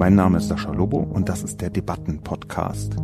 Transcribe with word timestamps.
Mein 0.00 0.14
Name 0.14 0.38
ist 0.38 0.48
Sascha 0.48 0.72
Lobo 0.72 0.96
und 0.96 1.28
das 1.28 1.42
ist 1.42 1.60
der 1.60 1.68
Debatten-Podcast. 1.68 2.94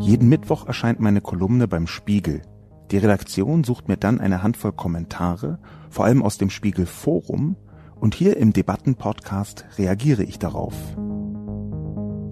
Jeden 0.00 0.28
Mittwoch 0.28 0.66
erscheint 0.66 0.98
meine 0.98 1.20
Kolumne 1.20 1.68
beim 1.68 1.86
Spiegel. 1.86 2.42
Die 2.90 2.98
Redaktion 2.98 3.62
sucht 3.62 3.86
mir 3.86 3.96
dann 3.96 4.18
eine 4.18 4.42
Handvoll 4.42 4.72
Kommentare, 4.72 5.60
vor 5.90 6.06
allem 6.06 6.24
aus 6.24 6.38
dem 6.38 6.50
Spiegel 6.50 6.86
Forum, 6.86 7.54
und 8.00 8.16
hier 8.16 8.36
im 8.36 8.52
Debatten-Podcast 8.52 9.64
reagiere 9.78 10.24
ich 10.24 10.40
darauf. 10.40 10.74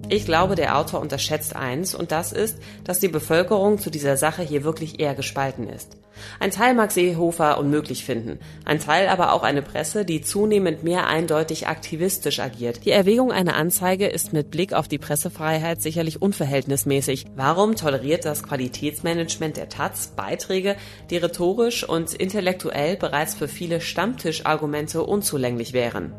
Ich 0.09 0.25
glaube, 0.25 0.55
der 0.55 0.77
Autor 0.77 0.99
unterschätzt 0.99 1.55
eins, 1.55 1.95
und 1.95 2.11
das 2.11 2.33
ist, 2.33 2.57
dass 2.83 2.99
die 2.99 3.07
Bevölkerung 3.07 3.77
zu 3.77 3.89
dieser 3.89 4.17
Sache 4.17 4.43
hier 4.43 4.65
wirklich 4.65 4.99
eher 4.99 5.15
gespalten 5.15 5.69
ist. 5.69 5.95
Ein 6.39 6.51
Teil 6.51 6.73
mag 6.73 6.91
Seehofer 6.91 7.57
unmöglich 7.57 8.05
finden, 8.05 8.39
ein 8.65 8.79
Teil 8.79 9.07
aber 9.07 9.33
auch 9.33 9.43
eine 9.43 9.61
Presse, 9.61 10.05
die 10.05 10.21
zunehmend 10.21 10.83
mehr 10.83 11.07
eindeutig 11.07 11.67
aktivistisch 11.67 12.39
agiert. 12.39 12.85
Die 12.85 12.91
Erwägung 12.91 13.31
einer 13.31 13.55
Anzeige 13.55 14.07
ist 14.07 14.33
mit 14.33 14.51
Blick 14.51 14.73
auf 14.73 14.87
die 14.87 14.97
Pressefreiheit 14.97 15.81
sicherlich 15.81 16.21
unverhältnismäßig. 16.21 17.25
Warum 17.35 17.75
toleriert 17.75 18.25
das 18.25 18.43
Qualitätsmanagement 18.43 19.57
der 19.57 19.69
Taz 19.69 20.13
Beiträge, 20.15 20.75
die 21.09 21.17
rhetorisch 21.17 21.87
und 21.87 22.13
intellektuell 22.13 22.97
bereits 22.97 23.35
für 23.35 23.47
viele 23.47 23.81
Stammtischargumente 23.81 25.03
unzulänglich 25.03 25.73
wären? 25.73 26.13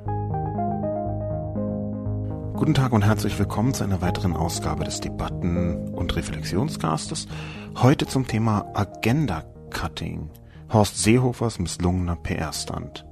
Guten 2.57 2.75
Tag 2.75 2.93
und 2.93 3.05
herzlich 3.05 3.39
willkommen 3.39 3.75
zu 3.75 3.85
einer 3.85 4.01
weiteren 4.01 4.35
Ausgabe 4.35 4.85
des 4.85 5.01
Debatten- 5.01 5.93
und 5.93 6.15
Reflexionscastes. 6.17 7.27
Heute 7.77 8.07
zum 8.07 8.27
Thema 8.27 8.71
Agenda 8.75 9.45
Cutting. 9.75 10.31
Horst 10.73 11.03
Seehofers 11.03 11.59
misslungener 11.59 12.17
PR-Stand. 12.17 13.05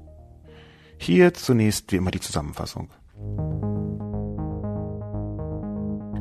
Hier 0.96 1.34
zunächst 1.34 1.92
wie 1.92 1.96
immer 1.96 2.12
die 2.12 2.20
Zusammenfassung. 2.20 2.88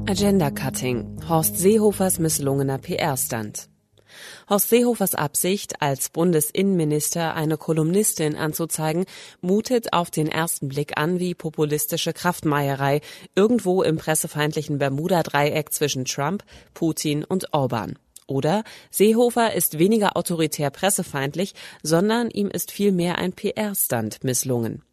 Agenda 0.09 0.49
Cutting. 0.51 1.21
Horst 1.29 1.57
Seehofers 1.57 2.19
misslungener 2.19 2.79
PR-Stand. 2.79 3.69
Horst 4.49 4.69
Seehofers 4.69 5.15
Absicht, 5.15 5.81
als 5.81 6.09
Bundesinnenminister 6.09 7.35
eine 7.35 7.57
Kolumnistin 7.57 8.35
anzuzeigen, 8.35 9.05
mutet 9.39 9.93
auf 9.93 10.11
den 10.11 10.27
ersten 10.27 10.67
Blick 10.67 10.97
an 10.97 11.19
wie 11.19 11.35
populistische 11.35 12.11
Kraftmeierei 12.11 12.99
irgendwo 13.35 13.83
im 13.83 13.97
pressefeindlichen 13.97 14.79
Bermuda-Dreieck 14.79 15.71
zwischen 15.71 16.03
Trump, 16.03 16.43
Putin 16.73 17.23
und 17.23 17.53
Orban. 17.53 17.97
Oder 18.31 18.63
Seehofer 18.91 19.53
ist 19.55 19.77
weniger 19.77 20.15
autoritär 20.15 20.69
pressefeindlich, 20.69 21.53
sondern 21.83 22.29
ihm 22.29 22.47
ist 22.47 22.71
vielmehr 22.71 23.17
ein 23.17 23.33
PR-Stand 23.33 24.23
misslungen. 24.23 24.83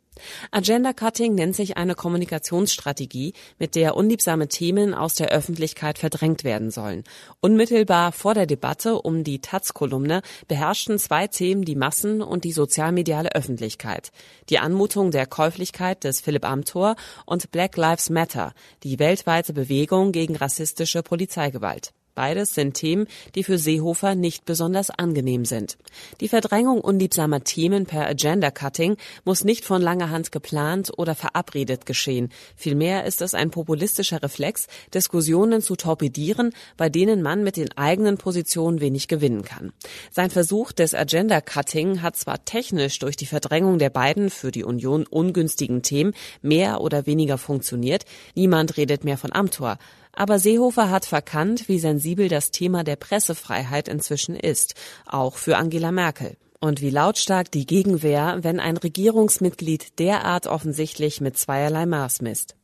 Agenda 0.50 0.92
Cutting 0.92 1.36
nennt 1.36 1.54
sich 1.54 1.76
eine 1.76 1.94
Kommunikationsstrategie, 1.94 3.34
mit 3.60 3.76
der 3.76 3.94
unliebsame 3.94 4.48
Themen 4.48 4.92
aus 4.92 5.14
der 5.14 5.28
Öffentlichkeit 5.28 6.00
verdrängt 6.00 6.42
werden 6.42 6.72
sollen. 6.72 7.04
Unmittelbar 7.38 8.10
vor 8.10 8.34
der 8.34 8.46
Debatte 8.46 9.00
um 9.00 9.22
die 9.22 9.40
Taz-Kolumne 9.40 10.22
beherrschten 10.48 10.98
zwei 10.98 11.28
Themen 11.28 11.64
die 11.64 11.76
Massen 11.76 12.20
und 12.20 12.42
die 12.42 12.50
sozialmediale 12.50 13.36
Öffentlichkeit. 13.36 14.10
Die 14.48 14.58
Anmutung 14.58 15.12
der 15.12 15.26
Käuflichkeit 15.26 16.02
des 16.02 16.20
Philipp 16.20 16.44
Amthor 16.44 16.96
und 17.24 17.52
Black 17.52 17.76
Lives 17.76 18.10
Matter, 18.10 18.52
die 18.82 18.98
weltweite 18.98 19.52
Bewegung 19.52 20.10
gegen 20.10 20.34
rassistische 20.34 21.04
Polizeigewalt. 21.04 21.92
Beides 22.18 22.52
sind 22.52 22.74
Themen, 22.74 23.06
die 23.36 23.44
für 23.44 23.58
Seehofer 23.58 24.16
nicht 24.16 24.44
besonders 24.44 24.90
angenehm 24.90 25.44
sind. 25.44 25.78
Die 26.20 26.26
Verdrängung 26.26 26.80
unliebsamer 26.80 27.44
Themen 27.44 27.86
per 27.86 28.08
Agenda-Cutting 28.08 28.96
muss 29.24 29.44
nicht 29.44 29.64
von 29.64 29.80
langer 29.80 30.10
Hand 30.10 30.32
geplant 30.32 30.90
oder 30.96 31.14
verabredet 31.14 31.86
geschehen. 31.86 32.30
Vielmehr 32.56 33.04
ist 33.04 33.22
es 33.22 33.34
ein 33.34 33.52
populistischer 33.52 34.20
Reflex, 34.20 34.66
Diskussionen 34.92 35.62
zu 35.62 35.76
torpedieren, 35.76 36.54
bei 36.76 36.88
denen 36.88 37.22
man 37.22 37.44
mit 37.44 37.56
den 37.56 37.70
eigenen 37.78 38.18
Positionen 38.18 38.80
wenig 38.80 39.06
gewinnen 39.06 39.42
kann. 39.42 39.72
Sein 40.10 40.30
Versuch 40.30 40.72
des 40.72 40.94
Agenda-Cutting 40.94 42.02
hat 42.02 42.16
zwar 42.16 42.44
technisch 42.44 42.98
durch 42.98 43.14
die 43.14 43.26
Verdrängung 43.26 43.78
der 43.78 43.90
beiden 43.90 44.30
für 44.30 44.50
die 44.50 44.64
Union 44.64 45.06
ungünstigen 45.06 45.82
Themen 45.82 46.14
mehr 46.42 46.80
oder 46.80 47.06
weniger 47.06 47.38
funktioniert. 47.38 48.06
Niemand 48.34 48.76
redet 48.76 49.04
mehr 49.04 49.18
von 49.18 49.32
Amtor. 49.32 49.78
Aber 50.18 50.40
Seehofer 50.40 50.90
hat 50.90 51.04
verkannt, 51.04 51.68
wie 51.68 51.78
sensibel 51.78 52.28
das 52.28 52.50
Thema 52.50 52.82
der 52.82 52.96
Pressefreiheit 52.96 53.86
inzwischen 53.86 54.34
ist, 54.34 54.74
auch 55.06 55.36
für 55.36 55.56
Angela 55.56 55.92
Merkel. 55.92 56.36
Und 56.58 56.80
wie 56.80 56.90
lautstark 56.90 57.52
die 57.52 57.66
Gegenwehr, 57.66 58.38
wenn 58.40 58.58
ein 58.58 58.78
Regierungsmitglied 58.78 59.96
derart 60.00 60.48
offensichtlich 60.48 61.20
mit 61.20 61.38
zweierlei 61.38 61.86
Maß 61.86 62.20
misst. 62.20 62.57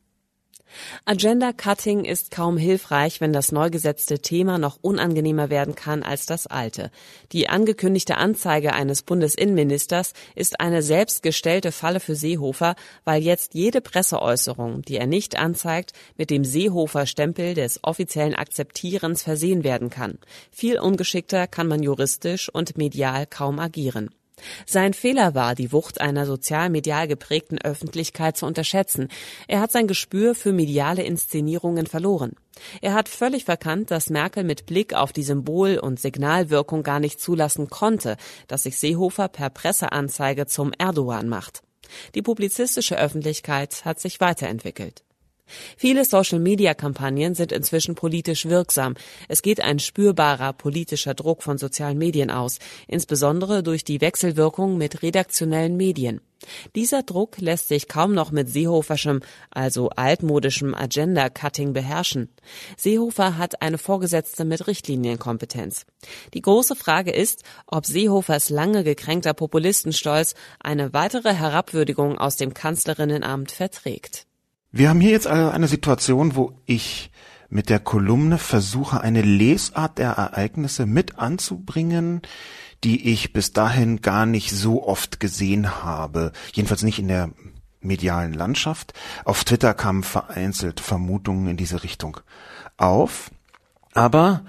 Agenda 1.05 1.53
Cutting 1.53 2.03
ist 2.03 2.31
kaum 2.31 2.57
hilfreich, 2.57 3.21
wenn 3.21 3.33
das 3.33 3.51
neu 3.51 3.69
gesetzte 3.69 4.19
Thema 4.19 4.57
noch 4.57 4.77
unangenehmer 4.81 5.49
werden 5.49 5.75
kann 5.75 6.03
als 6.03 6.25
das 6.25 6.47
alte. 6.47 6.91
Die 7.31 7.47
angekündigte 7.47 8.17
Anzeige 8.17 8.73
eines 8.73 9.03
Bundesinnenministers 9.03 10.13
ist 10.35 10.59
eine 10.59 10.81
selbstgestellte 10.81 11.71
Falle 11.71 11.99
für 11.99 12.15
Seehofer, 12.15 12.75
weil 13.03 13.21
jetzt 13.21 13.53
jede 13.53 13.81
Presseäußerung, 13.81 14.81
die 14.81 14.97
er 14.97 15.07
nicht 15.07 15.37
anzeigt, 15.37 15.93
mit 16.17 16.29
dem 16.29 16.43
Seehofer-Stempel 16.43 17.53
des 17.53 17.79
offiziellen 17.83 18.35
Akzeptierens 18.35 19.23
versehen 19.23 19.63
werden 19.63 19.89
kann. 19.89 20.19
Viel 20.51 20.79
ungeschickter 20.79 21.47
kann 21.47 21.67
man 21.67 21.83
juristisch 21.83 22.49
und 22.49 22.77
medial 22.77 23.25
kaum 23.27 23.59
agieren. 23.59 24.09
Sein 24.65 24.93
Fehler 24.93 25.33
war, 25.33 25.55
die 25.55 25.71
Wucht 25.71 26.01
einer 26.01 26.25
sozial-medial 26.25 27.07
geprägten 27.07 27.57
Öffentlichkeit 27.57 28.37
zu 28.37 28.45
unterschätzen. 28.45 29.07
Er 29.47 29.61
hat 29.61 29.71
sein 29.71 29.87
Gespür 29.87 30.35
für 30.35 30.51
mediale 30.51 31.03
Inszenierungen 31.03 31.87
verloren. 31.87 32.33
Er 32.81 32.93
hat 32.93 33.09
völlig 33.09 33.45
verkannt, 33.45 33.91
dass 33.91 34.09
Merkel 34.09 34.43
mit 34.43 34.65
Blick 34.65 34.93
auf 34.93 35.13
die 35.13 35.23
Symbol- 35.23 35.79
und 35.79 35.99
Signalwirkung 35.99 36.83
gar 36.83 36.99
nicht 36.99 37.19
zulassen 37.19 37.69
konnte, 37.69 38.17
dass 38.47 38.63
sich 38.63 38.77
Seehofer 38.77 39.27
per 39.27 39.49
Presseanzeige 39.49 40.47
zum 40.47 40.71
Erdogan 40.77 41.29
macht. 41.29 41.61
Die 42.15 42.21
publizistische 42.21 42.97
Öffentlichkeit 42.97 43.85
hat 43.85 43.99
sich 43.99 44.19
weiterentwickelt. 44.19 45.04
Viele 45.77 46.05
Social-Media-Kampagnen 46.05 47.35
sind 47.35 47.51
inzwischen 47.51 47.95
politisch 47.95 48.45
wirksam. 48.45 48.95
Es 49.27 49.41
geht 49.41 49.61
ein 49.61 49.79
spürbarer 49.79 50.53
politischer 50.53 51.13
Druck 51.13 51.43
von 51.43 51.57
sozialen 51.57 51.97
Medien 51.97 52.31
aus, 52.31 52.59
insbesondere 52.87 53.63
durch 53.63 53.83
die 53.83 54.01
Wechselwirkung 54.01 54.77
mit 54.77 55.03
redaktionellen 55.03 55.77
Medien. 55.77 56.21
Dieser 56.75 57.03
Druck 57.03 57.39
lässt 57.39 57.69
sich 57.69 57.87
kaum 57.87 58.13
noch 58.13 58.31
mit 58.31 58.49
Seehoferschem, 58.49 59.21
also 59.51 59.89
altmodischem 59.89 60.75
Agenda-Cutting 60.75 61.73
beherrschen. 61.73 62.29
Seehofer 62.77 63.37
hat 63.37 63.61
eine 63.61 63.77
Vorgesetzte 63.77 64.45
mit 64.45 64.67
Richtlinienkompetenz. 64.67 65.85
Die 66.33 66.41
große 66.41 66.75
Frage 66.75 67.11
ist, 67.11 67.43
ob 67.67 67.85
Seehofers 67.85 68.49
lange 68.49 68.83
gekränkter 68.83 69.33
Populistenstolz 69.33 70.35
eine 70.59 70.93
weitere 70.93 71.33
Herabwürdigung 71.33 72.17
aus 72.17 72.35
dem 72.35 72.53
Kanzlerinnenamt 72.53 73.51
verträgt. 73.51 74.27
Wir 74.77 74.89
haben 74.89 74.99
hier 74.99 75.11
jetzt 75.11 75.25
also 75.25 75.51
eine 75.51 75.69
Situation, 75.69 76.35
wo 76.35 76.51
ich 76.65 77.09
mit 77.47 77.69
der 77.69 77.79
Kolumne 77.79 78.37
versuche, 78.37 78.99
eine 78.99 79.21
Lesart 79.21 79.97
der 79.99 80.11
Ereignisse 80.11 80.85
mit 80.85 81.17
anzubringen, 81.17 82.21
die 82.83 83.09
ich 83.09 83.31
bis 83.31 83.53
dahin 83.53 84.01
gar 84.01 84.25
nicht 84.25 84.51
so 84.51 84.85
oft 84.85 85.21
gesehen 85.21 85.81
habe. 85.85 86.33
Jedenfalls 86.51 86.83
nicht 86.83 86.99
in 86.99 87.07
der 87.07 87.29
medialen 87.79 88.33
Landschaft. 88.33 88.91
Auf 89.23 89.45
Twitter 89.45 89.73
kamen 89.73 90.03
vereinzelt 90.03 90.81
Vermutungen 90.81 91.47
in 91.47 91.55
diese 91.55 91.81
Richtung 91.81 92.17
auf. 92.75 93.31
Aber 93.93 94.43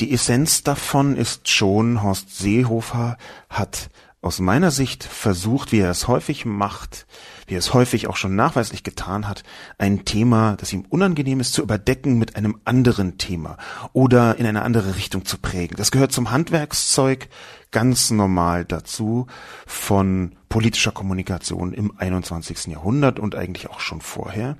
die 0.00 0.12
Essenz 0.12 0.64
davon 0.64 1.14
ist 1.14 1.48
schon, 1.48 2.02
Horst 2.02 2.36
Seehofer 2.36 3.16
hat 3.48 3.90
aus 4.22 4.40
meiner 4.40 4.72
Sicht 4.72 5.04
versucht, 5.04 5.70
wie 5.70 5.78
er 5.78 5.92
es 5.92 6.08
häufig 6.08 6.44
macht, 6.44 7.06
wie 7.48 7.54
er 7.54 7.58
es 7.58 7.74
häufig 7.74 8.06
auch 8.06 8.16
schon 8.16 8.36
nachweislich 8.36 8.84
getan 8.84 9.26
hat, 9.26 9.42
ein 9.78 10.04
Thema, 10.04 10.56
das 10.56 10.72
ihm 10.72 10.84
unangenehm 10.88 11.40
ist, 11.40 11.52
zu 11.52 11.62
überdecken 11.62 12.18
mit 12.18 12.36
einem 12.36 12.60
anderen 12.64 13.18
Thema 13.18 13.56
oder 13.92 14.36
in 14.38 14.46
eine 14.46 14.62
andere 14.62 14.94
Richtung 14.94 15.24
zu 15.24 15.38
prägen. 15.38 15.76
Das 15.76 15.90
gehört 15.90 16.12
zum 16.12 16.30
Handwerkszeug 16.30 17.28
ganz 17.70 18.10
normal 18.10 18.64
dazu 18.64 19.26
von 19.66 20.36
politischer 20.48 20.92
Kommunikation 20.92 21.72
im 21.72 21.92
21. 21.96 22.66
Jahrhundert 22.66 23.18
und 23.18 23.34
eigentlich 23.34 23.68
auch 23.70 23.80
schon 23.80 24.00
vorher. 24.00 24.56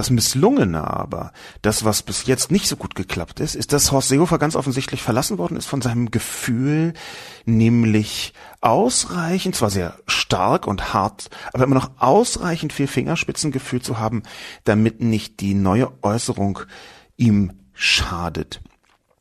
Das 0.00 0.08
Misslungene 0.08 0.90
aber, 0.90 1.30
das, 1.60 1.84
was 1.84 2.02
bis 2.02 2.24
jetzt 2.24 2.50
nicht 2.50 2.66
so 2.68 2.76
gut 2.76 2.94
geklappt 2.94 3.38
ist, 3.38 3.54
ist, 3.54 3.74
dass 3.74 3.92
Horst 3.92 4.08
Seehofer 4.08 4.38
ganz 4.38 4.56
offensichtlich 4.56 5.02
verlassen 5.02 5.36
worden 5.36 5.58
ist 5.58 5.66
von 5.66 5.82
seinem 5.82 6.10
Gefühl, 6.10 6.94
nämlich 7.44 8.32
ausreichend, 8.62 9.56
zwar 9.56 9.68
sehr 9.68 9.98
stark 10.06 10.66
und 10.66 10.94
hart, 10.94 11.28
aber 11.52 11.64
immer 11.64 11.74
noch 11.74 11.90
ausreichend 11.98 12.72
viel 12.72 12.86
Fingerspitzengefühl 12.86 13.82
zu 13.82 13.98
haben, 13.98 14.22
damit 14.64 15.02
nicht 15.02 15.40
die 15.40 15.52
neue 15.52 15.92
Äußerung 16.00 16.60
ihm 17.18 17.52
schadet. 17.74 18.62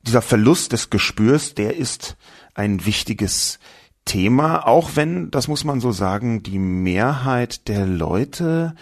Dieser 0.04 0.22
Verlust 0.22 0.72
des 0.72 0.90
Gespürs, 0.90 1.56
der 1.56 1.76
ist 1.76 2.16
ein 2.54 2.86
wichtiges 2.86 3.60
Thema, 4.06 4.66
auch 4.66 4.92
wenn, 4.96 5.30
das 5.30 5.50
muss 5.50 5.66
man 5.66 5.82
so 5.82 5.92
sagen, 5.92 6.42
die 6.42 6.58
Mehrheit 6.58 7.68
der 7.68 7.86
Leute 7.86 8.76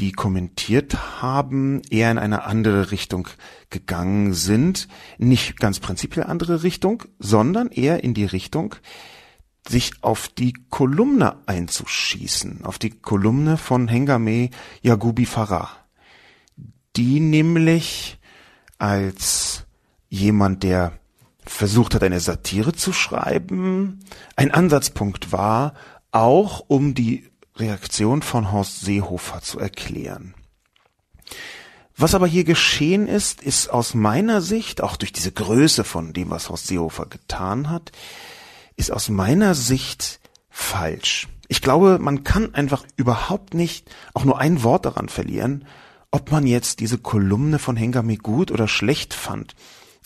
die 0.00 0.12
kommentiert 0.12 1.20
haben, 1.20 1.82
eher 1.90 2.10
in 2.10 2.18
eine 2.18 2.44
andere 2.44 2.90
Richtung 2.92 3.28
gegangen 3.70 4.32
sind. 4.32 4.88
Nicht 5.18 5.58
ganz 5.58 5.80
prinzipiell 5.80 6.26
andere 6.26 6.62
Richtung, 6.62 7.04
sondern 7.18 7.68
eher 7.68 8.04
in 8.04 8.14
die 8.14 8.24
Richtung, 8.24 8.76
sich 9.66 9.92
auf 10.02 10.28
die 10.28 10.54
Kolumne 10.70 11.36
einzuschießen, 11.46 12.64
auf 12.64 12.78
die 12.78 12.90
Kolumne 12.90 13.56
von 13.56 13.88
Hengame 13.88 14.50
Yagubi 14.82 15.26
Farah. 15.26 15.70
Die 16.96 17.20
nämlich 17.20 18.18
als 18.78 19.66
jemand, 20.08 20.62
der 20.62 20.92
versucht 21.44 21.94
hat, 21.94 22.02
eine 22.02 22.20
Satire 22.20 22.72
zu 22.72 22.92
schreiben, 22.92 24.00
ein 24.36 24.52
Ansatzpunkt 24.52 25.32
war, 25.32 25.74
auch 26.12 26.64
um 26.68 26.94
die 26.94 27.27
Reaktion 27.58 28.22
von 28.22 28.52
Horst 28.52 28.80
Seehofer 28.80 29.40
zu 29.40 29.58
erklären. 29.58 30.34
Was 31.96 32.14
aber 32.14 32.28
hier 32.28 32.44
geschehen 32.44 33.08
ist, 33.08 33.42
ist 33.42 33.68
aus 33.68 33.94
meiner 33.94 34.40
Sicht, 34.40 34.82
auch 34.82 34.96
durch 34.96 35.12
diese 35.12 35.32
Größe 35.32 35.82
von 35.82 36.12
dem, 36.12 36.30
was 36.30 36.48
Horst 36.48 36.68
Seehofer 36.68 37.06
getan 37.06 37.70
hat, 37.70 37.90
ist 38.76 38.92
aus 38.92 39.08
meiner 39.08 39.54
Sicht 39.54 40.20
falsch. 40.48 41.26
Ich 41.48 41.60
glaube, 41.60 41.98
man 41.98 42.22
kann 42.22 42.54
einfach 42.54 42.84
überhaupt 42.96 43.54
nicht 43.54 43.90
auch 44.14 44.24
nur 44.24 44.38
ein 44.38 44.62
Wort 44.62 44.84
daran 44.84 45.08
verlieren, 45.08 45.64
ob 46.10 46.30
man 46.30 46.46
jetzt 46.46 46.80
diese 46.80 46.98
Kolumne 46.98 47.58
von 47.58 47.76
Hengame 47.76 48.16
gut 48.16 48.50
oder 48.50 48.68
schlecht 48.68 49.12
fand, 49.12 49.56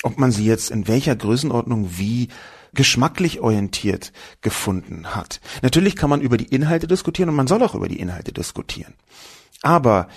ob 0.02 0.18
man 0.18 0.32
sie 0.32 0.46
jetzt 0.46 0.70
in 0.70 0.88
welcher 0.88 1.14
Größenordnung 1.14 1.98
wie 1.98 2.28
geschmacklich 2.74 3.40
orientiert 3.40 4.12
gefunden 4.40 5.14
hat. 5.14 5.40
Natürlich 5.62 5.96
kann 5.96 6.10
man 6.10 6.20
über 6.20 6.36
die 6.36 6.46
Inhalte 6.54 6.86
diskutieren 6.86 7.28
und 7.28 7.36
man 7.36 7.46
soll 7.46 7.62
auch 7.62 7.74
über 7.74 7.88
die 7.88 8.00
Inhalte 8.00 8.32
diskutieren. 8.32 8.94
Aber 9.62 10.08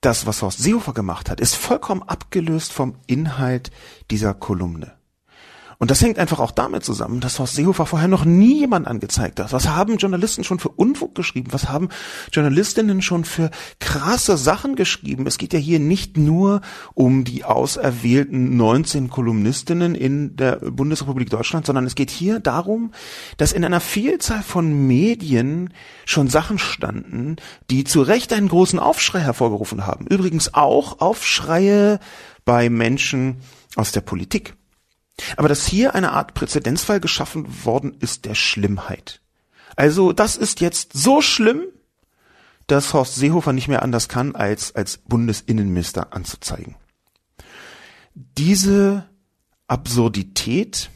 das, 0.00 0.26
was 0.26 0.42
Horst 0.42 0.58
Seehofer 0.58 0.92
gemacht 0.92 1.30
hat, 1.30 1.40
ist 1.40 1.54
vollkommen 1.54 2.02
abgelöst 2.02 2.72
vom 2.72 2.94
Inhalt 3.06 3.70
dieser 4.10 4.34
Kolumne. 4.34 4.97
Und 5.80 5.92
das 5.92 6.02
hängt 6.02 6.18
einfach 6.18 6.40
auch 6.40 6.50
damit 6.50 6.84
zusammen, 6.84 7.20
dass 7.20 7.38
Horst 7.38 7.54
Seehofer 7.54 7.86
vorher 7.86 8.08
noch 8.08 8.24
nie 8.24 8.58
jemand 8.58 8.88
angezeigt 8.88 9.38
hat. 9.38 9.52
Was 9.52 9.68
haben 9.68 9.96
Journalisten 9.96 10.42
schon 10.42 10.58
für 10.58 10.70
Unfug 10.70 11.14
geschrieben? 11.14 11.52
Was 11.52 11.68
haben 11.68 11.88
Journalistinnen 12.32 13.00
schon 13.00 13.24
für 13.24 13.52
krasse 13.78 14.36
Sachen 14.36 14.74
geschrieben? 14.74 15.28
Es 15.28 15.38
geht 15.38 15.52
ja 15.52 15.58
hier 15.60 15.78
nicht 15.78 16.16
nur 16.16 16.62
um 16.94 17.22
die 17.22 17.44
auserwählten 17.44 18.56
19 18.56 19.08
Kolumnistinnen 19.08 19.94
in 19.94 20.34
der 20.34 20.56
Bundesrepublik 20.56 21.30
Deutschland, 21.30 21.64
sondern 21.64 21.86
es 21.86 21.94
geht 21.94 22.10
hier 22.10 22.40
darum, 22.40 22.90
dass 23.36 23.52
in 23.52 23.64
einer 23.64 23.80
Vielzahl 23.80 24.42
von 24.42 24.88
Medien 24.88 25.72
schon 26.04 26.28
Sachen 26.28 26.58
standen, 26.58 27.36
die 27.70 27.84
zu 27.84 28.02
Recht 28.02 28.32
einen 28.32 28.48
großen 28.48 28.80
Aufschrei 28.80 29.20
hervorgerufen 29.20 29.86
haben. 29.86 30.08
Übrigens 30.08 30.54
auch 30.54 31.00
Aufschreie 31.00 32.00
bei 32.44 32.68
Menschen 32.68 33.36
aus 33.76 33.92
der 33.92 34.00
Politik. 34.00 34.57
Aber 35.36 35.48
dass 35.48 35.66
hier 35.66 35.94
eine 35.94 36.12
Art 36.12 36.34
Präzedenzfall 36.34 37.00
geschaffen 37.00 37.64
worden 37.64 37.96
ist 38.00 38.24
der 38.24 38.34
Schlimmheit. 38.34 39.20
Also 39.76 40.12
das 40.12 40.36
ist 40.36 40.60
jetzt 40.60 40.92
so 40.94 41.20
schlimm, 41.22 41.62
dass 42.66 42.92
Horst 42.92 43.14
Seehofer 43.14 43.52
nicht 43.52 43.68
mehr 43.68 43.82
anders 43.82 44.08
kann, 44.08 44.34
als 44.36 44.74
als 44.74 44.98
Bundesinnenminister 44.98 46.12
anzuzeigen. 46.12 46.76
Diese 48.14 49.08
Absurdität 49.68 50.90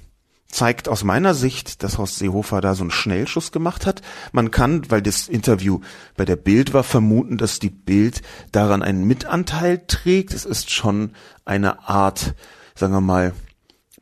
zeigt 0.49 0.89
aus 0.89 1.03
meiner 1.03 1.35
Sicht, 1.35 1.83
dass 1.83 1.99
Horst 1.99 2.19
Seehofer 2.19 2.61
da 2.61 2.75
so 2.75 2.83
einen 2.83 2.91
Schnellschuss 2.91 3.53
gemacht 3.53 3.87
hat. 3.87 4.03
Man 4.33 4.51
kann, 4.51 4.91
weil 4.91 5.01
das 5.01 5.29
Interview 5.29 5.81
bei 6.17 6.25
der 6.25 6.37
Bild 6.37 6.75
war, 6.75 6.85
vermuten, 6.85 7.39
dass 7.39 7.59
die 7.59 7.71
Bild 7.71 8.23
daran 8.53 8.83
einen 8.83 9.05
Mitanteil 9.05 9.87
trägt. 9.87 10.35
Es 10.35 10.45
ist 10.45 10.71
schon 10.71 11.13
eine 11.45 11.89
Art, 11.89 12.35
sagen 12.75 12.93
wir 12.93 13.01
mal, 13.01 13.33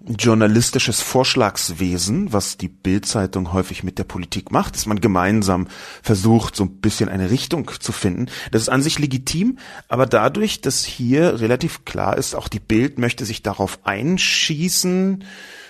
journalistisches 0.06 1.00
Vorschlagswesen, 1.00 2.32
was 2.32 2.56
die 2.56 2.68
Bildzeitung 2.68 3.52
häufig 3.52 3.82
mit 3.82 3.98
der 3.98 4.04
Politik 4.04 4.50
macht, 4.50 4.74
dass 4.74 4.86
man 4.86 5.00
gemeinsam 5.00 5.68
versucht, 6.02 6.56
so 6.56 6.64
ein 6.64 6.80
bisschen 6.80 7.08
eine 7.08 7.30
Richtung 7.30 7.70
zu 7.80 7.92
finden. 7.92 8.26
Das 8.50 8.62
ist 8.62 8.68
an 8.70 8.82
sich 8.82 8.98
legitim, 8.98 9.58
aber 9.88 10.06
dadurch, 10.06 10.62
dass 10.62 10.84
hier 10.84 11.40
relativ 11.40 11.84
klar 11.84 12.16
ist, 12.16 12.34
auch 12.34 12.48
die 12.48 12.60
Bild 12.60 12.98
möchte 12.98 13.26
sich 13.26 13.42
darauf 13.42 13.80
einschießen, 13.84 15.24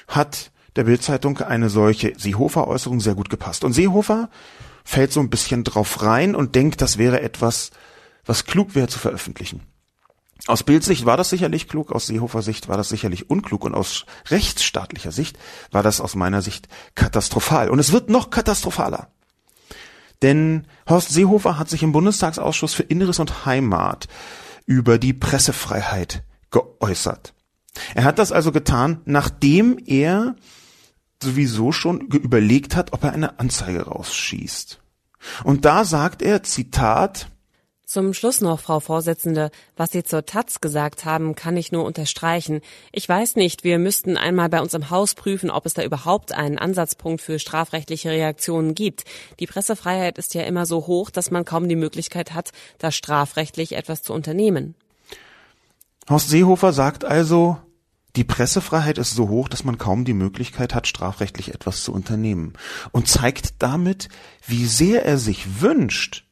hat 0.06 0.52
der 0.76 0.84
Bildzeitung 0.84 1.38
eine 1.38 1.68
solche 1.68 2.12
Seehofer-Äußerung 2.16 3.00
sehr 3.00 3.16
gut 3.16 3.30
gepasst. 3.30 3.64
Und 3.64 3.72
Seehofer 3.72 4.30
fällt 4.84 5.12
so 5.12 5.20
ein 5.20 5.30
bisschen 5.30 5.64
drauf 5.64 6.02
rein 6.02 6.36
und 6.36 6.54
denkt, 6.54 6.80
das 6.80 6.98
wäre 6.98 7.20
etwas, 7.20 7.72
was 8.24 8.44
klug 8.44 8.76
wäre 8.76 8.86
zu 8.86 8.98
veröffentlichen. 8.98 9.62
Aus 10.50 10.64
Bildsicht 10.64 11.06
war 11.06 11.16
das 11.16 11.30
sicherlich 11.30 11.68
klug, 11.68 11.92
aus 11.92 12.08
Seehofer 12.08 12.42
Sicht 12.42 12.68
war 12.68 12.76
das 12.76 12.88
sicherlich 12.88 13.30
unklug 13.30 13.64
und 13.64 13.72
aus 13.72 14.04
rechtsstaatlicher 14.30 15.12
Sicht 15.12 15.38
war 15.70 15.84
das 15.84 16.00
aus 16.00 16.16
meiner 16.16 16.42
Sicht 16.42 16.66
katastrophal. 16.96 17.70
Und 17.70 17.78
es 17.78 17.92
wird 17.92 18.10
noch 18.10 18.30
katastrophaler. 18.30 19.12
Denn 20.22 20.66
Horst 20.88 21.10
Seehofer 21.10 21.56
hat 21.56 21.70
sich 21.70 21.84
im 21.84 21.92
Bundestagsausschuss 21.92 22.74
für 22.74 22.82
Inneres 22.82 23.20
und 23.20 23.46
Heimat 23.46 24.08
über 24.66 24.98
die 24.98 25.12
Pressefreiheit 25.12 26.24
geäußert. 26.50 27.32
Er 27.94 28.02
hat 28.02 28.18
das 28.18 28.32
also 28.32 28.50
getan, 28.50 29.02
nachdem 29.04 29.78
er 29.86 30.34
sowieso 31.22 31.70
schon 31.70 32.00
überlegt 32.00 32.74
hat, 32.74 32.92
ob 32.92 33.04
er 33.04 33.12
eine 33.12 33.38
Anzeige 33.38 33.82
rausschießt. 33.82 34.80
Und 35.44 35.64
da 35.64 35.84
sagt 35.84 36.22
er, 36.22 36.42
Zitat, 36.42 37.28
zum 37.90 38.14
Schluss 38.14 38.40
noch, 38.40 38.60
Frau 38.60 38.78
Vorsitzende, 38.78 39.50
was 39.76 39.90
Sie 39.90 40.04
zur 40.04 40.24
Taz 40.24 40.60
gesagt 40.60 41.04
haben, 41.04 41.34
kann 41.34 41.56
ich 41.56 41.72
nur 41.72 41.84
unterstreichen. 41.84 42.60
Ich 42.92 43.08
weiß 43.08 43.34
nicht, 43.34 43.64
wir 43.64 43.80
müssten 43.80 44.16
einmal 44.16 44.48
bei 44.48 44.60
uns 44.60 44.74
im 44.74 44.90
Haus 44.90 45.16
prüfen, 45.16 45.50
ob 45.50 45.66
es 45.66 45.74
da 45.74 45.82
überhaupt 45.82 46.30
einen 46.30 46.56
Ansatzpunkt 46.56 47.20
für 47.20 47.40
strafrechtliche 47.40 48.10
Reaktionen 48.10 48.76
gibt. 48.76 49.04
Die 49.40 49.48
Pressefreiheit 49.48 50.18
ist 50.18 50.34
ja 50.34 50.42
immer 50.42 50.66
so 50.66 50.86
hoch, 50.86 51.10
dass 51.10 51.32
man 51.32 51.44
kaum 51.44 51.68
die 51.68 51.74
Möglichkeit 51.74 52.32
hat, 52.32 52.52
da 52.78 52.92
strafrechtlich 52.92 53.72
etwas 53.72 54.04
zu 54.04 54.12
unternehmen. 54.12 54.76
Horst 56.08 56.28
Seehofer 56.28 56.72
sagt 56.72 57.04
also, 57.04 57.58
die 58.14 58.24
Pressefreiheit 58.24 58.98
ist 58.98 59.16
so 59.16 59.28
hoch, 59.28 59.48
dass 59.48 59.64
man 59.64 59.78
kaum 59.78 60.04
die 60.04 60.14
Möglichkeit 60.14 60.76
hat, 60.76 60.86
strafrechtlich 60.86 61.52
etwas 61.52 61.82
zu 61.82 61.92
unternehmen 61.92 62.52
und 62.92 63.08
zeigt 63.08 63.54
damit, 63.58 64.08
wie 64.46 64.66
sehr 64.66 65.04
er 65.04 65.18
sich 65.18 65.60
wünscht, 65.60 66.29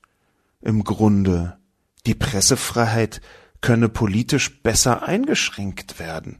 im 0.60 0.84
Grunde. 0.84 1.58
Die 2.06 2.14
Pressefreiheit 2.14 3.20
könne 3.60 3.88
politisch 3.88 4.62
besser 4.62 5.02
eingeschränkt 5.02 5.98
werden. 5.98 6.38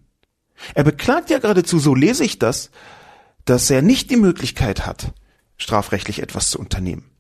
Er 0.75 0.85
beklagt 0.85 1.31
ja 1.31 1.39
geradezu, 1.39 1.79
so 1.79 1.95
lese 1.95 2.25
ich 2.25 2.39
das, 2.39 2.71
dass 3.45 3.71
er 3.71 3.83
nicht 3.83 4.11
die 4.11 4.17
Möglichkeit 4.17 4.87
hat, 4.87 5.13
strafrechtlich 5.57 6.21
etwas 6.21 6.51
zu 6.51 6.59
unternehmen. 6.59 7.11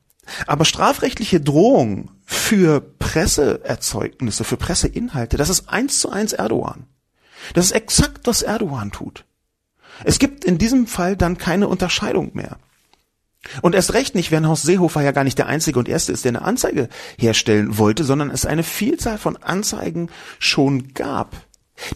Aber 0.46 0.64
strafrechtliche 0.64 1.40
Drohung 1.40 2.10
für 2.24 2.80
Presseerzeugnisse, 2.80 4.44
für 4.44 4.56
Presseinhalte, 4.56 5.36
das 5.36 5.48
ist 5.48 5.68
eins 5.68 6.00
zu 6.00 6.10
eins 6.10 6.32
Erdogan. 6.32 6.86
Das 7.54 7.66
ist 7.66 7.72
exakt, 7.72 8.26
was 8.26 8.42
Erdogan 8.42 8.90
tut. 8.90 9.24
Es 10.04 10.18
gibt 10.18 10.44
in 10.44 10.58
diesem 10.58 10.86
Fall 10.86 11.16
dann 11.16 11.38
keine 11.38 11.68
Unterscheidung 11.68 12.32
mehr. 12.34 12.58
Und 13.62 13.74
erst 13.74 13.94
recht 13.94 14.14
nicht, 14.14 14.30
wenn 14.30 14.48
Horst 14.48 14.64
Seehofer 14.64 15.02
ja 15.02 15.12
gar 15.12 15.24
nicht 15.24 15.38
der 15.38 15.46
Einzige 15.46 15.78
und 15.78 15.88
Erste 15.88 16.12
ist, 16.12 16.24
der 16.24 16.30
eine 16.30 16.42
Anzeige 16.42 16.88
herstellen 17.18 17.78
wollte, 17.78 18.04
sondern 18.04 18.30
es 18.30 18.46
eine 18.46 18.62
Vielzahl 18.62 19.18
von 19.18 19.36
Anzeigen 19.36 20.10
schon 20.38 20.92
gab. 20.94 21.36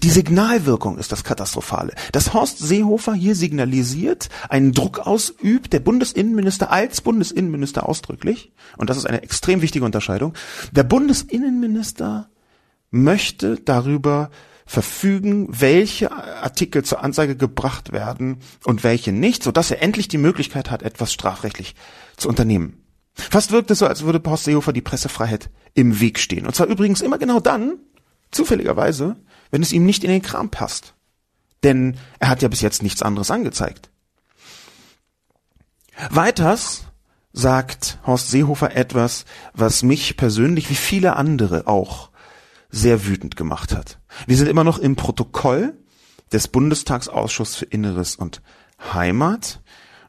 Die 0.02 0.10
Signalwirkung 0.10 0.98
ist 0.98 1.10
das 1.10 1.24
Katastrophale. 1.24 1.94
Dass 2.12 2.32
Horst 2.32 2.58
Seehofer 2.58 3.14
hier 3.14 3.34
signalisiert, 3.34 4.28
einen 4.48 4.72
Druck 4.72 5.00
ausübt, 5.00 5.72
der 5.72 5.80
Bundesinnenminister 5.80 6.70
als 6.70 7.00
Bundesinnenminister 7.00 7.88
ausdrücklich, 7.88 8.52
und 8.76 8.90
das 8.90 8.96
ist 8.96 9.06
eine 9.06 9.22
extrem 9.22 9.60
wichtige 9.60 9.84
Unterscheidung, 9.84 10.34
der 10.70 10.84
Bundesinnenminister 10.84 12.28
möchte 12.90 13.56
darüber 13.56 14.30
verfügen, 14.66 15.48
welche 15.50 16.12
Artikel 16.12 16.84
zur 16.84 17.02
Anzeige 17.02 17.36
gebracht 17.36 17.92
werden 17.92 18.38
und 18.64 18.84
welche 18.84 19.12
nicht, 19.12 19.42
sodass 19.42 19.70
er 19.70 19.82
endlich 19.82 20.08
die 20.08 20.18
Möglichkeit 20.18 20.70
hat, 20.70 20.82
etwas 20.82 21.12
strafrechtlich 21.12 21.74
zu 22.16 22.28
unternehmen. 22.28 22.82
Fast 23.14 23.52
wirkt 23.52 23.70
es 23.70 23.80
so, 23.80 23.86
als 23.86 24.04
würde 24.04 24.22
Horst 24.24 24.44
Seehofer 24.44 24.72
die 24.72 24.80
Pressefreiheit 24.80 25.50
im 25.74 26.00
Weg 26.00 26.18
stehen. 26.18 26.46
Und 26.46 26.54
zwar 26.54 26.66
übrigens 26.66 27.02
immer 27.02 27.18
genau 27.18 27.40
dann, 27.40 27.78
zufälligerweise, 28.30 29.16
wenn 29.50 29.62
es 29.62 29.72
ihm 29.72 29.84
nicht 29.84 30.04
in 30.04 30.10
den 30.10 30.22
Kram 30.22 30.50
passt. 30.50 30.94
Denn 31.62 31.96
er 32.18 32.28
hat 32.28 32.42
ja 32.42 32.48
bis 32.48 32.62
jetzt 32.62 32.82
nichts 32.82 33.02
anderes 33.02 33.30
angezeigt. 33.30 33.90
Weiters 36.10 36.84
sagt 37.32 37.98
Horst 38.06 38.30
Seehofer 38.30 38.74
etwas, 38.74 39.24
was 39.54 39.82
mich 39.82 40.16
persönlich 40.16 40.70
wie 40.70 40.74
viele 40.74 41.16
andere 41.16 41.66
auch 41.66 42.10
sehr 42.72 43.06
wütend 43.06 43.36
gemacht 43.36 43.76
hat. 43.76 44.00
Wir 44.26 44.36
sind 44.36 44.48
immer 44.48 44.64
noch 44.64 44.78
im 44.78 44.96
Protokoll 44.96 45.74
des 46.32 46.48
Bundestagsausschusses 46.48 47.54
für 47.56 47.66
Inneres 47.66 48.16
und 48.16 48.42
Heimat. 48.92 49.62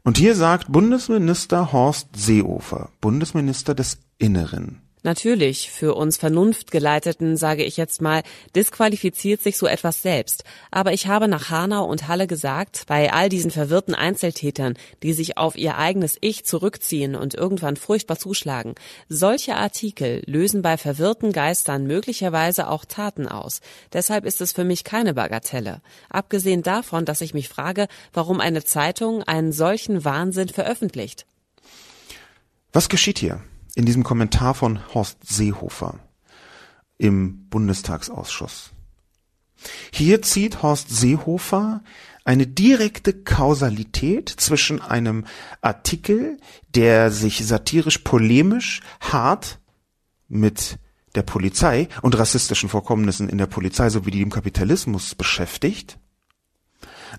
Und 0.03 0.17
hier 0.17 0.35
sagt 0.35 0.71
Bundesminister 0.71 1.71
Horst 1.71 2.09
Seehofer, 2.15 2.89
Bundesminister 3.01 3.75
des 3.75 3.99
Inneren, 4.17 4.81
Natürlich, 5.05 5.69
für 5.69 5.95
uns 5.95 6.15
Vernunftgeleiteten, 6.15 7.35
sage 7.35 7.65
ich 7.65 7.75
jetzt 7.75 8.01
mal, 8.01 8.23
disqualifiziert 8.55 9.41
sich 9.41 9.57
so 9.57 9.67
etwas 9.67 10.01
selbst. 10.01 10.45
Aber 10.71 10.93
ich 10.93 11.07
habe 11.07 11.27
nach 11.27 11.49
Hanau 11.49 11.85
und 11.85 12.07
Halle 12.07 12.25
gesagt, 12.25 12.85
bei 12.87 13.11
all 13.11 13.27
diesen 13.27 13.51
verwirrten 13.51 13.95
Einzeltätern, 13.95 14.75
die 15.03 15.11
sich 15.11 15.37
auf 15.37 15.57
ihr 15.57 15.77
eigenes 15.77 16.17
Ich 16.21 16.45
zurückziehen 16.45 17.15
und 17.15 17.33
irgendwann 17.33 17.75
furchtbar 17.75 18.17
zuschlagen, 18.17 18.75
solche 19.09 19.55
Artikel 19.57 20.23
lösen 20.25 20.61
bei 20.61 20.77
verwirrten 20.77 21.33
Geistern 21.33 21.85
möglicherweise 21.85 22.69
auch 22.69 22.85
Taten 22.85 23.27
aus. 23.27 23.59
Deshalb 23.91 24.23
ist 24.23 24.39
es 24.39 24.53
für 24.53 24.63
mich 24.63 24.85
keine 24.85 25.13
Bagatelle. 25.13 25.81
Abgesehen 26.09 26.63
davon, 26.63 27.03
dass 27.03 27.19
ich 27.19 27.33
mich 27.33 27.49
frage, 27.49 27.89
warum 28.13 28.39
eine 28.39 28.63
Zeitung 28.63 29.21
einen 29.23 29.51
solchen 29.51 30.05
Wahnsinn 30.05 30.47
veröffentlicht. 30.47 31.25
Was 32.71 32.87
geschieht 32.87 33.19
hier? 33.19 33.41
In 33.75 33.85
diesem 33.85 34.03
Kommentar 34.03 34.53
von 34.53 34.79
Horst 34.93 35.17
Seehofer 35.27 35.99
im 36.97 37.49
Bundestagsausschuss. 37.49 38.71
Hier 39.91 40.21
zieht 40.21 40.61
Horst 40.61 40.89
Seehofer 40.89 41.83
eine 42.25 42.47
direkte 42.47 43.13
Kausalität 43.13 44.29
zwischen 44.29 44.81
einem 44.81 45.25
Artikel, 45.61 46.37
der 46.73 47.11
sich 47.11 47.45
satirisch 47.45 47.99
polemisch 47.99 48.81
hart 49.01 49.59
mit 50.27 50.79
der 51.15 51.23
Polizei 51.23 51.89
und 52.01 52.17
rassistischen 52.17 52.69
Vorkommnissen 52.69 53.29
in 53.29 53.37
der 53.37 53.47
Polizei 53.47 53.89
sowie 53.89 54.11
dem 54.11 54.31
Kapitalismus 54.31 55.15
beschäftigt, 55.15 55.99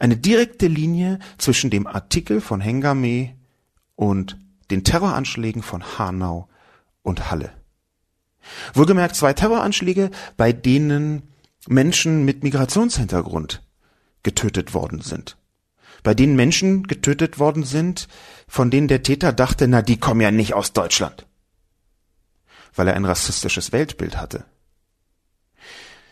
eine 0.00 0.16
direkte 0.16 0.66
Linie 0.66 1.18
zwischen 1.38 1.70
dem 1.70 1.86
Artikel 1.86 2.40
von 2.40 2.60
Hengame 2.60 3.36
und 3.94 4.38
den 4.74 4.82
Terroranschlägen 4.82 5.62
von 5.62 5.98
Hanau 5.98 6.48
und 7.02 7.30
Halle. 7.30 7.52
Wohlgemerkt 8.74 9.14
zwei 9.14 9.32
Terroranschläge, 9.32 10.10
bei 10.36 10.52
denen 10.52 11.22
Menschen 11.68 12.24
mit 12.24 12.42
Migrationshintergrund 12.42 13.62
getötet 14.24 14.74
worden 14.74 15.00
sind. 15.00 15.36
Bei 16.02 16.12
denen 16.12 16.34
Menschen 16.34 16.82
getötet 16.82 17.38
worden 17.38 17.62
sind, 17.62 18.08
von 18.48 18.70
denen 18.70 18.88
der 18.88 19.04
Täter 19.04 19.32
dachte, 19.32 19.68
na, 19.68 19.80
die 19.80 19.96
kommen 19.96 20.20
ja 20.20 20.32
nicht 20.32 20.54
aus 20.54 20.72
Deutschland. 20.72 21.24
Weil 22.74 22.88
er 22.88 22.94
ein 22.94 23.04
rassistisches 23.04 23.70
Weltbild 23.70 24.16
hatte. 24.16 24.44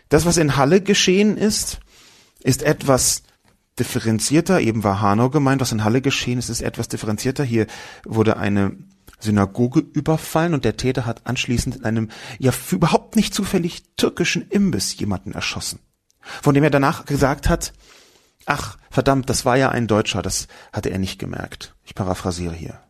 Das, 0.08 0.24
was 0.24 0.36
in 0.36 0.56
Halle 0.56 0.80
geschehen 0.80 1.36
ist, 1.36 1.80
ist 2.44 2.62
etwas 2.62 3.24
differenzierter, 3.78 4.60
eben 4.60 4.84
war 4.84 5.00
Hanau 5.00 5.30
gemeint, 5.30 5.60
was 5.60 5.72
in 5.72 5.84
Halle 5.84 6.02
geschehen 6.02 6.38
ist, 6.38 6.48
ist 6.48 6.60
etwas 6.60 6.88
differenzierter. 6.88 7.44
Hier 7.44 7.66
wurde 8.04 8.36
eine 8.36 8.76
Synagoge 9.18 9.80
überfallen 9.80 10.54
und 10.54 10.64
der 10.64 10.76
Täter 10.76 11.06
hat 11.06 11.26
anschließend 11.26 11.76
in 11.76 11.84
einem 11.84 12.10
ja 12.38 12.52
überhaupt 12.70 13.16
nicht 13.16 13.34
zufällig 13.34 13.82
türkischen 13.96 14.48
Imbiss 14.48 14.96
jemanden 14.98 15.32
erschossen, 15.32 15.78
von 16.20 16.54
dem 16.54 16.64
er 16.64 16.70
danach 16.70 17.04
gesagt 17.04 17.48
hat, 17.48 17.72
ach 18.46 18.76
verdammt, 18.90 19.30
das 19.30 19.44
war 19.44 19.56
ja 19.56 19.70
ein 19.70 19.86
Deutscher, 19.86 20.22
das 20.22 20.48
hatte 20.72 20.90
er 20.90 20.98
nicht 20.98 21.18
gemerkt. 21.18 21.74
Ich 21.84 21.94
paraphrasiere 21.94 22.54
hier. 22.54 22.80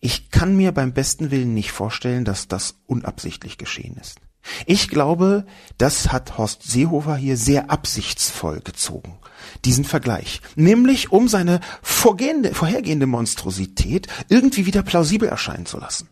Ich 0.00 0.30
kann 0.30 0.56
mir 0.56 0.72
beim 0.72 0.92
besten 0.92 1.30
Willen 1.30 1.54
nicht 1.54 1.70
vorstellen, 1.70 2.24
dass 2.24 2.48
das 2.48 2.76
unabsichtlich 2.86 3.58
geschehen 3.58 3.96
ist. 3.96 4.18
Ich 4.66 4.88
glaube, 4.88 5.46
das 5.78 6.12
hat 6.12 6.36
Horst 6.38 6.64
Seehofer 6.64 7.16
hier 7.16 7.36
sehr 7.36 7.70
absichtsvoll 7.70 8.60
gezogen, 8.60 9.18
diesen 9.64 9.84
Vergleich. 9.84 10.40
Nämlich 10.56 11.12
um 11.12 11.28
seine 11.28 11.60
vorgehende, 11.80 12.54
vorhergehende 12.54 13.06
Monstrosität 13.06 14.08
irgendwie 14.28 14.66
wieder 14.66 14.82
plausibel 14.82 15.28
erscheinen 15.28 15.66
zu 15.66 15.78
lassen. 15.78 16.08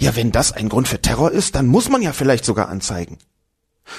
Ja, 0.00 0.16
wenn 0.16 0.32
das 0.32 0.52
ein 0.52 0.68
Grund 0.68 0.88
für 0.88 1.00
Terror 1.00 1.30
ist, 1.30 1.54
dann 1.54 1.66
muss 1.66 1.88
man 1.88 2.02
ja 2.02 2.12
vielleicht 2.12 2.44
sogar 2.44 2.68
anzeigen. 2.68 3.18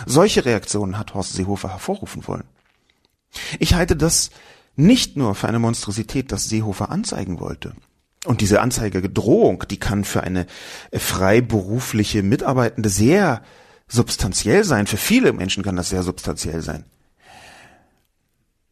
Solche 0.05 0.45
Reaktionen 0.45 0.97
hat 0.97 1.13
Horst 1.13 1.33
Seehofer 1.33 1.69
hervorrufen 1.69 2.27
wollen. 2.27 2.43
Ich 3.59 3.73
halte 3.73 3.95
das 3.95 4.29
nicht 4.75 5.17
nur 5.17 5.35
für 5.35 5.47
eine 5.47 5.59
Monstrosität, 5.59 6.31
dass 6.31 6.49
Seehofer 6.49 6.89
anzeigen 6.89 7.39
wollte. 7.39 7.73
Und 8.25 8.41
diese 8.41 8.61
Anzeigedrohung, 8.61 9.63
die 9.69 9.79
kann 9.79 10.03
für 10.03 10.23
eine 10.23 10.45
freiberufliche 10.93 12.21
Mitarbeitende 12.21 12.89
sehr 12.89 13.41
substanziell 13.89 14.63
sein. 14.63 14.87
Für 14.87 14.97
viele 14.97 15.33
Menschen 15.33 15.63
kann 15.63 15.75
das 15.75 15.89
sehr 15.89 16.03
substanziell 16.03 16.61
sein. 16.61 16.85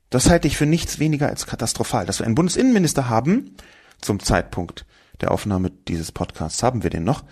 Das 0.09 0.29
halte 0.29 0.47
ich 0.47 0.55
für 0.55 0.65
nichts 0.65 0.99
weniger 0.99 1.27
als 1.27 1.45
katastrophal. 1.45 2.05
Dass 2.05 2.19
wir 2.19 2.25
einen 2.25 2.35
Bundesinnenminister 2.35 3.09
haben, 3.09 3.55
zum 3.99 4.21
Zeitpunkt 4.21 4.85
der 5.19 5.31
Aufnahme 5.31 5.71
dieses 5.71 6.11
Podcasts 6.11 6.63
haben 6.63 6.83
wir 6.83 6.89
den 6.89 7.03
noch, 7.03 7.23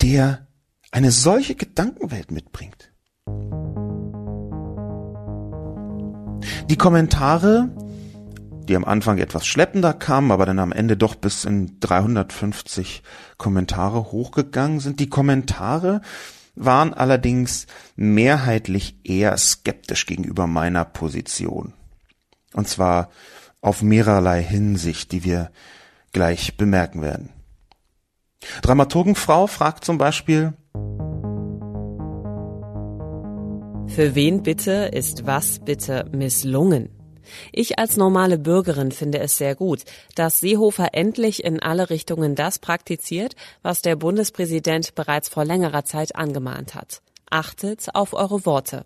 der 0.00 0.46
eine 0.92 1.10
solche 1.10 1.56
Gedankenwelt 1.56 2.30
mitbringt. 2.30 2.92
Die 6.70 6.76
Kommentare, 6.76 7.70
die 8.68 8.76
am 8.76 8.84
Anfang 8.84 9.18
etwas 9.18 9.46
schleppender 9.46 9.92
kamen, 9.92 10.30
aber 10.30 10.46
dann 10.46 10.58
am 10.58 10.72
Ende 10.72 10.96
doch 10.96 11.14
bis 11.16 11.44
in 11.44 11.78
350 11.80 13.02
Kommentare 13.36 14.12
hochgegangen 14.12 14.80
sind, 14.80 15.00
die 15.00 15.08
Kommentare 15.08 16.00
waren 16.54 16.94
allerdings 16.94 17.66
mehrheitlich 17.96 18.96
eher 19.04 19.36
skeptisch 19.36 20.06
gegenüber 20.06 20.46
meiner 20.46 20.84
Position. 20.84 21.72
Und 22.52 22.68
zwar 22.68 23.10
auf 23.60 23.82
mehrerlei 23.82 24.42
Hinsicht, 24.42 25.12
die 25.12 25.24
wir 25.24 25.50
gleich 26.12 26.56
bemerken 26.56 27.02
werden. 27.02 27.30
Dramaturgenfrau 28.62 29.46
fragt 29.46 29.84
zum 29.84 29.98
Beispiel, 29.98 30.52
Für 33.86 34.14
wen 34.14 34.42
bitte 34.42 34.90
ist 34.92 35.26
was 35.26 35.60
bitte 35.60 36.08
misslungen? 36.12 36.90
Ich 37.52 37.78
als 37.78 37.96
normale 37.96 38.38
Bürgerin 38.38 38.92
finde 38.92 39.20
es 39.20 39.36
sehr 39.36 39.54
gut, 39.54 39.80
dass 40.14 40.40
Seehofer 40.40 40.88
endlich 40.92 41.44
in 41.44 41.60
alle 41.60 41.90
Richtungen 41.90 42.34
das 42.34 42.58
praktiziert, 42.58 43.34
was 43.62 43.82
der 43.82 43.96
Bundespräsident 43.96 44.94
bereits 44.94 45.28
vor 45.28 45.44
längerer 45.44 45.84
Zeit 45.84 46.16
angemahnt 46.16 46.74
hat. 46.74 47.02
Achtet 47.30 47.88
auf 47.94 48.12
eure 48.12 48.46
Worte. 48.46 48.84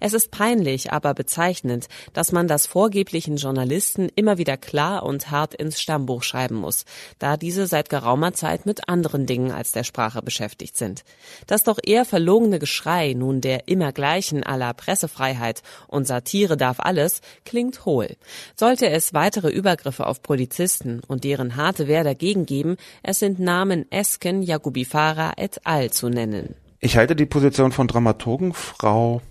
Es 0.00 0.12
ist 0.12 0.30
peinlich, 0.30 0.92
aber 0.92 1.14
bezeichnend, 1.14 1.88
dass 2.12 2.32
man 2.32 2.48
das 2.48 2.66
vorgeblichen 2.66 3.36
Journalisten 3.36 4.08
immer 4.14 4.38
wieder 4.38 4.56
klar 4.56 5.02
und 5.02 5.30
hart 5.30 5.54
ins 5.54 5.80
Stammbuch 5.80 6.22
schreiben 6.22 6.56
muss, 6.56 6.84
da 7.18 7.36
diese 7.36 7.66
seit 7.66 7.88
geraumer 7.88 8.32
Zeit 8.32 8.66
mit 8.66 8.88
anderen 8.88 9.26
Dingen 9.26 9.50
als 9.50 9.72
der 9.72 9.84
Sprache 9.84 10.22
beschäftigt 10.22 10.76
sind. 10.76 11.04
Das 11.46 11.64
doch 11.64 11.78
eher 11.82 12.04
verlogene 12.04 12.58
Geschrei 12.58 13.14
nun 13.14 13.40
der 13.40 13.68
immer 13.68 13.92
gleichen 13.92 14.42
aller 14.42 14.74
Pressefreiheit 14.74 15.62
und 15.86 16.06
Satire 16.06 16.56
darf 16.56 16.80
alles 16.80 17.20
klingt 17.44 17.84
hohl. 17.84 18.16
Sollte 18.54 18.88
es 18.90 19.14
weitere 19.14 19.50
Übergriffe 19.50 20.06
auf 20.06 20.22
Polizisten 20.22 21.00
und 21.06 21.24
deren 21.24 21.56
harte 21.56 21.88
Wehr 21.88 22.04
dagegen 22.04 22.46
geben, 22.46 22.76
es 23.02 23.18
sind 23.18 23.38
Namen 23.38 23.90
Esken, 23.90 24.42
Jakubifara 24.42 25.32
et 25.36 25.60
al. 25.64 25.90
zu 25.90 26.08
nennen. 26.08 26.54
Ich 26.80 26.96
halte 26.96 27.16
die 27.16 27.26
Position 27.26 27.72
von 27.72 27.88
Dramaturgen 27.88 28.52
Frau 28.52 29.22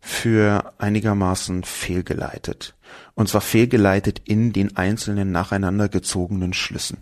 für 0.00 0.72
einigermaßen 0.78 1.64
fehlgeleitet. 1.64 2.74
Und 3.14 3.28
zwar 3.28 3.40
fehlgeleitet 3.40 4.22
in 4.24 4.52
den 4.52 4.76
einzelnen 4.76 5.32
nacheinander 5.32 5.88
gezogenen 5.88 6.52
Schlüssen. 6.52 6.98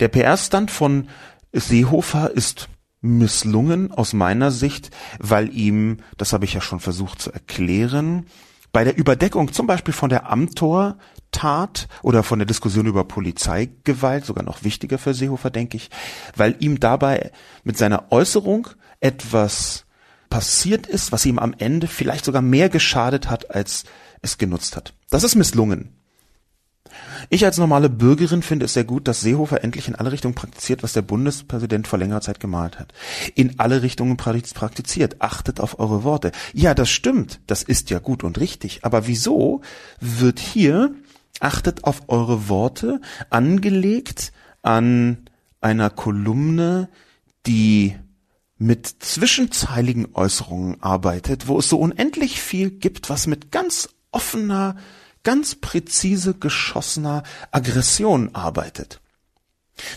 Der 0.00 0.08
PR-Stand 0.08 0.70
von 0.70 1.08
Seehofer 1.52 2.30
ist 2.30 2.68
misslungen 3.00 3.92
aus 3.92 4.12
meiner 4.12 4.50
Sicht, 4.50 4.90
weil 5.18 5.54
ihm, 5.54 5.98
das 6.16 6.32
habe 6.32 6.44
ich 6.44 6.54
ja 6.54 6.60
schon 6.60 6.80
versucht 6.80 7.22
zu 7.22 7.32
erklären, 7.32 8.26
bei 8.72 8.84
der 8.84 8.96
Überdeckung 8.96 9.52
zum 9.52 9.66
Beispiel 9.66 9.94
von 9.94 10.10
der 10.10 10.30
Amtor-Tat 10.30 11.88
oder 12.02 12.22
von 12.22 12.38
der 12.38 12.46
Diskussion 12.46 12.86
über 12.86 13.04
Polizeigewalt, 13.04 14.26
sogar 14.26 14.44
noch 14.44 14.62
wichtiger 14.62 14.98
für 14.98 15.14
Seehofer, 15.14 15.50
denke 15.50 15.76
ich, 15.76 15.90
weil 16.36 16.56
ihm 16.58 16.78
dabei 16.80 17.32
mit 17.64 17.78
seiner 17.78 18.12
Äußerung 18.12 18.68
etwas 19.00 19.86
passiert 20.28 20.86
ist, 20.86 21.12
was 21.12 21.26
ihm 21.26 21.38
am 21.38 21.54
Ende 21.58 21.86
vielleicht 21.86 22.24
sogar 22.24 22.42
mehr 22.42 22.68
geschadet 22.68 23.30
hat, 23.30 23.54
als 23.54 23.84
es 24.22 24.38
genutzt 24.38 24.76
hat. 24.76 24.94
Das 25.10 25.24
ist 25.24 25.34
misslungen. 25.34 25.94
Ich 27.30 27.44
als 27.44 27.58
normale 27.58 27.90
Bürgerin 27.90 28.42
finde 28.42 28.66
es 28.66 28.74
sehr 28.74 28.84
gut, 28.84 29.08
dass 29.08 29.20
Seehofer 29.20 29.62
endlich 29.62 29.88
in 29.88 29.94
alle 29.94 30.12
Richtungen 30.12 30.34
praktiziert, 30.34 30.82
was 30.82 30.92
der 30.92 31.02
Bundespräsident 31.02 31.86
vor 31.86 31.98
längerer 31.98 32.20
Zeit 32.20 32.40
gemalt 32.40 32.78
hat. 32.78 32.92
In 33.34 33.58
alle 33.58 33.82
Richtungen 33.82 34.16
praktiziert. 34.16 35.20
Achtet 35.20 35.60
auf 35.60 35.78
eure 35.78 36.04
Worte. 36.04 36.32
Ja, 36.52 36.74
das 36.74 36.90
stimmt. 36.90 37.40
Das 37.46 37.62
ist 37.62 37.90
ja 37.90 37.98
gut 37.98 38.24
und 38.24 38.38
richtig. 38.38 38.80
Aber 38.84 39.06
wieso 39.06 39.60
wird 40.00 40.38
hier 40.38 40.94
achtet 41.40 41.84
auf 41.84 42.02
eure 42.08 42.48
Worte 42.48 43.00
angelegt 43.30 44.32
an 44.62 45.28
einer 45.60 45.90
Kolumne, 45.90 46.88
die 47.46 47.96
mit 48.58 48.86
zwischenzeiligen 48.86 50.08
Äußerungen 50.14 50.82
arbeitet, 50.82 51.46
wo 51.46 51.58
es 51.58 51.68
so 51.68 51.78
unendlich 51.78 52.42
viel 52.42 52.70
gibt, 52.70 53.08
was 53.08 53.26
mit 53.26 53.52
ganz 53.52 53.88
offener, 54.10 54.76
ganz 55.22 55.54
präzise 55.54 56.34
geschossener 56.34 57.22
Aggression 57.52 58.34
arbeitet. 58.34 59.00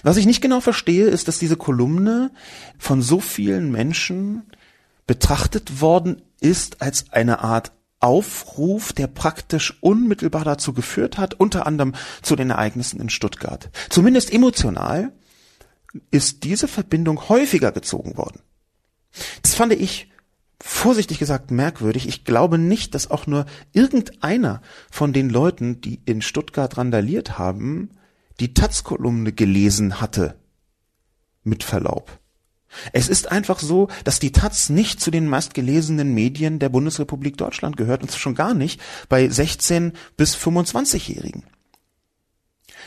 Was 0.04 0.18
ich 0.18 0.28
nicht 0.28 0.42
genau 0.42 0.62
verstehe, 0.62 1.08
ist, 1.08 1.28
dass 1.28 1.40
diese 1.40 1.58
Kolumne 1.58 2.32
von 2.78 3.02
so 3.02 3.20
vielen 3.20 3.72
Menschen 3.72 4.44
betrachtet 5.08 5.82
worden 5.82 6.22
ist 6.40 6.82
als 6.84 7.12
eine 7.12 7.40
Art 7.40 7.72
Aufruf, 8.00 8.94
der 8.94 9.08
praktisch 9.08 9.78
unmittelbar 9.82 10.44
dazu 10.44 10.74
geführt 10.74 11.18
hat, 11.18 11.36
unter 11.36 11.68
anderem 11.68 11.94
zu 12.22 12.36
den 12.36 12.50
Ereignissen 12.50 13.00
in 13.00 13.10
Stuttgart. 13.10 13.70
Zumindest 13.90 14.34
emotional 14.34 15.12
ist 16.10 16.44
diese 16.44 16.68
Verbindung 16.68 17.30
häufiger 17.30 17.72
gezogen 17.72 18.18
worden. 18.18 18.42
Das 19.42 19.56
fand 19.56 19.74
ich 19.74 20.12
vorsichtig 20.60 21.20
gesagt 21.20 21.52
merkwürdig. 21.52 22.08
Ich 22.08 22.24
glaube 22.24 22.58
nicht, 22.58 22.96
dass 22.96 23.10
auch 23.10 23.28
nur 23.28 23.46
irgendeiner 23.74 24.62
von 24.90 25.14
den 25.14 25.30
Leuten, 25.30 25.82
die 25.82 26.02
in 26.06 26.22
Stuttgart 26.22 26.78
randaliert 26.78 27.38
haben, 27.38 27.90
die 28.40 28.54
Taz-Kolumne 28.54 29.34
gelesen 29.34 30.00
hatte. 30.00 30.36
Mit 31.44 31.64
Verlaub. 31.64 32.20
Es 32.94 33.10
ist 33.10 33.32
einfach 33.32 33.60
so, 33.60 33.90
dass 34.04 34.20
die 34.20 34.32
Taz 34.32 34.70
nicht 34.70 35.02
zu 35.02 35.12
den 35.12 35.28
meistgelesenen 35.28 36.14
Medien 36.14 36.60
der 36.60 36.70
Bundesrepublik 36.70 37.38
Deutschland 37.38 37.78
gehört 37.78 38.02
und 38.02 38.14
schon 38.14 38.36
gar 38.36 38.54
nicht 38.54 38.80
bei 39.10 39.28
16 39.28 39.94
bis 40.16 40.36
25-Jährigen. 40.36 41.44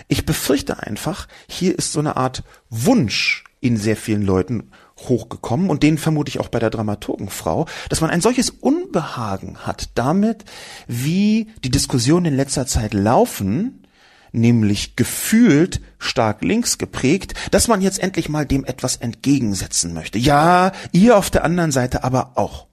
Ich 0.09 0.25
befürchte 0.25 0.83
einfach, 0.83 1.28
hier 1.49 1.78
ist 1.78 1.93
so 1.93 2.00
eine 2.00 2.16
Art 2.16 2.43
Wunsch 2.71 3.45
in 3.61 3.76
sehr 3.76 3.97
vielen 3.97 4.23
Leuten 4.23 4.71
hochgekommen 4.96 5.70
und 5.70 5.82
den 5.82 5.98
vermute 5.98 6.28
ich 6.28 6.40
auch 6.40 6.48
bei 6.48 6.58
der 6.58 6.70
Dramaturgenfrau, 6.70 7.66
dass 7.88 8.00
man 8.00 8.10
ein 8.10 8.20
solches 8.20 8.50
Unbehagen 8.50 9.58
hat 9.58 9.90
damit, 9.94 10.44
wie 10.86 11.48
die 11.64 11.70
Diskussionen 11.70 12.26
in 12.26 12.36
letzter 12.36 12.66
Zeit 12.66 12.94
laufen, 12.94 13.86
nämlich 14.32 14.96
gefühlt 14.96 15.80
stark 15.98 16.42
links 16.42 16.78
geprägt, 16.78 17.34
dass 17.50 17.68
man 17.68 17.80
jetzt 17.80 18.00
endlich 18.00 18.28
mal 18.28 18.46
dem 18.46 18.64
etwas 18.64 18.96
entgegensetzen 18.96 19.94
möchte. 19.94 20.18
Ja, 20.18 20.72
ihr 20.92 21.16
auf 21.16 21.30
der 21.30 21.44
anderen 21.44 21.72
Seite 21.72 22.04
aber 22.04 22.32
auch. 22.36 22.66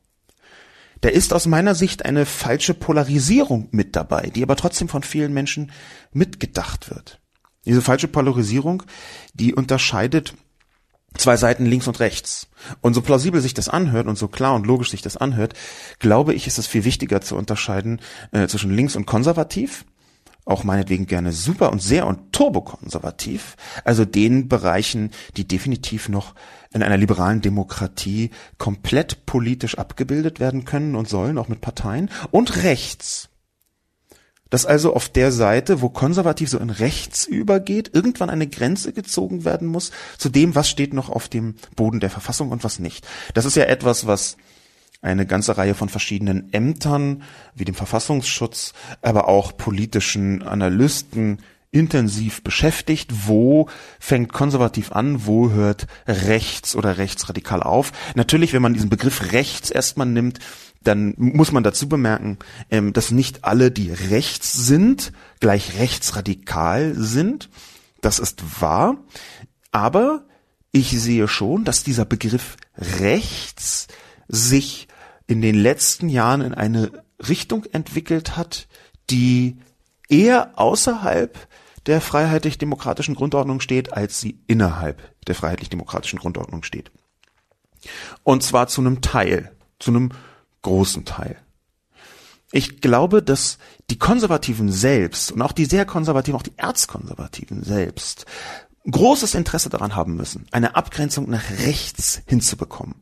Da 1.02 1.10
ist 1.10 1.34
aus 1.34 1.48
meiner 1.48 1.74
Sicht 1.74 2.06
eine 2.06 2.28
falsche 2.28 2.76
Polarisierung 2.76 3.68
mit 3.72 3.96
dabei, 3.96 4.32
die 4.34 4.44
aber 4.44 4.56
trotzdem 4.56 4.88
von 4.88 5.02
vielen 5.02 5.34
Menschen 5.34 5.72
mitgedacht 6.14 6.92
wird. 6.92 7.20
Diese 7.66 7.82
falsche 7.82 8.08
Polarisierung, 8.08 8.84
die 9.34 9.54
unterscheidet 9.54 10.36
zwei 11.16 11.38
Seiten 11.38 11.66
links 11.66 11.88
und 11.88 12.00
rechts. 12.00 12.48
Und 12.82 12.94
so 12.94 13.02
plausibel 13.02 13.42
sich 13.42 13.54
das 13.54 13.70
anhört 13.70 14.08
und 14.08 14.18
so 14.18 14.28
klar 14.28 14.56
und 14.56 14.66
logisch 14.66 14.92
sich 14.92 15.02
das 15.02 15.18
anhört, 15.18 15.54
glaube 16.00 16.34
ich, 16.34 16.48
ist 16.48 16.58
es 16.58 16.68
viel 16.68 16.86
wichtiger 16.86 17.22
zu 17.22 17.36
unterscheiden 17.36 18.00
äh, 18.32 18.48
zwischen 18.48 18.72
links 18.72 18.96
und 18.96 19.06
konservativ 19.06 19.86
auch 20.46 20.64
meinetwegen 20.64 21.06
gerne 21.06 21.32
super 21.32 21.72
und 21.72 21.82
sehr 21.82 22.08
und 22.08 22.34
turbokonservativ, 22.34 23.56
also 23.84 24.06
den 24.06 24.48
Bereichen, 24.48 25.12
die 25.38 25.48
definitiv 25.48 26.10
noch 26.10 26.34
in 26.74 26.84
einer 26.84 26.98
liberalen 26.98 27.42
Demokratie 27.42 28.32
komplett 28.58 29.26
politisch 29.26 29.78
abgebildet 29.78 30.40
werden 30.40 30.66
können 30.66 30.96
und 30.96 31.08
sollen, 31.08 31.38
auch 31.38 31.48
mit 31.48 31.62
Parteien, 31.62 32.10
und 32.32 32.64
rechts. 32.64 33.30
Dass 34.52 34.68
also 34.68 34.94
auf 34.94 35.10
der 35.10 35.32
Seite, 35.32 35.82
wo 35.82 35.90
konservativ 35.90 36.50
so 36.50 36.60
in 36.60 36.70
rechts 36.70 37.26
übergeht, 37.26 37.90
irgendwann 37.94 38.30
eine 38.30 38.48
Grenze 38.48 38.94
gezogen 38.94 39.46
werden 39.46 39.68
muss 39.68 39.92
zu 40.20 40.30
dem, 40.30 40.54
was 40.54 40.70
steht 40.70 40.94
noch 40.94 41.10
auf 41.10 41.28
dem 41.28 41.56
Boden 41.76 42.00
der 42.00 42.12
Verfassung 42.12 42.50
und 42.50 42.64
was 42.64 42.78
nicht. 42.78 43.08
Das 43.34 43.46
ist 43.46 43.56
ja 43.56 43.64
etwas, 43.64 44.06
was 44.06 44.38
eine 45.02 45.26
ganze 45.26 45.58
Reihe 45.58 45.74
von 45.74 45.90
verschiedenen 45.90 46.54
Ämtern 46.54 47.24
wie 47.56 47.66
dem 47.66 47.74
Verfassungsschutz, 47.74 48.74
aber 49.02 49.28
auch 49.28 49.58
politischen 49.58 50.44
Analysten 50.44 51.40
intensiv 51.72 52.44
beschäftigt. 52.44 53.28
Wo 53.28 53.70
fängt 54.00 54.34
konservativ 54.34 54.92
an? 54.92 55.26
Wo 55.26 55.52
hört 55.52 55.88
rechts 56.08 56.76
oder 56.76 56.98
rechtsradikal 56.98 57.64
auf? 57.64 57.94
Natürlich, 58.16 58.54
wenn 58.54 58.62
man 58.62 58.74
diesen 58.74 58.90
Begriff 58.90 59.32
rechts 59.32 59.72
erstmal 59.72 60.08
nimmt, 60.08 60.40
dann 60.84 61.14
muss 61.18 61.52
man 61.52 61.64
dazu 61.64 61.88
bemerken, 61.88 62.40
ähm, 62.70 62.94
dass 62.94 63.12
nicht 63.12 63.44
alle, 63.44 63.72
die 63.72 63.92
rechts 63.92 64.54
sind, 64.54 65.12
gleich 65.40 65.78
rechtsradikal 65.78 66.94
sind. 66.96 67.50
Das 68.02 68.20
ist 68.20 68.62
wahr. 68.62 68.98
Aber 69.72 70.26
ich 70.72 70.90
sehe 71.00 71.28
schon, 71.28 71.66
dass 71.66 71.84
dieser 71.84 72.06
Begriff 72.06 72.58
rechts 72.78 73.88
sich 74.28 74.88
in 75.28 75.42
den 75.42 75.56
letzten 75.56 76.10
Jahren 76.10 76.42
in 76.42 76.54
eine 76.54 77.04
Richtung 77.28 77.66
entwickelt 77.66 78.36
hat, 78.36 78.68
die 79.10 79.58
eher 80.10 80.58
außerhalb 80.60 81.38
der 81.86 82.02
freiheitlich-demokratischen 82.02 83.16
Grundordnung 83.16 83.60
steht, 83.60 83.94
als 83.94 84.20
sie 84.20 84.40
innerhalb 84.48 85.02
der 85.28 85.36
freiheitlich-demokratischen 85.36 86.20
Grundordnung 86.20 86.64
steht. 86.64 86.92
Und 88.24 88.44
zwar 88.44 88.68
zu 88.68 88.82
einem 88.82 89.02
Teil, 89.02 89.52
zu 89.80 89.92
einem 89.92 90.12
großen 90.62 91.06
Teil. 91.06 91.38
Ich 92.52 92.82
glaube, 92.82 93.24
dass 93.24 93.58
die 93.90 93.98
Konservativen 93.98 94.72
selbst 94.72 95.32
und 95.32 95.42
auch 95.42 95.54
die 95.54 95.66
sehr 95.66 95.86
Konservativen, 95.86 96.38
auch 96.38 96.44
die 96.44 96.58
Erzkonservativen 96.58 97.64
selbst 97.64 98.26
großes 98.90 99.36
Interesse 99.36 99.70
daran 99.70 99.96
haben 99.96 100.16
müssen, 100.16 100.48
eine 100.52 100.76
Abgrenzung 100.76 101.30
nach 101.30 101.50
rechts 101.66 102.22
hinzubekommen. 102.26 102.96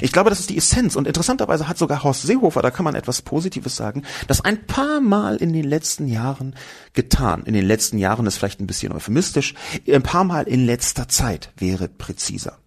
Ich 0.00 0.12
glaube, 0.12 0.30
das 0.30 0.40
ist 0.40 0.50
die 0.50 0.56
Essenz. 0.56 0.96
Und 0.96 1.06
interessanterweise 1.06 1.68
hat 1.68 1.78
sogar 1.78 2.02
Horst 2.02 2.22
Seehofer, 2.22 2.60
da 2.60 2.70
kann 2.70 2.84
man 2.84 2.96
etwas 2.96 3.22
Positives 3.22 3.76
sagen, 3.76 4.02
das 4.26 4.44
ein 4.44 4.66
paar 4.66 5.00
Mal 5.00 5.36
in 5.36 5.52
den 5.52 5.64
letzten 5.64 6.08
Jahren 6.08 6.56
getan. 6.92 7.44
In 7.44 7.54
den 7.54 7.64
letzten 7.64 7.98
Jahren 7.98 8.26
ist 8.26 8.36
vielleicht 8.36 8.60
ein 8.60 8.66
bisschen 8.66 8.92
euphemistisch. 8.92 9.54
Ein 9.88 10.02
paar 10.02 10.24
Mal 10.24 10.48
in 10.48 10.66
letzter 10.66 11.08
Zeit 11.08 11.52
wäre 11.56 11.88
präziser. 11.88 12.58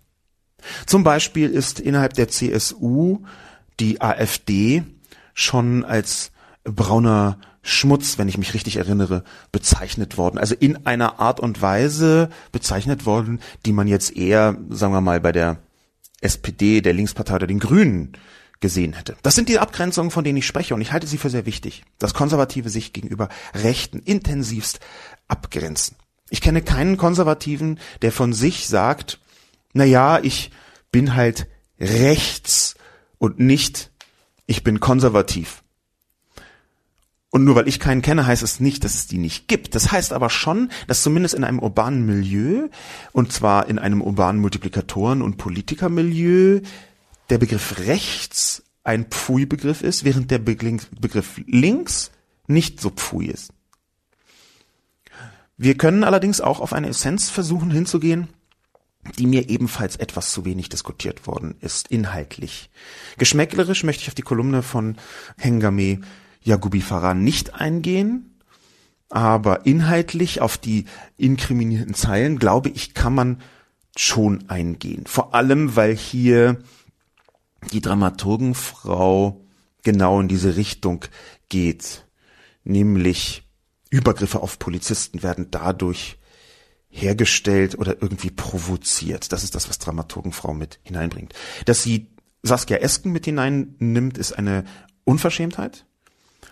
Zum 0.86 1.04
Beispiel 1.04 1.50
ist 1.50 1.80
innerhalb 1.80 2.14
der 2.14 2.30
CSU 2.30 3.20
die 3.80 4.02
AfD 4.02 4.84
schon 5.34 5.86
als 5.86 6.32
brauner 6.64 7.40
Schmutz, 7.62 8.18
wenn 8.18 8.28
ich 8.28 8.38
mich 8.38 8.54
richtig 8.54 8.78
erinnere, 8.78 9.24
bezeichnet 9.52 10.18
worden. 10.18 10.38
Also 10.38 10.56
in 10.56 10.86
einer 10.86 11.20
Art 11.20 11.40
und 11.40 11.62
Weise 11.62 12.30
bezeichnet 12.52 13.06
worden, 13.06 13.40
die 13.66 13.74
man 13.74 13.88
jetzt 13.88 14.16
eher, 14.16 14.58
sagen 14.70 14.94
wir 14.94 15.02
mal, 15.02 15.20
bei 15.20 15.32
der 15.32 15.58
SPD, 16.22 16.82
der 16.82 16.94
Linkspartei 16.94 17.36
oder 17.36 17.48
den 17.48 17.60
Grünen 17.60 18.14
gesehen 18.60 18.94
hätte. 18.94 19.16
Das 19.24 19.36
sind 19.36 19.50
die 19.50 19.60
Abgrenzungen, 19.60 20.12
von 20.12 20.24
denen 20.24 20.38
ich 20.38 20.48
spreche 20.48 20.76
und 20.76 20.82
ich 20.82 20.92
halte 20.92 21.08
sie 21.08 21.18
für 21.18 21.30
sehr 21.30 21.46
wichtig, 21.46 21.84
dass 21.98 22.14
Konservative 22.14 22.70
sich 22.70 22.92
gegenüber 22.92 23.30
Rechten 23.54 24.00
intensivst 24.00 24.80
abgrenzen. 25.28 25.96
Ich 26.30 26.42
kenne 26.42 26.62
keinen 26.62 26.98
Konservativen, 26.98 27.80
der 28.02 28.12
von 28.12 28.34
sich 28.34 28.68
sagt, 28.68 29.20
na 29.74 29.86
ja, 29.86 30.20
ich 30.20 30.52
bin 30.92 31.16
halt 31.16 31.48
rechts 31.80 32.76
und 33.20 33.40
nicht, 33.40 33.92
ich 34.48 34.64
bin 34.64 34.80
konservativ. 34.80 35.64
Und 37.30 37.44
nur 37.44 37.56
weil 37.56 37.68
ich 37.68 37.80
keinen 37.80 38.02
kenne, 38.02 38.26
heißt 38.26 38.42
es 38.42 38.60
nicht, 38.60 38.84
dass 38.84 38.96
es 38.96 39.06
die 39.06 39.20
nicht 39.20 39.48
gibt. 39.48 39.76
Das 39.76 39.92
heißt 39.92 40.14
aber 40.14 40.32
schon, 40.32 40.72
dass 40.88 41.04
zumindest 41.04 41.36
in 41.36 41.44
einem 41.44 41.60
urbanen 41.60 42.04
Milieu, 42.06 42.70
und 43.12 43.32
zwar 43.32 43.68
in 43.68 43.78
einem 43.78 44.02
urbanen 44.02 44.42
Multiplikatoren- 44.42 45.22
und 45.22 45.38
Politikermilieu, 45.38 46.62
der 47.30 47.38
Begriff 47.38 47.78
rechts 47.80 48.64
ein 48.84 49.06
Pfui-Begriff 49.06 49.84
ist, 49.84 50.04
während 50.06 50.32
der 50.32 50.40
Begriff 50.40 51.40
links 51.46 52.10
nicht 52.48 52.82
so 52.82 52.90
Pfui 52.90 53.28
ist. 53.28 53.52
Wir 55.56 55.78
können 55.78 56.04
allerdings 56.04 56.42
auch 56.42 56.62
auf 56.62 56.74
eine 56.74 56.88
Essenz 56.88 57.30
versuchen 57.30 57.70
hinzugehen, 57.70 58.30
die 59.18 59.28
mir 59.28 59.50
ebenfalls 59.50 59.96
etwas 59.96 60.32
zu 60.32 60.46
wenig 60.46 60.70
diskutiert 60.70 61.26
worden 61.26 61.56
ist, 61.62 61.88
inhaltlich. 61.90 62.70
Geschmäcklerisch 63.18 63.84
möchte 63.84 64.04
ich 64.04 64.08
auf 64.10 64.16
die 64.16 64.22
Kolumne 64.22 64.62
von 64.62 64.98
Hengame 65.38 66.02
Yagubi 66.42 66.82
Farah 66.82 67.14
nicht 67.14 67.54
eingehen, 67.54 68.40
aber 69.10 69.66
inhaltlich 69.66 70.42
auf 70.42 70.58
die 70.58 70.86
inkriminierten 71.18 71.94
Zeilen, 71.94 72.40
glaube 72.40 72.70
ich, 72.70 72.94
kann 72.94 73.16
man 73.16 73.42
schon 73.98 74.50
eingehen. 74.50 75.06
Vor 75.08 75.34
allem, 75.34 75.76
weil 75.76 75.96
hier 75.96 76.60
die 77.72 77.82
Dramaturgenfrau 77.82 79.42
genau 79.84 80.20
in 80.22 80.28
diese 80.28 80.56
Richtung 80.56 81.06
geht, 81.50 82.06
nämlich 82.64 83.44
Übergriffe 83.90 84.42
auf 84.42 84.60
Polizisten 84.60 85.24
werden 85.24 85.48
dadurch 85.50 86.19
hergestellt 86.90 87.78
oder 87.78 88.02
irgendwie 88.02 88.32
provoziert. 88.32 89.32
Das 89.32 89.44
ist 89.44 89.56
das, 89.56 89.70
was 89.70 89.80
Dramaturgenfrau 89.80 90.54
mit 90.54 90.80
hineinbringt. 90.84 91.34
Dass 91.66 91.84
sie 91.84 92.08
Saskia 92.42 92.78
Esken 92.78 93.12
mit 93.12 93.26
hineinnimmt, 93.26 94.18
ist 94.18 94.34
eine 94.34 94.64
Unverschämtheit. 95.04 95.86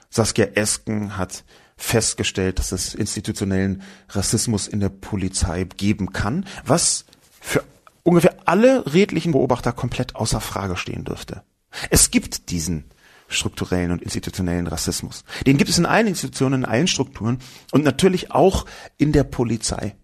Saskia 0.10 0.46
Esken 0.46 1.18
hat 1.18 1.44
festgestellt, 1.76 2.60
dass 2.60 2.72
es 2.72 2.96
institutionellen 2.96 3.84
Rassismus 4.10 4.68
in 4.68 4.80
der 4.80 4.90
Polizei 4.90 5.64
geben 5.64 6.12
kann, 6.12 6.46
was 6.66 7.06
für 7.40 7.64
ungefähr 8.04 8.36
alle 8.46 8.94
redlichen 8.94 9.32
Beobachter 9.32 9.72
komplett 9.72 10.16
außer 10.16 10.42
Frage 10.42 10.76
stehen 10.76 11.04
dürfte. 11.04 11.44
Es 11.90 12.10
gibt 12.10 12.50
diesen 12.50 12.86
strukturellen 13.28 13.92
und 13.92 14.02
institutionellen 14.02 14.68
Rassismus. 14.68 15.24
Den 15.46 15.58
gibt 15.58 15.70
es 15.70 15.78
in 15.78 15.86
allen 15.86 16.08
Institutionen, 16.08 16.64
in 16.64 16.66
allen 16.66 16.88
Strukturen 16.88 17.40
und 17.72 17.84
natürlich 17.84 18.32
auch 18.32 18.66
in 18.98 19.12
der 19.12 19.24
Polizei. 19.24 19.96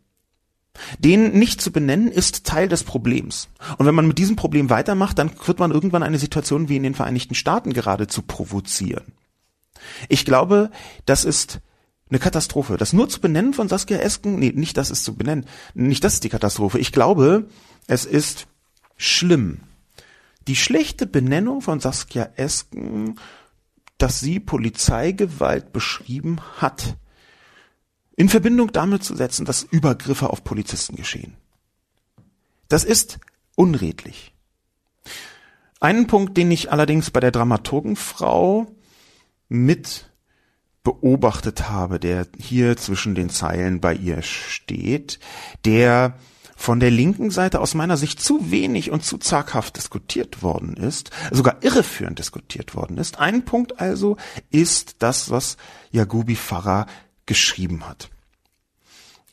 Den 0.97 1.37
nicht 1.37 1.61
zu 1.61 1.71
benennen 1.71 2.07
ist 2.07 2.45
Teil 2.45 2.67
des 2.67 2.83
Problems. 2.83 3.47
Und 3.77 3.85
wenn 3.85 3.95
man 3.95 4.07
mit 4.07 4.17
diesem 4.17 4.35
Problem 4.35 4.69
weitermacht, 4.69 5.19
dann 5.19 5.31
wird 5.45 5.59
man 5.59 5.71
irgendwann 5.71 6.03
eine 6.03 6.17
Situation 6.17 6.69
wie 6.69 6.77
in 6.77 6.83
den 6.83 6.95
Vereinigten 6.95 7.35
Staaten 7.35 7.73
geradezu 7.73 8.21
provozieren. 8.23 9.13
Ich 10.09 10.25
glaube, 10.25 10.71
das 11.05 11.25
ist 11.25 11.59
eine 12.09 12.19
Katastrophe. 12.19 12.77
Das 12.77 12.93
nur 12.93 13.09
zu 13.09 13.21
benennen 13.21 13.53
von 13.53 13.67
Saskia 13.67 13.97
Esken, 13.97 14.39
nee, 14.39 14.51
nicht 14.53 14.77
das 14.77 14.91
ist 14.91 15.03
zu 15.03 15.15
benennen, 15.15 15.45
nicht 15.73 16.03
das 16.03 16.15
ist 16.15 16.23
die 16.23 16.29
Katastrophe. 16.29 16.79
Ich 16.79 16.91
glaube, 16.91 17.47
es 17.87 18.05
ist 18.05 18.47
schlimm. 18.97 19.61
Die 20.47 20.55
schlechte 20.55 21.07
Benennung 21.07 21.61
von 21.61 21.79
Saskia 21.79 22.29
Esken, 22.35 23.19
dass 23.97 24.19
sie 24.19 24.39
Polizeigewalt 24.39 25.71
beschrieben 25.71 26.39
hat, 26.57 26.97
in 28.15 28.29
Verbindung 28.29 28.71
damit 28.71 29.03
zu 29.03 29.15
setzen, 29.15 29.45
dass 29.45 29.63
Übergriffe 29.63 30.29
auf 30.29 30.43
Polizisten 30.43 30.95
geschehen. 30.95 31.35
Das 32.67 32.83
ist 32.83 33.19
unredlich. 33.55 34.33
Einen 35.79 36.07
Punkt, 36.07 36.37
den 36.37 36.49
ich 36.51 36.71
allerdings 36.71 37.11
bei 37.11 37.19
der 37.19 37.31
Dramaturgenfrau 37.31 38.67
mit 39.49 40.09
beobachtet 40.83 41.69
habe, 41.69 41.99
der 41.99 42.27
hier 42.37 42.77
zwischen 42.77 43.15
den 43.15 43.29
Zeilen 43.29 43.79
bei 43.79 43.93
ihr 43.93 44.21
steht, 44.21 45.19
der 45.65 46.17
von 46.55 46.79
der 46.79 46.91
linken 46.91 47.31
Seite 47.31 47.59
aus 47.59 47.73
meiner 47.73 47.97
Sicht 47.97 48.21
zu 48.21 48.51
wenig 48.51 48.91
und 48.91 49.03
zu 49.03 49.17
zaghaft 49.17 49.75
diskutiert 49.75 50.43
worden 50.43 50.77
ist, 50.77 51.09
sogar 51.31 51.63
irreführend 51.63 52.19
diskutiert 52.19 52.75
worden 52.75 52.97
ist. 52.97 53.19
Ein 53.19 53.43
Punkt 53.43 53.79
also 53.79 54.17
ist 54.49 54.97
das, 54.99 55.29
was 55.29 55.57
Jagubi 55.91 56.35
Farah 56.35 56.85
geschrieben 57.25 57.87
hat. 57.87 58.09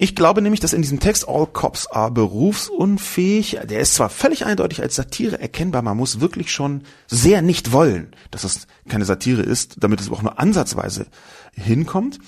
Ich 0.03 0.17
glaube 0.17 0.41
nämlich, 0.41 0.61
dass 0.61 0.73
in 0.73 0.81
diesem 0.81 0.99
Text 0.99 1.29
All 1.29 1.47
Cops 1.47 1.87
are 1.87 2.11
berufsunfähig, 2.11 3.59
der 3.65 3.81
ist 3.81 3.95
zwar 3.95 4.09
völlig 4.09 4.47
eindeutig 4.47 4.81
als 4.81 4.97
Satire 4.97 5.39
erkennbar, 5.39 5.83
man 5.83 5.99
muss 5.99 6.21
wirklich 6.21 6.51
schon 6.51 6.85
sehr 7.07 7.43
nicht 7.43 7.73
wollen, 7.73 8.17
dass 8.31 8.45
es 8.45 8.67
keine 8.89 9.05
Satire 9.05 9.43
ist, 9.43 9.77
damit 9.81 10.01
es 10.01 10.11
auch 10.11 10.23
nur 10.23 10.39
ansatzweise 10.39 11.07
hinkommt, 11.53 12.19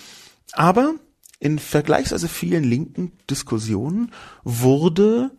aber 0.53 0.96
in 1.38 1.59
vergleichsweise 1.59 2.29
vielen 2.29 2.62
linken 2.62 3.12
Diskussionen 3.31 4.12
wurde 4.44 5.31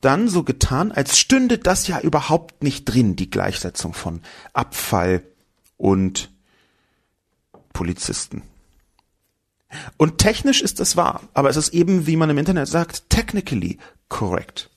dann 0.00 0.28
so 0.28 0.42
getan, 0.42 0.90
als 0.90 1.18
stünde 1.18 1.58
das 1.58 1.86
ja 1.86 2.00
überhaupt 2.00 2.64
nicht 2.64 2.84
drin, 2.84 3.14
die 3.14 3.30
Gleichsetzung 3.30 3.94
von 3.94 4.22
Abfall 4.52 5.22
und 5.76 6.32
Polizisten. 7.72 8.42
Und 9.96 10.18
technisch 10.18 10.62
ist 10.62 10.80
das 10.80 10.96
wahr, 10.96 11.22
aber 11.34 11.50
es 11.50 11.56
ist 11.56 11.70
eben, 11.70 12.06
wie 12.06 12.16
man 12.16 12.30
im 12.30 12.38
Internet 12.38 12.68
sagt, 12.68 13.10
technically 13.10 13.78
correct. 14.08 14.70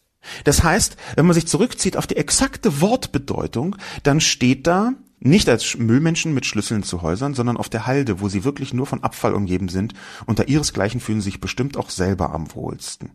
Das 0.44 0.64
heißt, 0.64 0.98
wenn 1.16 1.26
man 1.26 1.34
sich 1.34 1.48
zurückzieht 1.48 1.96
auf 1.96 2.08
die 2.08 2.18
exakte 2.18 2.82
Wortbedeutung, 2.82 3.76
dann 4.04 4.20
steht 4.20 4.68
da 4.68 4.94
nicht 5.20 5.50
als 5.50 5.78
Müllmenschen 5.78 6.34
mit 6.34 6.46
Schlüsseln 6.46 6.84
zu 6.84 7.02
Häusern, 7.02 7.34
sondern 7.34 7.58
auf 7.58 7.70
der 7.70 7.86
Halde, 7.86 8.22
wo 8.22 8.30
sie 8.30 8.44
wirklich 8.44 8.74
nur 8.74 8.86
von 8.86 9.04
Abfall 9.04 9.34
umgeben 9.34 9.70
sind. 9.70 9.94
Unter 10.26 10.48
ihresgleichen 10.48 11.02
fühlen 11.02 11.22
sie 11.22 11.32
sich 11.32 11.42
bestimmt 11.42 11.78
auch 11.78 11.90
selber 11.90 12.32
am 12.34 12.54
wohlsten. 12.56 13.12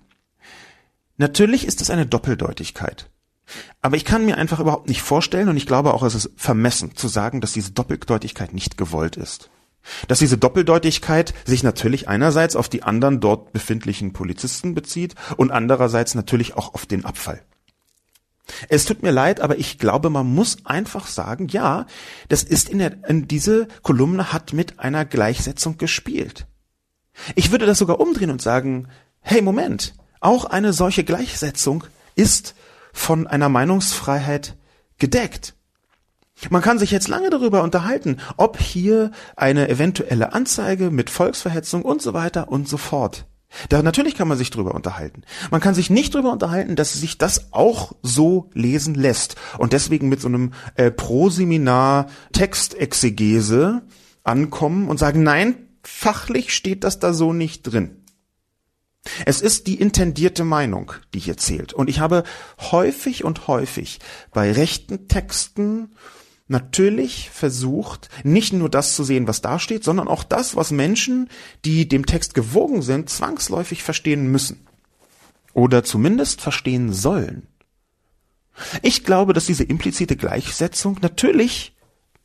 Natürlich 1.17 1.67
ist 1.67 1.81
es 1.81 1.91
eine 1.91 2.07
Doppeldeutigkeit. 2.07 3.11
Aber 3.81 3.97
ich 3.97 4.05
kann 4.05 4.25
mir 4.25 4.39
einfach 4.39 4.61
überhaupt 4.61 4.89
nicht 4.89 5.03
vorstellen, 5.03 5.49
und 5.49 5.57
ich 5.57 5.67
glaube 5.67 5.95
auch, 5.95 6.03
es 6.03 6.15
ist 6.15 6.31
vermessen 6.37 6.97
zu 6.97 7.09
sagen, 7.09 7.41
dass 7.41 7.53
diese 7.53 7.73
Doppeldeutigkeit 7.73 8.53
nicht 8.53 8.77
gewollt 8.77 9.17
ist. 9.17 9.51
Dass 10.09 10.18
diese 10.18 10.38
Doppeldeutigkeit 10.38 11.35
sich 11.44 11.62
natürlich 11.62 12.09
einerseits 12.09 12.57
auf 12.57 12.68
die 12.68 12.83
anderen 12.83 13.20
dort 13.20 13.53
befindlichen 13.53 14.12
Polizisten 14.12 14.75
bezieht 14.75 15.14
und 15.37 15.51
andererseits 15.51 16.14
natürlich 16.14 16.57
auch 16.57 16.75
auf 16.75 16.87
den 16.87 17.05
Abfall. 17.05 17.42
Es 18.68 18.85
tut 18.85 19.03
mir 19.03 19.11
leid, 19.11 19.40
aber 19.40 19.59
ich 19.59 19.79
glaube, 19.79 20.11
man 20.11 20.27
muss 20.27 20.66
einfach 20.66 21.07
sagen, 21.07 21.49
ja, 21.49 21.87
das 22.29 22.42
ist 22.42 22.68
in, 22.68 22.79
der, 22.79 23.09
in 23.09 23.27
diese 23.27 23.68
Kolumne 23.83 24.33
hat 24.33 24.53
mit 24.53 24.81
einer 24.81 25.05
Gleichsetzung 25.05 25.79
gespielt. 25.79 26.47
Ich 27.35 27.51
würde 27.51 27.66
das 27.66 27.79
sogar 27.79 28.01
umdrehen 28.01 28.31
und 28.31 28.42
sagen, 28.42 28.88
hey, 29.20 29.40
Moment, 29.40 29.94
auch 30.20 30.44
eine 30.44 30.73
solche 30.73 31.05
Gleichsetzung 31.05 31.85
ist 32.16 32.55
von 32.92 33.27
einer 33.27 33.49
Meinungsfreiheit 33.49 34.57
gedeckt. 34.99 35.55
Man 36.51 36.63
kann 36.63 36.79
sich 36.79 36.91
jetzt 36.91 37.09
lange 37.09 37.31
darüber 37.31 37.63
unterhalten, 37.63 38.19
ob 38.37 38.59
hier 38.59 39.11
eine 39.37 39.69
eventuelle 39.69 40.33
Anzeige 40.33 40.91
mit 40.91 41.11
Volksverhetzung 41.11 41.83
und 41.83 42.03
so 42.03 42.15
weiter 42.15 42.49
und 42.49 42.69
so 42.69 42.77
fort. 42.77 43.27
Da 43.69 43.83
natürlich 43.83 44.17
kann 44.17 44.29
man 44.29 44.39
sich 44.39 44.51
drüber 44.51 44.75
unterhalten. 44.75 45.23
Man 45.51 45.61
kann 45.61 45.75
sich 45.75 45.91
nicht 45.91 46.15
drüber 46.15 46.33
unterhalten, 46.33 46.77
dass 46.77 46.93
sich 46.95 47.19
das 47.19 47.53
auch 47.53 47.93
so 48.03 48.51
lesen 48.53 48.95
lässt 48.95 49.37
und 49.59 49.73
deswegen 49.73 50.09
mit 50.09 50.21
so 50.21 50.29
einem 50.29 50.53
äh, 50.75 50.91
Proseminar 50.91 52.07
Textexegese 52.33 53.83
ankommen 54.25 54.89
und 54.89 54.99
sagen, 54.99 55.23
nein, 55.23 55.69
fachlich 55.83 56.53
steht 56.55 56.83
das 56.83 56.99
da 56.99 57.13
so 57.13 57.33
nicht 57.33 57.63
drin. 57.63 58.05
Es 59.27 59.43
ist 59.43 59.67
die 59.67 59.79
intendierte 59.79 60.45
Meinung, 60.45 60.93
die 61.13 61.19
hier 61.19 61.37
zählt. 61.37 61.75
Und 61.75 61.91
ich 61.91 62.01
habe 62.01 62.25
häufig 62.59 63.23
und 63.23 63.49
häufig 63.49 64.01
bei 64.33 64.51
rechten 64.51 65.09
Texten 65.09 65.93
natürlich 66.47 67.31
versucht, 67.31 68.09
nicht 68.23 68.53
nur 68.53 68.69
das 68.69 68.95
zu 68.95 69.05
sehen, 69.05 69.27
was 69.27 69.41
da 69.41 69.59
steht, 69.59 69.85
sondern 69.85 70.09
auch 70.09 70.25
das, 70.25 70.57
was 70.57 70.71
Menschen, 70.71 71.29
die 71.65 71.89
dem 71.89 72.07
Text 72.07 72.35
gewogen 72.35 72.83
sind, 72.83 73.09
zwangsläufig 73.09 73.83
verstehen 73.83 74.31
müssen. 74.31 74.67
Oder 75.55 75.85
zumindest 75.85 76.41
verstehen 76.41 76.93
sollen. 76.93 77.47
Ich 78.83 79.05
glaube, 79.05 79.33
dass 79.33 79.47
diese 79.47 79.65
implizite 79.65 80.17
Gleichsetzung 80.17 80.99
natürlich 81.01 81.75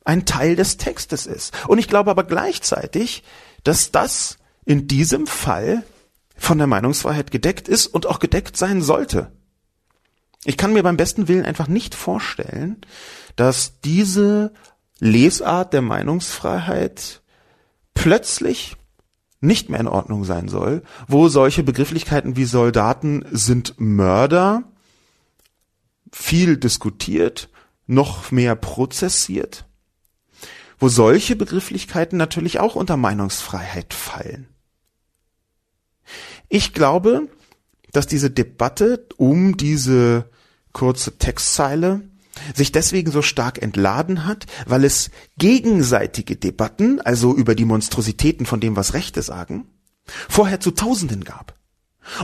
ein 0.04 0.26
Teil 0.26 0.56
des 0.56 0.76
Textes 0.76 1.26
ist. 1.26 1.52
Und 1.68 1.78
ich 1.78 1.88
glaube 1.88 2.10
aber 2.10 2.24
gleichzeitig, 2.24 3.22
dass 3.64 3.90
das 3.90 4.38
in 4.64 4.86
diesem 4.86 5.26
Fall 5.26 5.84
von 6.36 6.58
der 6.58 6.66
Meinungsfreiheit 6.66 7.30
gedeckt 7.30 7.68
ist 7.68 7.86
und 7.86 8.06
auch 8.06 8.18
gedeckt 8.18 8.56
sein 8.56 8.82
sollte. 8.82 9.32
Ich 10.44 10.56
kann 10.56 10.72
mir 10.72 10.82
beim 10.82 10.96
besten 10.96 11.28
Willen 11.28 11.44
einfach 11.44 11.68
nicht 11.68 11.94
vorstellen, 11.94 12.78
dass 13.36 13.80
diese 13.80 14.52
Lesart 14.98 15.72
der 15.72 15.82
Meinungsfreiheit 15.82 17.22
plötzlich 17.94 18.76
nicht 19.40 19.68
mehr 19.70 19.80
in 19.80 19.88
Ordnung 19.88 20.24
sein 20.24 20.48
soll, 20.48 20.82
wo 21.08 21.28
solche 21.28 21.62
Begrifflichkeiten 21.62 22.36
wie 22.36 22.44
Soldaten 22.44 23.24
sind 23.30 23.74
Mörder 23.78 24.64
viel 26.12 26.56
diskutiert, 26.56 27.48
noch 27.86 28.30
mehr 28.30 28.54
prozessiert, 28.56 29.64
wo 30.78 30.88
solche 30.88 31.36
Begrifflichkeiten 31.36 32.18
natürlich 32.18 32.60
auch 32.60 32.74
unter 32.74 32.96
Meinungsfreiheit 32.96 33.94
fallen. 33.94 34.48
Ich 36.48 36.72
glaube, 36.72 37.28
dass 37.92 38.06
diese 38.06 38.30
Debatte 38.30 39.06
um 39.16 39.56
diese 39.56 40.26
kurze 40.72 41.18
Textzeile 41.18 42.02
sich 42.54 42.72
deswegen 42.72 43.10
so 43.10 43.22
stark 43.22 43.60
entladen 43.60 44.24
hat, 44.26 44.46
weil 44.66 44.84
es 44.84 45.10
gegenseitige 45.38 46.36
Debatten, 46.36 47.00
also 47.00 47.34
über 47.34 47.54
die 47.54 47.64
Monstrositäten 47.64 48.46
von 48.46 48.60
dem, 48.60 48.76
was 48.76 48.94
Rechte 48.94 49.22
sagen, 49.22 49.66
vorher 50.28 50.60
zu 50.60 50.70
Tausenden 50.70 51.24
gab. 51.24 51.54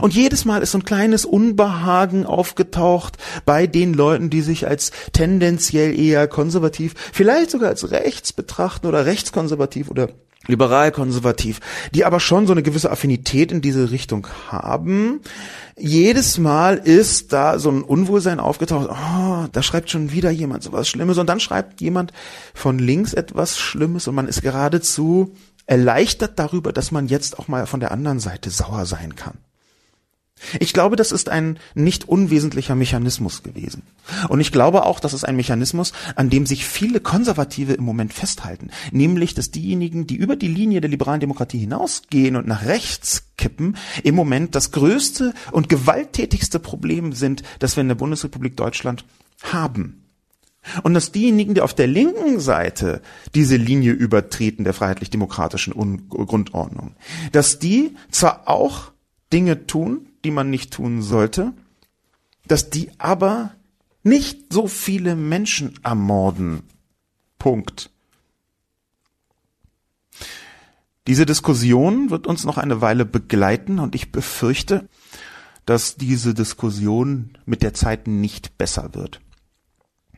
Und 0.01 0.13
jedes 0.13 0.43
Mal 0.43 0.63
ist 0.63 0.71
so 0.71 0.79
ein 0.79 0.85
kleines 0.85 1.23
Unbehagen 1.23 2.25
aufgetaucht 2.25 3.17
bei 3.45 3.67
den 3.67 3.93
Leuten, 3.93 4.29
die 4.29 4.41
sich 4.41 4.67
als 4.67 4.91
tendenziell 5.13 5.97
eher 5.97 6.27
konservativ, 6.27 6.93
vielleicht 7.13 7.51
sogar 7.51 7.69
als 7.69 7.91
rechts 7.91 8.33
betrachten 8.33 8.87
oder 8.87 9.05
rechtskonservativ 9.05 9.89
oder 9.89 10.09
liberal-konservativ, 10.47 11.59
die 11.93 12.05
aber 12.05 12.19
schon 12.19 12.47
so 12.47 12.53
eine 12.53 12.63
gewisse 12.63 12.91
Affinität 12.91 13.51
in 13.51 13.61
diese 13.61 13.91
Richtung 13.91 14.27
haben. 14.49 15.21
Jedes 15.77 16.37
Mal 16.37 16.77
ist 16.77 17.33
da 17.33 17.59
so 17.59 17.69
ein 17.69 17.83
Unwohlsein 17.83 18.39
aufgetaucht, 18.39 18.89
oh, 18.89 19.45
da 19.51 19.61
schreibt 19.61 19.89
schon 19.89 20.11
wieder 20.11 20.31
jemand 20.31 20.63
so 20.63 20.71
was 20.71 20.87
Schlimmes 20.87 21.17
und 21.17 21.27
dann 21.27 21.39
schreibt 21.39 21.81
jemand 21.81 22.13
von 22.53 22.79
links 22.79 23.13
etwas 23.13 23.57
Schlimmes 23.57 24.07
und 24.07 24.15
man 24.15 24.27
ist 24.27 24.41
geradezu 24.41 25.35
erleichtert 25.67 26.39
darüber, 26.39 26.71
dass 26.73 26.91
man 26.91 27.07
jetzt 27.07 27.37
auch 27.37 27.47
mal 27.47 27.67
von 27.67 27.79
der 27.79 27.91
anderen 27.91 28.19
Seite 28.19 28.49
sauer 28.49 28.85
sein 28.85 29.15
kann. 29.15 29.37
Ich 30.59 30.73
glaube, 30.73 30.95
das 30.95 31.11
ist 31.11 31.29
ein 31.29 31.59
nicht 31.73 32.07
unwesentlicher 32.07 32.75
Mechanismus 32.75 33.43
gewesen. 33.43 33.83
Und 34.29 34.39
ich 34.39 34.51
glaube 34.51 34.85
auch, 34.85 34.99
das 34.99 35.13
ist 35.13 35.23
ein 35.23 35.35
Mechanismus, 35.35 35.93
an 36.15 36.29
dem 36.29 36.45
sich 36.45 36.65
viele 36.65 36.99
Konservative 36.99 37.73
im 37.73 37.83
Moment 37.83 38.13
festhalten. 38.13 38.69
Nämlich, 38.91 39.33
dass 39.33 39.51
diejenigen, 39.51 40.07
die 40.07 40.15
über 40.15 40.35
die 40.35 40.47
Linie 40.47 40.81
der 40.81 40.89
liberalen 40.89 41.19
Demokratie 41.19 41.57
hinausgehen 41.57 42.35
und 42.35 42.47
nach 42.47 42.65
rechts 42.65 43.29
kippen, 43.37 43.77
im 44.03 44.15
Moment 44.15 44.55
das 44.55 44.71
größte 44.71 45.33
und 45.51 45.69
gewalttätigste 45.69 46.59
Problem 46.59 47.13
sind, 47.13 47.43
das 47.59 47.75
wir 47.75 47.81
in 47.81 47.87
der 47.87 47.95
Bundesrepublik 47.95 48.55
Deutschland 48.55 49.05
haben. 49.43 50.03
Und 50.83 50.93
dass 50.93 51.11
diejenigen, 51.11 51.53
die 51.53 51.61
auf 51.61 51.73
der 51.73 51.87
linken 51.87 52.39
Seite 52.39 53.01
diese 53.33 53.55
Linie 53.55 53.93
übertreten 53.93 54.65
der 54.65 54.73
freiheitlich-demokratischen 54.73 56.07
Grundordnung, 56.09 56.95
dass 57.31 57.59
die 57.59 57.95
zwar 58.11 58.47
auch 58.47 58.91
Dinge 59.31 59.67
tun, 59.67 60.07
die 60.27 60.31
man 60.31 60.49
nicht 60.49 60.73
tun 60.73 61.01
sollte, 61.01 61.53
dass 62.47 62.69
die 62.69 62.91
aber 62.97 63.55
nicht 64.03 64.51
so 64.51 64.67
viele 64.67 65.15
Menschen 65.15 65.79
ermorden. 65.85 66.63
Punkt. 67.39 67.91
Diese 71.07 71.25
Diskussion 71.25 72.09
wird 72.09 72.27
uns 72.27 72.43
noch 72.43 72.57
eine 72.57 72.81
Weile 72.81 73.05
begleiten 73.05 73.79
und 73.79 73.95
ich 73.95 74.11
befürchte, 74.11 74.89
dass 75.65 75.95
diese 75.95 76.33
Diskussion 76.33 77.37
mit 77.45 77.61
der 77.61 77.73
Zeit 77.73 78.05
nicht 78.07 78.57
besser 78.57 78.95
wird. 78.95 79.21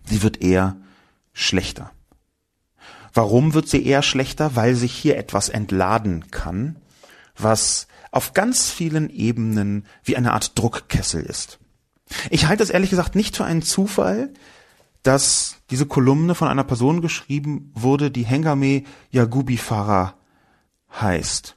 Sie 0.06 0.24
wird 0.24 0.42
eher 0.42 0.78
schlechter. 1.34 1.92
Warum 3.14 3.54
wird 3.54 3.70
sie 3.70 3.86
eher 3.86 4.02
schlechter? 4.02 4.56
Weil 4.56 4.74
sich 4.74 4.92
hier 4.92 5.18
etwas 5.18 5.50
entladen 5.50 6.32
kann, 6.32 6.78
was 7.38 7.88
auf 8.12 8.34
ganz 8.34 8.72
vielen 8.72 9.10
Ebenen 9.10 9.86
wie 10.04 10.18
eine 10.18 10.34
Art 10.34 10.58
Druckkessel 10.58 11.24
ist. 11.24 11.60
Ich 12.30 12.48
halte 12.48 12.64
es 12.64 12.70
ehrlich 12.70 12.90
gesagt 12.90 13.16
nicht 13.16 13.38
für 13.38 13.46
einen 13.46 13.62
Zufall, 13.62 14.34
dass 15.04 15.58
diese 15.70 15.86
Kolumne 15.86 16.36
von 16.36 16.48
einer 16.48 16.64
Person 16.64 17.02
geschrieben 17.02 17.72
wurde, 17.74 18.12
die 18.12 18.26
Hengame 18.26 18.84
Yagubi 19.12 19.58
Farah 19.58 20.16
heißt. 20.92 21.56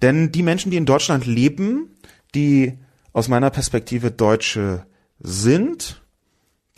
Denn 0.00 0.32
die 0.32 0.42
Menschen, 0.42 0.70
die 0.70 0.76
in 0.76 0.86
Deutschland 0.86 1.26
leben, 1.26 1.90
die 2.34 2.78
aus 3.12 3.28
meiner 3.28 3.50
Perspektive 3.50 4.10
Deutsche 4.10 4.86
sind, 5.18 6.02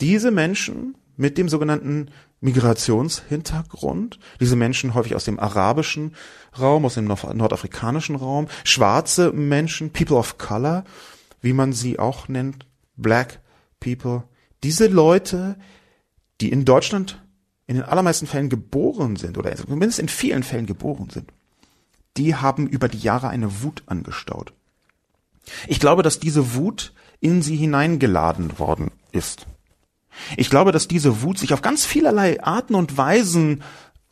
diese 0.01 0.31
Menschen 0.31 0.97
mit 1.15 1.37
dem 1.37 1.47
sogenannten 1.47 2.09
Migrationshintergrund, 2.41 4.19
diese 4.39 4.55
Menschen 4.55 4.93
häufig 4.93 5.15
aus 5.15 5.25
dem 5.25 5.39
arabischen 5.39 6.15
Raum, 6.59 6.85
aus 6.85 6.95
dem 6.95 7.05
nordafrikanischen 7.05 8.15
Raum, 8.15 8.47
schwarze 8.63 9.31
Menschen, 9.31 9.91
People 9.91 10.17
of 10.17 10.37
Color, 10.37 10.83
wie 11.41 11.53
man 11.53 11.73
sie 11.73 11.97
auch 11.99 12.27
nennt, 12.27 12.67
Black 12.97 13.39
People, 13.79 14.23
diese 14.63 14.87
Leute, 14.87 15.57
die 16.41 16.51
in 16.51 16.65
Deutschland 16.65 17.21
in 17.67 17.75
den 17.75 17.85
allermeisten 17.85 18.27
Fällen 18.27 18.49
geboren 18.49 19.15
sind 19.15 19.37
oder 19.37 19.55
zumindest 19.55 19.99
in 19.99 20.09
vielen 20.09 20.43
Fällen 20.43 20.65
geboren 20.65 21.09
sind, 21.09 21.31
die 22.17 22.35
haben 22.35 22.67
über 22.67 22.87
die 22.87 22.99
Jahre 22.99 23.29
eine 23.29 23.63
Wut 23.63 23.83
angestaut. 23.87 24.53
Ich 25.67 25.79
glaube, 25.79 26.03
dass 26.03 26.19
diese 26.19 26.55
Wut 26.55 26.93
in 27.19 27.41
sie 27.41 27.55
hineingeladen 27.55 28.59
worden 28.59 28.91
ist. 29.11 29.47
Ich 30.37 30.49
glaube, 30.49 30.71
dass 30.71 30.87
diese 30.87 31.21
Wut 31.21 31.37
sich 31.37 31.53
auf 31.53 31.61
ganz 31.61 31.85
vielerlei 31.85 32.41
Arten 32.43 32.75
und 32.75 32.97
Weisen 32.97 33.63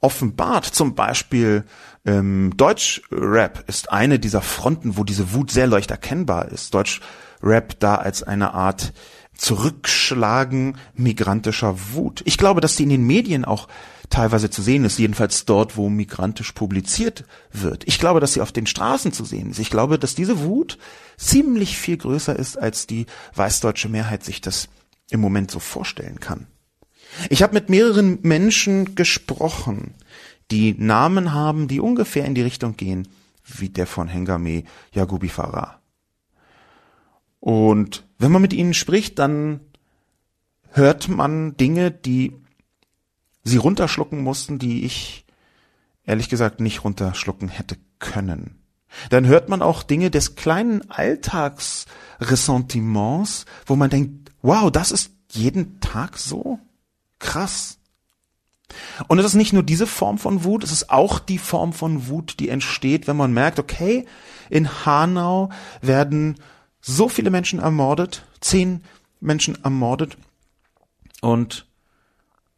offenbart. 0.02 0.66
Zum 0.66 0.96
Beispiel 0.96 1.64
ähm, 2.06 2.54
Deutschrap 2.58 3.64
ist 3.68 3.92
eine 3.92 4.20
dieser 4.20 4.42
Fronten, 4.42 4.98
wo 4.98 5.04
diese 5.04 5.34
Wut 5.34 5.52
sehr 5.52 5.68
leicht 5.68 5.92
erkennbar 5.92 6.50
ist. 6.50 6.74
Deutschrap 6.74 7.80
da 7.80 7.96
als 7.96 8.24
eine 8.24 8.54
Art 8.54 8.94
Zurückschlagen 9.36 10.78
migrantischer 10.94 11.76
Wut. 11.94 12.22
Ich 12.26 12.38
glaube, 12.38 12.62
dass 12.62 12.76
sie 12.76 12.84
in 12.84 12.90
den 12.90 13.08
Medien 13.08 13.46
auch 13.46 13.68
teilweise 14.10 14.52
zu 14.52 14.62
sehen 14.62 14.86
ist, 14.86 15.00
jedenfalls 15.00 15.46
dort, 15.46 15.76
wo 15.76 15.90
migrantisch 15.90 16.52
publiziert 16.52 17.26
wird. 17.52 17.84
Ich 17.88 18.00
glaube, 18.00 18.20
dass 18.20 18.34
sie 18.34 18.42
auf 18.42 18.52
den 18.52 18.68
Straßen 18.68 19.12
zu 19.12 19.26
sehen 19.26 19.50
ist. 19.50 19.60
Ich 19.60 19.72
glaube, 19.72 19.98
dass 19.98 20.14
diese 20.14 20.44
Wut 20.44 20.78
ziemlich 21.18 21.78
viel 21.78 21.98
größer 21.98 22.38
ist, 22.38 22.58
als 22.58 22.86
die 22.86 23.08
weißdeutsche 23.34 23.90
Mehrheit 23.90 24.24
sich 24.24 24.40
das 24.40 24.70
im 25.10 25.20
Moment 25.20 25.52
so 25.52 25.60
vorstellen 25.60 26.20
kann. 26.20 26.48
Ich 27.30 27.44
habe 27.44 27.54
mit 27.54 27.70
mehreren 27.70 28.20
Menschen 28.22 28.96
gesprochen, 28.96 29.94
die 30.52 30.76
Namen 30.78 31.34
haben, 31.34 31.68
die 31.68 31.80
ungefähr 31.80 32.26
in 32.26 32.36
die 32.36 32.42
Richtung 32.42 32.76
gehen 32.76 33.08
wie 33.46 33.70
der 33.70 33.88
von 33.88 34.08
Hengame 34.08 34.64
Yagubi 34.94 35.30
Farah. 35.30 35.80
Und 37.40 38.06
wenn 38.18 38.32
man 38.32 38.42
mit 38.42 38.54
ihnen 38.54 38.74
spricht, 38.74 39.20
dann 39.20 39.60
hört 40.70 41.10
man 41.10 41.58
Dinge, 41.58 41.92
die 41.92 42.34
sie 43.44 43.58
runterschlucken 43.58 44.22
mussten, 44.22 44.60
die 44.60 44.86
ich 44.86 45.26
ehrlich 46.06 46.30
gesagt 46.30 46.62
nicht 46.62 46.86
runterschlucken 46.86 47.50
hätte 47.50 47.76
können. 48.00 48.64
Dann 49.10 49.26
hört 49.26 49.50
man 49.50 49.62
auch 49.62 49.84
Dinge 49.84 50.10
des 50.12 50.36
kleinen 50.36 50.90
Alltagsressentiments, 50.90 53.46
wo 53.66 53.76
man 53.76 53.90
denkt, 53.90 54.23
wow, 54.44 54.70
das 54.70 54.92
ist 54.92 55.12
jeden 55.32 55.80
Tag 55.80 56.20
so? 56.20 56.60
Krass. 57.18 57.80
Und 59.08 59.20
es 59.20 59.26
ist 59.26 59.34
nicht 59.34 59.54
nur 59.54 59.64
diese 59.64 59.88
Form 59.88 60.18
von 60.18 60.44
Wut, 60.44 60.64
es 60.64 60.72
ist 60.72 60.90
auch 60.90 61.20
die 61.20 61.38
Form 61.38 61.74
von 61.74 62.08
Wut, 62.08 62.40
die 62.40 62.50
entsteht, 62.50 63.08
wenn 63.08 63.18
man 63.18 63.34
merkt, 63.34 63.60
okay, 63.60 64.06
in 64.50 64.86
Hanau 64.86 65.50
werden 65.82 66.40
so 66.82 67.10
viele 67.10 67.32
Menschen 67.32 67.60
ermordet, 67.60 68.26
zehn 68.42 68.84
Menschen 69.20 69.64
ermordet 69.64 70.18
und 71.22 71.66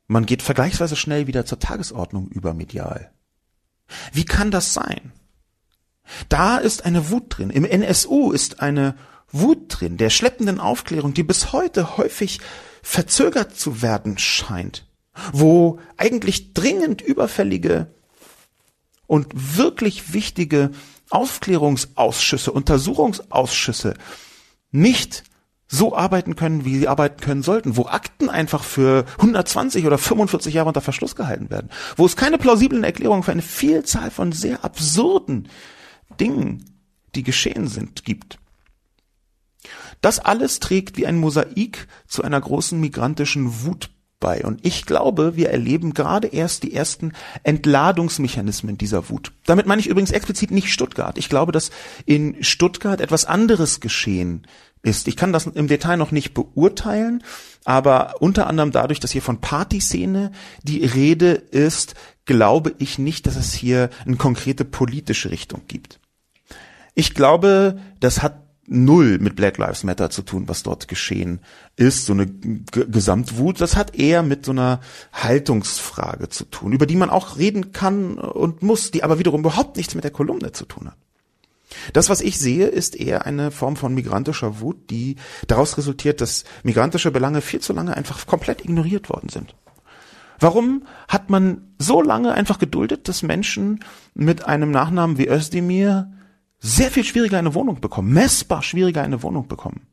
man 0.07 0.25
geht 0.25 0.41
vergleichsweise 0.41 0.95
schnell 0.95 1.27
wieder 1.27 1.45
zur 1.45 1.59
Tagesordnung 1.59 2.27
über 2.29 2.53
medial. 2.53 3.11
Wie 4.11 4.25
kann 4.25 4.51
das 4.51 4.73
sein? 4.73 5.11
Da 6.29 6.57
ist 6.57 6.85
eine 6.85 7.09
Wut 7.09 7.37
drin. 7.37 7.49
Im 7.49 7.65
NSU 7.65 8.31
ist 8.31 8.59
eine 8.61 8.95
Wut 9.31 9.65
drin, 9.67 9.97
der 9.97 10.09
schleppenden 10.09 10.59
Aufklärung, 10.59 11.13
die 11.13 11.23
bis 11.23 11.51
heute 11.51 11.97
häufig 11.97 12.39
verzögert 12.81 13.57
zu 13.57 13.81
werden 13.81 14.17
scheint, 14.17 14.87
wo 15.33 15.79
eigentlich 15.97 16.53
dringend 16.53 17.01
überfällige 17.01 17.93
und 19.07 19.57
wirklich 19.57 20.13
wichtige 20.13 20.71
Aufklärungsausschüsse, 21.09 22.51
Untersuchungsausschüsse 22.51 23.95
nicht 24.71 25.23
so 25.67 25.95
arbeiten 25.95 26.35
können, 26.35 26.63
wie 26.63 26.77
sie 26.77 26.87
arbeiten 26.87 27.21
können 27.21 27.41
sollten, 27.41 27.75
wo 27.75 27.85
Akten 27.85 28.29
einfach 28.29 28.63
für 28.63 29.05
120 29.17 29.85
oder 29.85 29.97
45 29.97 30.53
Jahre 30.53 30.67
unter 30.67 30.81
Verschluss 30.81 31.15
gehalten 31.15 31.49
werden, 31.49 31.69
wo 31.95 32.05
es 32.05 32.15
keine 32.15 32.37
plausiblen 32.37 32.83
Erklärungen 32.83 33.23
für 33.23 33.31
eine 33.31 33.41
Vielzahl 33.41 34.11
von 34.11 34.31
sehr 34.31 34.63
absurden 34.63 35.49
Dingen, 36.19 36.65
die 37.15 37.23
geschehen 37.23 37.67
sind, 37.67 38.05
gibt. 38.05 38.37
Das 40.01 40.19
alles 40.19 40.59
trägt 40.59 40.97
wie 40.97 41.07
ein 41.07 41.17
Mosaik 41.17 41.87
zu 42.07 42.23
einer 42.23 42.39
großen 42.39 42.79
migrantischen 42.79 43.63
Wut 43.63 43.89
bei. 44.19 44.43
Und 44.43 44.65
ich 44.65 44.85
glaube, 44.85 45.35
wir 45.35 45.49
erleben 45.49 45.93
gerade 45.93 46.27
erst 46.27 46.63
die 46.63 46.73
ersten 46.73 47.13
Entladungsmechanismen 47.43 48.77
dieser 48.77 49.09
Wut. 49.09 49.31
Damit 49.45 49.65
meine 49.65 49.81
ich 49.81 49.87
übrigens 49.87 50.11
explizit 50.11 50.51
nicht 50.51 50.71
Stuttgart. 50.71 51.17
Ich 51.17 51.29
glaube, 51.29 51.51
dass 51.51 51.69
in 52.05 52.43
Stuttgart 52.43 53.01
etwas 53.01 53.25
anderes 53.25 53.81
geschehen 53.81 54.47
ist. 54.81 55.07
Ich 55.07 55.15
kann 55.15 55.33
das 55.33 55.47
im 55.47 55.67
Detail 55.67 55.97
noch 55.97 56.11
nicht 56.11 56.33
beurteilen, 56.33 57.23
aber 57.65 58.15
unter 58.19 58.47
anderem 58.47 58.71
dadurch, 58.71 58.99
dass 58.99 59.11
hier 59.11 59.21
von 59.21 59.41
Partyszene 59.41 60.31
die 60.63 60.85
Rede 60.85 61.31
ist, 61.31 61.95
glaube 62.25 62.73
ich 62.77 62.97
nicht, 62.97 63.27
dass 63.27 63.35
es 63.35 63.53
hier 63.53 63.89
eine 64.05 64.15
konkrete 64.15 64.65
politische 64.65 65.31
Richtung 65.31 65.61
gibt. 65.67 65.99
Ich 66.93 67.13
glaube, 67.13 67.79
das 67.99 68.23
hat 68.23 68.44
null 68.67 69.19
mit 69.19 69.35
Black 69.35 69.57
Lives 69.57 69.83
Matter 69.83 70.09
zu 70.09 70.21
tun, 70.21 70.47
was 70.47 70.63
dort 70.63 70.87
geschehen 70.87 71.39
ist, 71.75 72.05
so 72.05 72.13
eine 72.13 72.27
G 72.27 72.85
Gesamtwut. 72.87 73.61
Das 73.61 73.75
hat 73.75 73.95
eher 73.95 74.23
mit 74.23 74.45
so 74.45 74.51
einer 74.51 74.79
Haltungsfrage 75.13 76.29
zu 76.29 76.45
tun, 76.45 76.73
über 76.73 76.85
die 76.85 76.95
man 76.95 77.09
auch 77.09 77.37
reden 77.37 77.71
kann 77.71 78.17
und 78.17 78.63
muss, 78.63 78.91
die 78.91 79.03
aber 79.03 79.19
wiederum 79.19 79.41
überhaupt 79.41 79.77
nichts 79.77 79.95
mit 79.95 80.03
der 80.03 80.11
Kolumne 80.11 80.51
zu 80.51 80.65
tun 80.65 80.87
hat. 80.87 80.97
Das, 81.93 82.09
was 82.09 82.21
ich 82.21 82.39
sehe, 82.39 82.67
ist 82.67 82.95
eher 82.95 83.25
eine 83.25 83.51
Form 83.51 83.75
von 83.75 83.93
migrantischer 83.93 84.59
Wut, 84.59 84.89
die 84.89 85.17
daraus 85.47 85.77
resultiert, 85.77 86.21
dass 86.21 86.43
migrantische 86.63 87.11
Belange 87.11 87.41
viel 87.41 87.59
zu 87.59 87.73
lange 87.73 87.95
einfach 87.95 88.25
komplett 88.27 88.63
ignoriert 88.63 89.09
worden 89.09 89.29
sind. 89.29 89.55
Warum 90.39 90.83
hat 91.07 91.29
man 91.29 91.73
so 91.77 92.01
lange 92.01 92.33
einfach 92.33 92.59
geduldet, 92.59 93.07
dass 93.07 93.23
Menschen 93.23 93.83
mit 94.13 94.45
einem 94.45 94.71
Nachnamen 94.71 95.17
wie 95.17 95.29
Özdemir 95.29 96.11
sehr 96.65 96.89
viel 96.89 97.03
schwieriger 97.03 97.37
eine 97.37 97.53
Wohnung 97.53 97.79
bekommen, 97.79 98.11
messbar 98.11 98.63
schwieriger 98.63 99.03
eine 99.03 99.21
Wohnung 99.21 99.47
bekommen. 99.47 99.85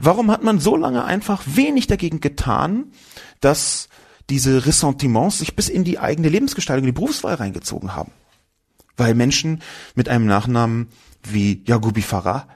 Warum 0.00 0.30
hat 0.30 0.42
man 0.42 0.60
so 0.60 0.76
lange 0.76 1.04
einfach 1.04 1.42
wenig 1.46 1.86
dagegen 1.86 2.20
getan, 2.20 2.92
dass 3.40 3.88
diese 4.28 4.66
Ressentiments 4.66 5.38
sich 5.38 5.56
bis 5.56 5.68
in 5.68 5.84
die 5.84 5.98
eigene 5.98 6.28
Lebensgestaltung, 6.28 6.84
die 6.84 6.92
Berufswahl 6.92 7.34
reingezogen 7.34 7.94
haben? 7.94 8.12
Weil 8.96 9.14
Menschen 9.14 9.62
mit 9.94 10.08
einem 10.08 10.26
Nachnamen 10.26 10.88
wie 11.22 11.62
Yagubi 11.66 12.02
Farah 12.02 12.46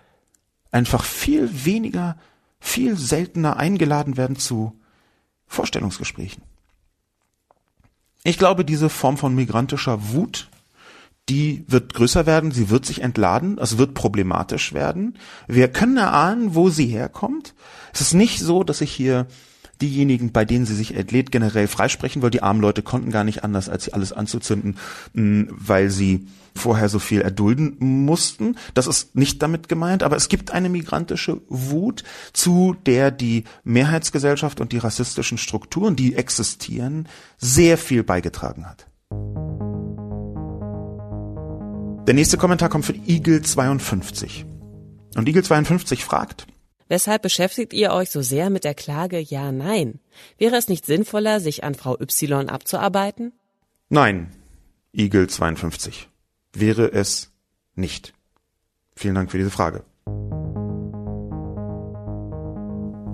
einfach 0.71 1.05
viel 1.05 1.65
weniger, 1.65 2.19
viel 2.61 2.97
seltener 2.97 3.57
eingeladen 3.57 4.17
werden 4.19 4.37
zu 4.37 4.79
Vorstellungsgesprächen. 5.47 6.43
Ich 8.23 8.39
glaube, 8.39 8.67
diese 8.67 8.91
Form 8.91 9.17
von 9.17 9.35
migrantischer 9.35 10.13
Wut 10.13 10.51
die 11.29 11.65
wird 11.69 11.95
größer 11.95 12.27
werden, 12.27 12.51
sie 12.51 12.71
wird 12.71 12.85
sich 12.85 13.03
entladen, 13.03 13.59
es 13.59 13.79
wird 13.79 13.95
problematisch 13.95 14.73
werden. 14.73 15.17
Wir 15.47 15.69
können 15.69 15.97
erahnen, 15.97 16.55
wo 16.55 16.71
sie 16.71 16.87
herkommt. 16.87 17.55
Es 17.93 18.01
ist 18.01 18.15
nicht 18.15 18.41
so, 18.41 18.65
dass 18.65 18.79
sich 18.79 18.93
hier 18.93 19.27
diejenigen, 19.81 20.33
bei 20.33 20.45
denen 20.45 20.67
sie 20.67 20.75
sich 20.75 20.95
entlädt, 20.95 21.33
generell 21.33 21.69
freisprechen, 21.69 22.23
weil 22.23 22.31
die 22.31 22.43
armen 22.43 22.61
Leute 22.61 22.83
konnten 22.83 23.11
gar 23.11 23.25
nicht 23.25 23.45
anders, 23.45 23.69
als 23.69 23.85
sie 23.85 23.93
alles 23.93 24.13
anzuzünden, 24.13 24.77
mm, 25.15 25.45
weil 25.51 25.91
sie 25.91 26.27
vorher 26.55 26.89
so 26.89 26.99
viel 26.99 27.21
erdulden 27.21 27.77
mussten. 27.79 28.57
Das 28.75 28.87
ist 28.87 29.15
nicht 29.15 29.41
damit 29.43 29.69
gemeint, 29.69 30.03
aber 30.03 30.17
es 30.17 30.29
gibt 30.29 30.51
eine 30.51 30.69
migrantische 30.69 31.41
Wut, 31.49 32.03
zu 32.33 32.77
der 32.87 33.11
die 33.11 33.45
Mehrheitsgesellschaft 33.65 34.61
und 34.61 34.73
die 34.73 34.79
rassistischen 34.79 35.39
Strukturen, 35.39 35.97
die 35.97 36.17
existieren, 36.17 37.09
sehr 37.39 37.79
viel 37.79 38.03
beigetragen 38.03 38.67
hat. 38.67 38.87
Der 42.11 42.17
nächste 42.17 42.39
Kommentar 42.39 42.69
kommt 42.69 42.87
von 42.87 42.97
Igel52. 43.07 44.45
Und 45.15 45.29
Igel52 45.29 46.01
fragt, 46.01 46.49
Weshalb 46.89 47.23
beschäftigt 47.23 47.73
ihr 47.73 47.93
euch 47.93 48.11
so 48.11 48.21
sehr 48.21 48.51
mit 48.51 48.65
der 48.65 48.75
Klage 48.75 49.21
Ja, 49.21 49.53
Nein? 49.53 50.01
Wäre 50.37 50.57
es 50.57 50.67
nicht 50.67 50.85
sinnvoller, 50.85 51.39
sich 51.39 51.63
an 51.63 51.77
Frau 51.77 51.97
Y 52.01 52.49
abzuarbeiten? 52.49 53.33
Nein, 53.91 54.33
Igel 54.93 55.29
52. 55.29 56.09
Wäre 56.53 56.93
es 56.93 57.31
nicht. 57.77 58.13
Vielen 58.97 59.15
Dank 59.15 59.31
für 59.31 59.39
diese 59.39 59.53
Frage. 59.53 59.85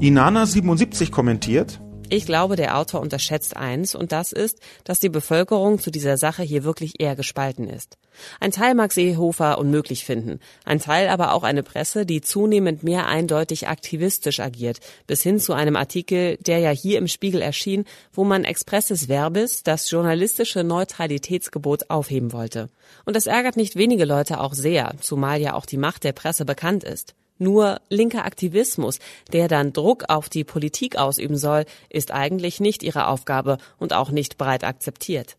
Inana 0.00 0.46
77 0.46 1.12
kommentiert, 1.12 1.82
ich 2.08 2.26
glaube, 2.26 2.56
der 2.56 2.78
Autor 2.78 3.00
unterschätzt 3.00 3.56
eins, 3.56 3.94
und 3.94 4.12
das 4.12 4.32
ist, 4.32 4.60
dass 4.84 5.00
die 5.00 5.08
Bevölkerung 5.08 5.78
zu 5.78 5.90
dieser 5.90 6.16
Sache 6.16 6.42
hier 6.42 6.64
wirklich 6.64 7.00
eher 7.00 7.16
gespalten 7.16 7.68
ist. 7.68 7.98
Ein 8.40 8.52
Teil 8.52 8.74
mag 8.74 8.92
Seehofer 8.92 9.58
unmöglich 9.58 10.04
finden, 10.04 10.40
ein 10.64 10.80
Teil 10.80 11.08
aber 11.08 11.34
auch 11.34 11.42
eine 11.42 11.62
Presse, 11.62 12.06
die 12.06 12.20
zunehmend 12.20 12.82
mehr 12.82 13.06
eindeutig 13.06 13.68
aktivistisch 13.68 14.40
agiert, 14.40 14.80
bis 15.06 15.22
hin 15.22 15.38
zu 15.38 15.52
einem 15.52 15.76
Artikel, 15.76 16.36
der 16.38 16.58
ja 16.58 16.70
hier 16.70 16.98
im 16.98 17.08
Spiegel 17.08 17.42
erschien, 17.42 17.84
wo 18.12 18.24
man 18.24 18.44
expresses 18.44 19.08
Verbis, 19.08 19.62
das 19.62 19.90
journalistische 19.90 20.64
Neutralitätsgebot, 20.64 21.90
aufheben 21.90 22.32
wollte. 22.32 22.68
Und 23.04 23.16
das 23.16 23.26
ärgert 23.26 23.56
nicht 23.56 23.76
wenige 23.76 24.04
Leute 24.04 24.40
auch 24.40 24.54
sehr, 24.54 24.94
zumal 25.00 25.40
ja 25.40 25.54
auch 25.54 25.66
die 25.66 25.76
Macht 25.76 26.04
der 26.04 26.12
Presse 26.12 26.44
bekannt 26.44 26.84
ist. 26.84 27.14
Nur 27.38 27.80
linker 27.90 28.24
Aktivismus, 28.24 28.98
der 29.32 29.48
dann 29.48 29.72
Druck 29.72 30.04
auf 30.08 30.28
die 30.28 30.44
Politik 30.44 30.96
ausüben 30.96 31.36
soll, 31.36 31.64
ist 31.90 32.10
eigentlich 32.10 32.60
nicht 32.60 32.82
ihre 32.82 33.08
Aufgabe 33.08 33.58
und 33.78 33.92
auch 33.92 34.10
nicht 34.10 34.38
breit 34.38 34.64
akzeptiert. 34.64 35.36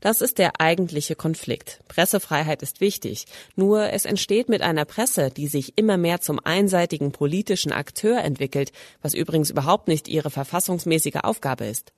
Das 0.00 0.20
ist 0.20 0.38
der 0.38 0.60
eigentliche 0.60 1.16
Konflikt. 1.16 1.80
Pressefreiheit 1.88 2.62
ist 2.62 2.80
wichtig, 2.80 3.26
nur 3.56 3.92
es 3.92 4.04
entsteht 4.04 4.48
mit 4.48 4.62
einer 4.62 4.84
Presse, 4.84 5.30
die 5.30 5.48
sich 5.48 5.76
immer 5.78 5.96
mehr 5.96 6.20
zum 6.20 6.38
einseitigen 6.38 7.12
politischen 7.12 7.72
Akteur 7.72 8.22
entwickelt, 8.22 8.72
was 9.02 9.14
übrigens 9.14 9.50
überhaupt 9.50 9.88
nicht 9.88 10.08
ihre 10.08 10.30
verfassungsmäßige 10.30 11.20
Aufgabe 11.22 11.64
ist. 11.64 11.92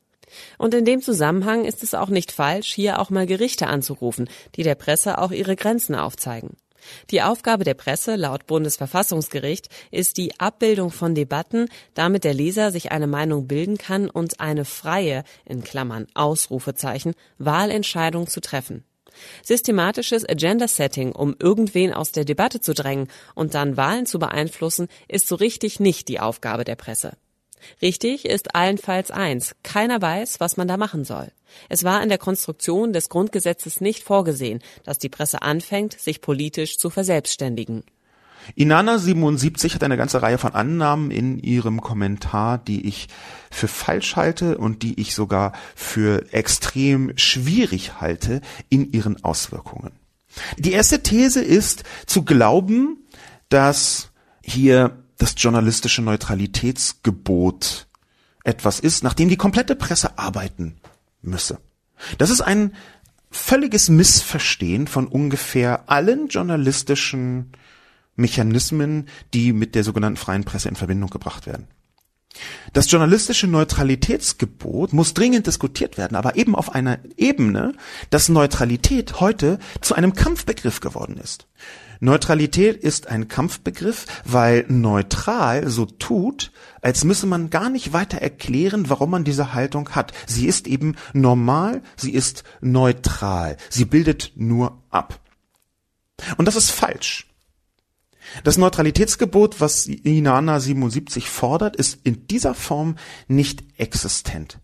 Und 0.59 0.75
in 0.75 0.85
dem 0.85 1.03
Zusammenhang 1.03 1.65
ist 1.65 1.83
es 1.83 1.95
auch 1.95 2.09
nicht 2.09 2.33
falsch, 2.33 2.73
hier 2.73 3.01
auch 3.01 3.11
mal 3.11 3.27
Gerichte 3.27 3.67
anzurufen, 3.67 4.31
die 4.57 4.63
der 4.63 4.77
Presse 4.77 5.19
auch 5.19 5.31
ihre 5.31 5.57
Grenzen 5.57 5.95
aufzeigen. 5.95 6.57
Die 7.11 7.23
Aufgabe 7.23 7.65
der 7.65 7.75
Presse 7.75 8.17
laut 8.17 8.47
Bundesverfassungsgericht 8.47 9.69
ist 9.91 10.17
die 10.17 10.39
Abbildung 10.39 10.91
von 10.91 11.15
Debatten, 11.15 11.69
damit 11.95 12.25
der 12.25 12.35
Leser 12.35 12.71
sich 12.71 12.93
eine 12.93 13.07
Meinung 13.07 13.47
bilden 13.47 13.79
kann 13.79 14.09
und 14.09 14.41
eine 14.41 14.65
freie, 14.65 15.25
in 15.45 15.63
Klammern 15.63 16.07
Ausrufezeichen, 16.15 17.15
Wahlentscheidung 17.39 18.27
zu 18.27 18.41
treffen. 18.41 18.85
Systematisches 19.43 20.29
Agenda-Setting, 20.29 21.13
um 21.13 21.37
irgendwen 21.39 21.93
aus 21.93 22.13
der 22.13 22.25
Debatte 22.25 22.61
zu 22.61 22.75
drängen 22.75 23.09
und 23.35 23.55
dann 23.55 23.77
Wahlen 23.77 24.07
zu 24.07 24.19
beeinflussen, 24.19 24.89
ist 25.09 25.29
so 25.29 25.35
richtig 25.35 25.81
nicht 25.81 26.09
die 26.09 26.21
Aufgabe 26.21 26.65
der 26.65 26.77
Presse. 26.77 27.13
Richtig 27.81 28.25
ist 28.25 28.55
allenfalls 28.55 29.11
eins, 29.11 29.55
keiner 29.63 30.01
weiß, 30.01 30.41
was 30.41 30.57
man 30.57 30.69
da 30.69 30.77
machen 30.77 31.05
soll. 31.05 31.31
Es 31.69 31.85
war 31.85 32.03
in 32.03 32.09
der 32.09 32.19
Konstruktion 32.19 32.93
des 32.93 33.09
Grundgesetzes 33.09 33.81
nicht 33.81 34.03
vorgesehen, 34.03 34.61
dass 34.85 34.99
die 34.99 35.09
Presse 35.09 35.43
anfängt, 35.43 35.99
sich 35.99 36.21
politisch 36.21 36.79
zu 36.79 36.91
verselbstständigen. 36.91 37.85
Inana 38.55 38.99
77 38.99 39.75
hat 39.75 39.85
eine 39.85 39.97
ganze 39.97 40.23
Reihe 40.23 40.39
von 40.39 40.55
Annahmen 40.55 41.11
in 41.11 41.39
ihrem 41.39 41.81
Kommentar, 41.81 42.59
die 42.59 42.87
ich 42.87 43.09
für 43.51 43.69
falsch 43.69 44.17
halte 44.17 44.59
und 44.59 44.83
die 44.83 45.01
ich 45.01 45.15
sogar 45.15 45.53
für 45.75 46.33
extrem 46.33 47.13
schwierig 47.17 48.01
halte 48.01 48.41
in 48.69 48.93
ihren 48.93 49.23
Auswirkungen. 49.25 49.93
Die 50.59 50.73
erste 50.73 51.03
These 51.03 51.43
ist 51.43 51.85
zu 52.07 52.25
glauben, 52.25 53.07
dass 53.49 54.11
hier 54.43 55.02
das 55.23 55.35
journalistische 55.37 56.03
Neutralitätsgebot 56.03 57.87
etwas 58.43 58.81
ist, 58.81 59.05
nachdem 59.05 59.29
die 59.29 59.37
komplette 59.37 59.77
Presse 59.77 60.19
arbeiten 60.19 60.81
müsse. 61.21 61.61
Das 62.19 62.29
ist 62.29 62.41
ein 62.41 62.75
völliges 63.31 63.89
Missverstehen 63.89 64.89
von 64.89 65.07
ungefähr 65.07 65.89
allen 65.89 66.27
journalistischen 66.27 67.53
Mechanismen, 68.17 69.07
die 69.33 69.53
mit 69.53 69.77
der 69.77 69.85
sogenannten 69.85 70.17
freien 70.17 70.43
Presse 70.43 70.69
in 70.69 70.75
Verbindung 70.75 71.09
gebracht 71.09 71.47
werden. 71.47 71.69
Das 72.73 72.91
journalistische 72.91 73.47
Neutralitätsgebot 73.47 74.93
muss 74.93 75.15
dringend 75.15 75.47
diskutiert 75.47 75.99
werden, 75.99 76.17
aber 76.17 76.35
eben 76.35 76.57
auf 76.57 76.75
einer 76.75 76.99
Ebene, 77.17 77.75
dass 78.11 78.29
Neutralität 78.29 79.21
heute 79.21 79.61
zu 79.83 79.95
einem 79.95 80.15
Kampfbegriff 80.15 80.81
geworden 80.81 81.17
ist. 81.23 81.47
Neutralität 82.03 82.83
ist 82.83 83.07
ein 83.07 83.29
Kampfbegriff, 83.29 84.07
weil 84.25 84.65
neutral 84.67 85.71
so 85.71 85.87
tut, 85.87 86.51
als 86.81 87.05
müsse 87.05 87.27
man 87.27 87.49
gar 87.49 87.71
nicht 87.71 87.93
weiter 87.93 88.19
erklären, 88.19 88.91
warum 88.91 89.11
man 89.11 89.23
diese 89.23 89.55
Haltung 89.55 89.91
hat. 89.91 90.13
Sie 90.27 90.49
ist 90.49 90.67
eben 90.67 90.97
normal, 91.13 91.81
sie 91.97 92.13
ist 92.13 92.43
neutral, 92.61 93.57
sie 93.71 93.85
bildet 93.85 94.33
nur 94.35 94.83
ab. 94.91 95.21
Und 96.39 96.47
das 96.47 96.57
ist 96.57 96.73
falsch. 96.73 97.29
Das 98.43 98.57
Neutralitätsgebot, 98.57 99.61
was 99.61 99.87
Inana 99.87 100.59
77 100.59 101.31
fordert, 101.31 101.77
ist 101.77 102.01
in 102.03 102.27
dieser 102.27 102.57
Form 102.57 102.97
nicht 103.29 103.63
existent. 103.79 104.59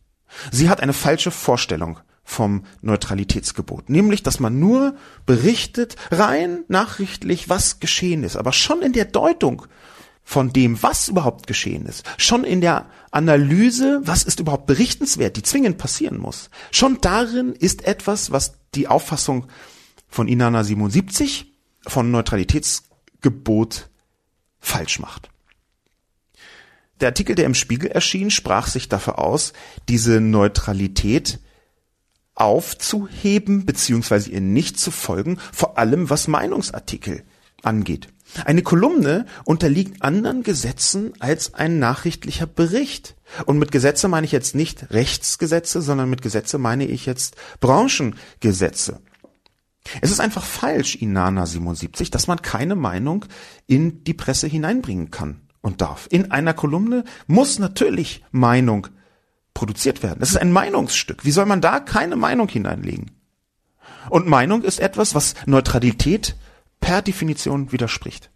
Sie 0.51 0.68
hat 0.68 0.81
eine 0.81 0.92
falsche 0.92 1.31
Vorstellung 1.31 2.01
vom 2.29 2.64
Neutralitätsgebot, 2.83 3.88
nämlich, 3.88 4.23
dass 4.23 4.38
man 4.38 4.59
nur 4.59 4.95
berichtet, 5.25 5.97
rein 6.11 6.62
nachrichtlich, 6.69 7.49
was 7.49 7.81
geschehen 7.81 8.23
ist, 8.23 8.37
aber 8.37 8.53
schon 8.53 8.83
in 8.83 8.93
der 8.93 9.07
Deutung 9.07 9.62
von 10.25 10.53
dem, 10.53 10.83
was 10.83 11.09
überhaupt 11.09 11.47
geschehen 11.47 11.87
ist, 11.87 12.05
schon 12.19 12.45
in 12.45 12.61
der 12.61 12.91
Analyse, 13.12 14.03
was 14.05 14.25
ist 14.25 14.41
überhaupt 14.41 14.67
berichtenswert, 14.67 15.38
die 15.38 15.43
zwingend 15.43 15.79
passieren 15.79 16.19
muss, 16.19 16.51
schon 16.71 17.01
darin 17.01 17.55
ist 17.55 17.87
etwas, 17.87 18.31
was 18.31 18.53
die 18.75 18.88
Auffassung 18.88 19.47
von 20.07 20.29
Inana 20.29 20.64
77 20.64 21.51
von 21.87 22.11
Neutralitätsgebot 22.11 23.88
falsch 24.61 24.99
macht. 24.99 25.31
Der 27.01 27.09
Artikel, 27.09 27.35
der 27.35 27.47
im 27.47 27.55
Spiegel 27.55 27.91
erschien, 27.91 28.31
sprach 28.31 28.67
sich 28.67 28.91
dafür 28.91 29.19
aus, 29.19 29.55
diese 29.88 30.21
Neutralität 30.21 31.41
aufzuheben 32.38 33.66
bzw. 33.66 34.31
ihr 34.31 34.40
nicht 34.40 34.79
zu 34.79 34.90
folgen, 34.90 35.38
vor 35.53 35.79
allem 35.79 36.11
was 36.11 36.29
Meinungsartikel 36.29 37.24
angeht. 37.62 38.09
Eine 38.44 38.62
Kolumne 38.62 39.27
unterliegt 39.44 40.03
anderen 40.03 40.42
Gesetzen 40.42 41.12
als 41.18 41.55
ein 41.55 41.79
nachrichtlicher 41.79 42.46
Bericht. 42.46 43.16
Und 43.46 43.59
mit 43.59 43.72
Gesetze 43.72 44.09
meine 44.09 44.27
ich 44.27 44.33
jetzt 44.33 44.55
nicht 44.55 44.90
Rechtsgesetze, 44.90 45.83
sondern 45.83 46.11
mit 46.11 46.22
Gesetze 46.22 46.59
meine 46.59 46.87
ich 46.87 47.07
jetzt 47.07 47.37
Branchengesetze. 47.61 49.01
Es 50.03 50.11
ist 50.11 50.20
einfach 50.20 50.44
falsch, 50.44 50.96
Inana 50.96 51.46
77, 51.46 52.11
dass 52.11 52.27
man 52.27 52.42
keine 52.42 52.74
Meinung 52.74 53.24
in 53.66 54.05
die 54.05 54.14
Presse 54.14 54.46
hineinbringen 54.46 55.11
kann 55.11 55.40
und 55.62 55.81
darf. 55.81 56.07
In 56.11 56.31
einer 56.31 56.55
Kolumne 56.55 57.05
muss 57.27 57.59
natürlich 57.59 58.22
Meinung 58.31 58.88
produziert 59.59 60.05
werden. 60.05 60.21
Das 60.21 60.31
ist 60.31 60.37
ein 60.37 60.53
Meinungsstück. 60.53 61.25
Wie 61.25 61.33
soll 61.33 61.45
man 61.45 61.61
da 61.61 61.80
keine 61.80 62.14
Meinung 62.14 62.49
hineinlegen? 62.49 63.11
Und 64.09 64.28
Meinung 64.28 64.62
ist 64.62 64.78
etwas, 64.78 65.16
was 65.16 65.35
Neutralität 65.47 66.37
per 66.78 67.03
Definition 67.03 67.72
widerspricht. 67.72 68.30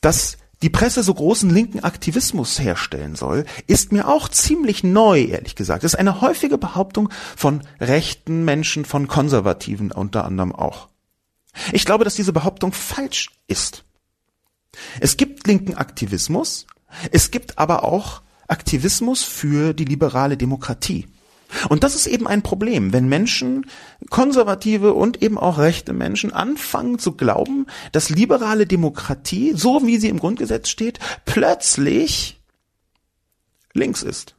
Dass 0.00 0.36
die 0.62 0.68
Presse 0.68 1.04
so 1.04 1.14
großen 1.14 1.48
linken 1.48 1.78
Aktivismus 1.84 2.58
herstellen 2.58 3.14
soll, 3.14 3.46
ist 3.68 3.92
mir 3.92 4.08
auch 4.08 4.28
ziemlich 4.28 4.82
neu, 4.82 5.22
ehrlich 5.22 5.54
gesagt. 5.54 5.84
Das 5.84 5.94
ist 5.94 5.98
eine 6.00 6.20
häufige 6.20 6.58
Behauptung 6.58 7.08
von 7.36 7.62
rechten 7.80 8.44
Menschen, 8.44 8.84
von 8.84 9.06
Konservativen 9.06 9.92
unter 9.92 10.24
anderem 10.24 10.52
auch. 10.52 10.88
Ich 11.72 11.84
glaube, 11.84 12.02
dass 12.02 12.16
diese 12.16 12.32
Behauptung 12.32 12.72
falsch 12.72 13.30
ist. 13.46 13.84
Es 14.98 15.16
gibt 15.16 15.46
linken 15.46 15.76
Aktivismus, 15.76 16.66
es 17.12 17.30
gibt 17.30 17.58
aber 17.58 17.84
auch 17.84 18.22
Aktivismus 18.50 19.22
für 19.22 19.74
die 19.74 19.84
liberale 19.84 20.36
Demokratie. 20.36 21.06
Und 21.68 21.82
das 21.82 21.94
ist 21.94 22.06
eben 22.06 22.26
ein 22.26 22.42
Problem, 22.42 22.92
wenn 22.92 23.08
Menschen, 23.08 23.66
konservative 24.08 24.94
und 24.94 25.22
eben 25.22 25.36
auch 25.36 25.58
rechte 25.58 25.92
Menschen 25.92 26.32
anfangen 26.32 26.98
zu 26.98 27.12
glauben, 27.12 27.66
dass 27.92 28.08
liberale 28.08 28.66
Demokratie, 28.66 29.52
so 29.54 29.84
wie 29.84 29.98
sie 29.98 30.08
im 30.08 30.20
Grundgesetz 30.20 30.68
steht, 30.68 31.00
plötzlich 31.24 32.40
links 33.72 34.02
ist. 34.02 34.36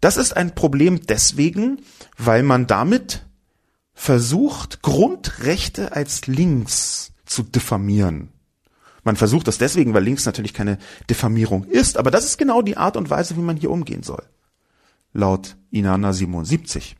Das 0.00 0.16
ist 0.16 0.36
ein 0.36 0.54
Problem 0.54 1.06
deswegen, 1.06 1.80
weil 2.16 2.42
man 2.42 2.66
damit 2.66 3.24
versucht, 3.94 4.82
Grundrechte 4.82 5.92
als 5.92 6.26
links 6.26 7.12
zu 7.24 7.42
diffamieren. 7.42 8.31
Man 9.04 9.16
versucht 9.16 9.48
das 9.48 9.58
deswegen, 9.58 9.94
weil 9.94 10.04
links 10.04 10.26
natürlich 10.26 10.54
keine 10.54 10.78
Diffamierung 11.10 11.64
ist, 11.64 11.96
aber 11.96 12.10
das 12.10 12.24
ist 12.24 12.38
genau 12.38 12.62
die 12.62 12.76
Art 12.76 12.96
und 12.96 13.10
Weise, 13.10 13.36
wie 13.36 13.40
man 13.40 13.56
hier 13.56 13.70
umgehen 13.70 14.02
soll. 14.02 14.22
Laut 15.12 15.56
Inanna 15.70 16.12
77. 16.12 16.96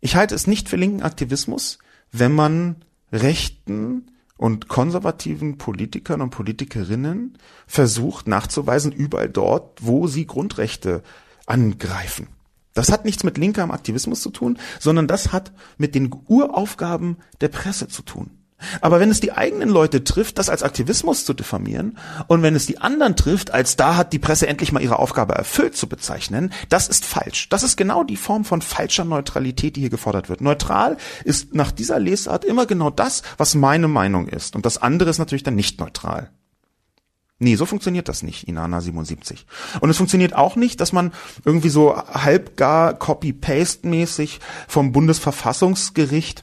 Ich 0.00 0.16
halte 0.16 0.34
es 0.34 0.46
nicht 0.46 0.68
für 0.68 0.76
linken 0.76 1.02
Aktivismus, 1.02 1.78
wenn 2.10 2.32
man 2.32 2.84
rechten 3.12 4.10
und 4.36 4.68
konservativen 4.68 5.56
Politikern 5.56 6.20
und 6.20 6.30
Politikerinnen 6.30 7.38
versucht 7.66 8.26
nachzuweisen, 8.26 8.92
überall 8.92 9.30
dort, 9.30 9.84
wo 9.84 10.06
sie 10.06 10.26
Grundrechte 10.26 11.02
angreifen. 11.46 12.28
Das 12.74 12.90
hat 12.90 13.04
nichts 13.04 13.22
mit 13.22 13.38
linkerem 13.38 13.70
Aktivismus 13.70 14.20
zu 14.20 14.30
tun, 14.30 14.58
sondern 14.80 15.06
das 15.06 15.32
hat 15.32 15.52
mit 15.78 15.94
den 15.94 16.10
Uraufgaben 16.26 17.18
der 17.40 17.48
Presse 17.48 17.86
zu 17.88 18.02
tun. 18.02 18.30
Aber 18.80 19.00
wenn 19.00 19.10
es 19.10 19.20
die 19.20 19.32
eigenen 19.32 19.68
Leute 19.68 20.04
trifft, 20.04 20.38
das 20.38 20.48
als 20.48 20.62
Aktivismus 20.62 21.24
zu 21.24 21.34
diffamieren, 21.34 21.98
und 22.28 22.42
wenn 22.42 22.54
es 22.54 22.66
die 22.66 22.78
anderen 22.78 23.16
trifft, 23.16 23.50
als 23.50 23.76
da 23.76 23.96
hat 23.96 24.12
die 24.12 24.18
Presse 24.18 24.46
endlich 24.46 24.72
mal 24.72 24.82
ihre 24.82 24.98
Aufgabe 24.98 25.34
erfüllt 25.34 25.76
zu 25.76 25.88
bezeichnen, 25.88 26.52
das 26.68 26.88
ist 26.88 27.04
falsch. 27.04 27.48
Das 27.48 27.62
ist 27.62 27.76
genau 27.76 28.04
die 28.04 28.16
Form 28.16 28.44
von 28.44 28.62
falscher 28.62 29.04
Neutralität, 29.04 29.76
die 29.76 29.80
hier 29.80 29.90
gefordert 29.90 30.28
wird. 30.28 30.40
Neutral 30.40 30.96
ist 31.24 31.54
nach 31.54 31.72
dieser 31.72 31.98
Lesart 31.98 32.44
immer 32.44 32.66
genau 32.66 32.90
das, 32.90 33.22
was 33.36 33.54
meine 33.54 33.88
Meinung 33.88 34.28
ist. 34.28 34.56
Und 34.56 34.64
das 34.66 34.78
andere 34.78 35.10
ist 35.10 35.18
natürlich 35.18 35.42
dann 35.42 35.56
nicht 35.56 35.80
neutral. 35.80 36.30
Nee, 37.40 37.56
so 37.56 37.66
funktioniert 37.66 38.08
das 38.08 38.22
nicht, 38.22 38.46
Inana 38.46 38.80
77. 38.80 39.46
Und 39.80 39.90
es 39.90 39.96
funktioniert 39.96 40.34
auch 40.34 40.54
nicht, 40.54 40.80
dass 40.80 40.92
man 40.92 41.12
irgendwie 41.44 41.68
so 41.68 41.96
halbgar 41.96 42.94
Copy-Paste-mäßig 42.94 44.38
vom 44.68 44.92
Bundesverfassungsgericht 44.92 46.42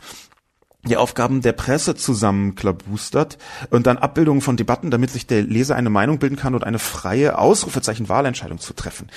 die 0.83 0.97
Aufgaben 0.97 1.41
der 1.41 1.51
Presse 1.51 1.95
zusammenklabustert 1.95 3.37
und 3.69 3.85
dann 3.85 3.97
Abbildungen 3.97 4.41
von 4.41 4.57
Debatten, 4.57 4.89
damit 4.89 5.11
sich 5.11 5.27
der 5.27 5.43
Leser 5.43 5.75
eine 5.75 5.91
Meinung 5.91 6.17
bilden 6.17 6.37
kann 6.37 6.55
und 6.55 6.63
eine 6.63 6.79
freie 6.79 7.37
Ausrufezeichen 7.37 8.09
Wahlentscheidung 8.09 8.59
zu 8.59 8.73
treffen. 8.73 9.07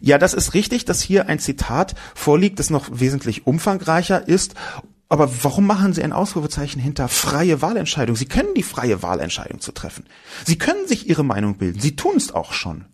Ja, 0.00 0.18
das 0.18 0.34
ist 0.34 0.52
richtig, 0.52 0.84
dass 0.84 1.00
hier 1.00 1.28
ein 1.28 1.38
Zitat 1.38 1.94
vorliegt, 2.14 2.58
das 2.58 2.68
noch 2.68 2.88
wesentlich 2.92 3.46
umfangreicher 3.46 4.28
ist. 4.28 4.54
Aber 5.08 5.30
warum 5.42 5.66
machen 5.66 5.92
Sie 5.92 6.02
ein 6.02 6.12
Ausrufezeichen 6.12 6.80
hinter 6.80 7.08
freie 7.08 7.62
Wahlentscheidung? 7.62 8.16
Sie 8.16 8.26
können 8.26 8.54
die 8.54 8.62
freie 8.62 9.02
Wahlentscheidung 9.02 9.60
zu 9.60 9.72
treffen. 9.72 10.04
Sie 10.44 10.58
können 10.58 10.86
sich 10.86 11.08
Ihre 11.08 11.24
Meinung 11.24 11.56
bilden. 11.56 11.80
Sie 11.80 11.96
tun 11.96 12.16
es 12.16 12.32
auch 12.32 12.52
schon. 12.52 12.86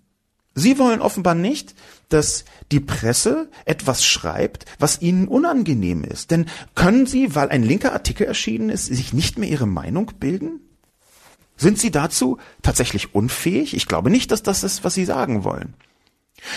Sie 0.55 0.79
wollen 0.79 1.01
offenbar 1.01 1.35
nicht, 1.35 1.75
dass 2.13 2.45
die 2.73 2.81
Presse 2.81 3.51
etwas 3.65 4.05
schreibt, 4.05 4.65
was 4.79 5.01
ihnen 5.01 5.29
unangenehm 5.29 6.05
ist. 6.05 6.31
Denn 6.31 6.47
können 6.75 7.07
Sie, 7.07 7.35
weil 7.35 7.49
ein 7.49 7.63
linker 7.63 7.93
Artikel 7.93 8.27
erschienen 8.27 8.71
ist, 8.71 8.87
sich 8.87 9.13
nicht 9.13 9.39
mehr 9.39 9.49
Ihre 9.49 9.67
Meinung 9.67 10.13
bilden? 10.19 10.61
Sind 11.57 11.79
Sie 11.79 11.91
dazu 11.91 12.39
tatsächlich 12.63 13.15
unfähig? 13.15 13.75
Ich 13.75 13.87
glaube 13.87 14.11
nicht, 14.11 14.31
dass 14.31 14.43
das 14.43 14.65
ist, 14.65 14.83
was 14.85 14.95
Sie 14.95 15.05
sagen 15.05 15.45
wollen. 15.45 15.75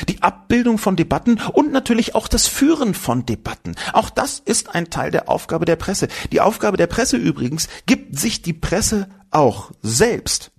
Die 0.08 0.22
Abbildung 0.22 0.78
von 0.78 0.96
Debatten 0.96 1.42
und 1.52 1.72
natürlich 1.72 2.16
auch 2.16 2.30
das 2.30 2.48
Führen 2.48 2.94
von 2.94 3.26
Debatten. 3.26 3.76
Auch 3.92 4.10
das 4.10 4.40
ist 4.40 4.74
ein 4.74 4.90
Teil 4.90 5.12
der 5.12 5.28
Aufgabe 5.28 5.66
der 5.66 5.76
Presse. 5.76 6.08
Die 6.32 6.40
Aufgabe 6.40 6.78
der 6.78 6.88
Presse 6.88 7.18
übrigens 7.18 7.68
gibt 7.86 8.18
sich 8.18 8.42
die 8.42 8.54
Presse 8.54 9.10
auch 9.30 9.72
selbst. 9.82 10.52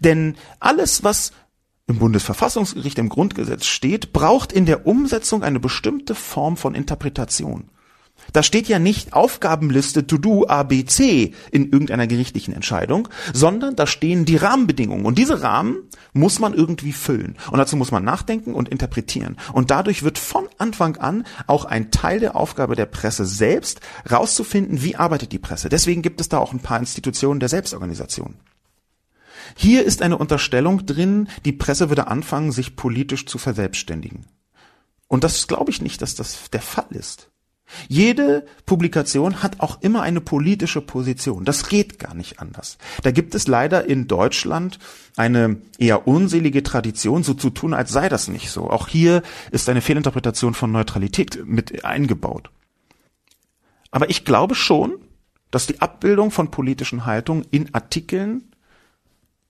Denn 0.00 0.36
alles, 0.60 1.04
was 1.04 1.32
im 1.86 1.98
Bundesverfassungsgericht 1.98 2.98
im 2.98 3.08
Grundgesetz 3.08 3.66
steht, 3.66 4.12
braucht 4.12 4.52
in 4.52 4.66
der 4.66 4.86
Umsetzung 4.86 5.42
eine 5.42 5.60
bestimmte 5.60 6.14
Form 6.14 6.56
von 6.56 6.74
Interpretation. 6.74 7.70
Da 8.32 8.42
steht 8.42 8.68
ja 8.68 8.78
nicht 8.78 9.12
Aufgabenliste 9.12 10.06
to 10.06 10.18
do 10.18 10.46
ABC 10.46 11.34
in 11.50 11.70
irgendeiner 11.70 12.06
gerichtlichen 12.06 12.54
Entscheidung, 12.54 13.08
sondern 13.32 13.76
da 13.76 13.86
stehen 13.86 14.24
die 14.24 14.36
Rahmenbedingungen. 14.36 15.04
Und 15.04 15.18
diese 15.18 15.42
Rahmen 15.42 15.76
muss 16.12 16.38
man 16.38 16.54
irgendwie 16.54 16.92
füllen. 16.92 17.36
Und 17.50 17.58
dazu 17.58 17.76
muss 17.76 17.90
man 17.90 18.04
nachdenken 18.04 18.54
und 18.54 18.68
interpretieren. 18.68 19.36
Und 19.52 19.70
dadurch 19.70 20.04
wird 20.04 20.18
von 20.18 20.48
Anfang 20.58 20.96
an 20.96 21.24
auch 21.46 21.64
ein 21.64 21.90
Teil 21.90 22.20
der 22.20 22.36
Aufgabe 22.36 22.76
der 22.76 22.86
Presse 22.86 23.26
selbst, 23.26 23.80
rauszufinden, 24.10 24.82
wie 24.82 24.96
arbeitet 24.96 25.32
die 25.32 25.38
Presse. 25.38 25.68
Deswegen 25.68 26.02
gibt 26.02 26.20
es 26.20 26.28
da 26.28 26.38
auch 26.38 26.52
ein 26.52 26.60
paar 26.60 26.78
Institutionen 26.78 27.40
der 27.40 27.48
Selbstorganisation. 27.48 28.36
Hier 29.56 29.84
ist 29.84 30.02
eine 30.02 30.18
Unterstellung 30.18 30.86
drin, 30.86 31.28
die 31.44 31.52
Presse 31.52 31.88
würde 31.88 32.08
anfangen, 32.08 32.52
sich 32.52 32.76
politisch 32.76 33.26
zu 33.26 33.38
verselbstständigen. 33.38 34.26
Und 35.08 35.24
das 35.24 35.46
glaube 35.46 35.70
ich 35.70 35.82
nicht, 35.82 36.02
dass 36.02 36.14
das 36.14 36.50
der 36.50 36.62
Fall 36.62 36.86
ist. 36.90 37.30
Jede 37.88 38.46
Publikation 38.66 39.42
hat 39.42 39.60
auch 39.60 39.80
immer 39.80 40.02
eine 40.02 40.20
politische 40.20 40.80
Position. 40.80 41.44
Das 41.44 41.68
geht 41.68 41.98
gar 41.98 42.14
nicht 42.14 42.38
anders. 42.38 42.78
Da 43.02 43.10
gibt 43.10 43.34
es 43.34 43.48
leider 43.48 43.86
in 43.86 44.06
Deutschland 44.06 44.78
eine 45.16 45.56
eher 45.78 46.06
unselige 46.06 46.62
Tradition, 46.62 47.22
so 47.22 47.34
zu 47.34 47.50
tun, 47.50 47.74
als 47.74 47.90
sei 47.90 48.08
das 48.08 48.28
nicht 48.28 48.50
so. 48.50 48.70
Auch 48.70 48.88
hier 48.88 49.22
ist 49.50 49.68
eine 49.68 49.80
Fehlinterpretation 49.80 50.54
von 50.54 50.72
Neutralität 50.72 51.46
mit 51.46 51.84
eingebaut. 51.84 52.50
Aber 53.90 54.10
ich 54.10 54.24
glaube 54.24 54.54
schon, 54.54 54.98
dass 55.50 55.66
die 55.66 55.80
Abbildung 55.80 56.30
von 56.30 56.50
politischen 56.50 57.06
Haltungen 57.06 57.46
in 57.50 57.74
Artikeln 57.74 58.53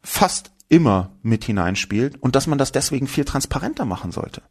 fast 0.04 0.52
immer 0.68 1.10
mit 1.22 1.44
hineinspielt 1.44 2.22
und 2.22 2.36
dass 2.36 2.46
man 2.46 2.58
das 2.58 2.70
deswegen 2.70 3.08
viel 3.08 3.24
transparenter 3.24 3.84
machen 3.84 4.12
sollte. 4.12 4.42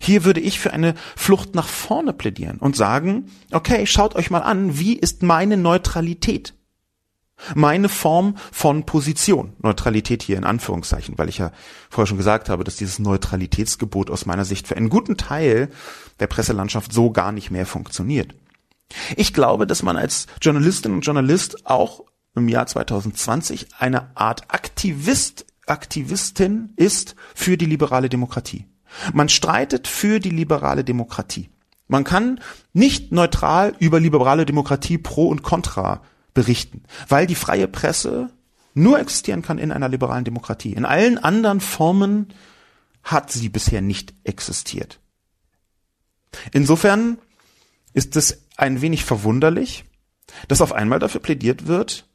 Hier 0.00 0.24
würde 0.24 0.40
ich 0.40 0.58
für 0.58 0.72
eine 0.72 0.94
Flucht 1.16 1.54
nach 1.54 1.68
vorne 1.68 2.12
plädieren 2.12 2.58
und 2.58 2.76
sagen, 2.76 3.30
okay, 3.52 3.86
schaut 3.86 4.16
euch 4.16 4.30
mal 4.30 4.40
an, 4.40 4.78
wie 4.78 4.94
ist 4.94 5.22
meine 5.22 5.56
Neutralität? 5.56 6.54
Meine 7.54 7.88
Form 7.88 8.36
von 8.52 8.86
Position. 8.86 9.54
Neutralität 9.58 10.22
hier 10.22 10.36
in 10.36 10.44
Anführungszeichen, 10.44 11.18
weil 11.18 11.28
ich 11.28 11.38
ja 11.38 11.52
vorher 11.90 12.06
schon 12.06 12.18
gesagt 12.18 12.48
habe, 12.48 12.64
dass 12.64 12.76
dieses 12.76 12.98
Neutralitätsgebot 12.98 14.10
aus 14.10 14.24
meiner 14.24 14.44
Sicht 14.44 14.68
für 14.68 14.76
einen 14.76 14.88
guten 14.88 15.16
Teil 15.16 15.68
der 16.20 16.26
Presselandschaft 16.26 16.92
so 16.92 17.10
gar 17.10 17.32
nicht 17.32 17.50
mehr 17.50 17.66
funktioniert. 17.66 18.34
Ich 19.16 19.32
glaube, 19.32 19.66
dass 19.66 19.82
man 19.82 19.96
als 19.96 20.26
Journalistin 20.40 20.92
und 20.92 21.00
Journalist 21.00 21.66
auch 21.66 22.04
im 22.34 22.48
Jahr 22.48 22.66
2020 22.66 23.68
eine 23.78 24.16
Art 24.16 24.44
Aktivist, 24.48 25.46
Aktivistin 25.66 26.72
ist 26.76 27.14
für 27.34 27.56
die 27.56 27.66
liberale 27.66 28.08
Demokratie. 28.08 28.66
Man 29.12 29.28
streitet 29.28 29.88
für 29.88 30.20
die 30.20 30.30
liberale 30.30 30.84
Demokratie. 30.84 31.50
Man 31.88 32.04
kann 32.04 32.40
nicht 32.72 33.12
neutral 33.12 33.74
über 33.78 34.00
liberale 34.00 34.46
Demokratie 34.46 34.98
pro 34.98 35.28
und 35.28 35.42
contra 35.42 36.02
berichten, 36.32 36.82
weil 37.08 37.26
die 37.26 37.34
freie 37.34 37.68
Presse 37.68 38.30
nur 38.74 38.98
existieren 38.98 39.42
kann 39.42 39.58
in 39.58 39.70
einer 39.70 39.88
liberalen 39.88 40.24
Demokratie. 40.24 40.72
In 40.72 40.84
allen 40.84 41.18
anderen 41.18 41.60
Formen 41.60 42.32
hat 43.02 43.30
sie 43.30 43.48
bisher 43.48 43.82
nicht 43.82 44.14
existiert. 44.24 44.98
Insofern 46.52 47.18
ist 47.92 48.16
es 48.16 48.42
ein 48.56 48.80
wenig 48.80 49.04
verwunderlich, 49.04 49.84
dass 50.48 50.60
auf 50.60 50.72
einmal 50.72 50.98
dafür 50.98 51.20
plädiert 51.20 51.66
wird, 51.66 52.08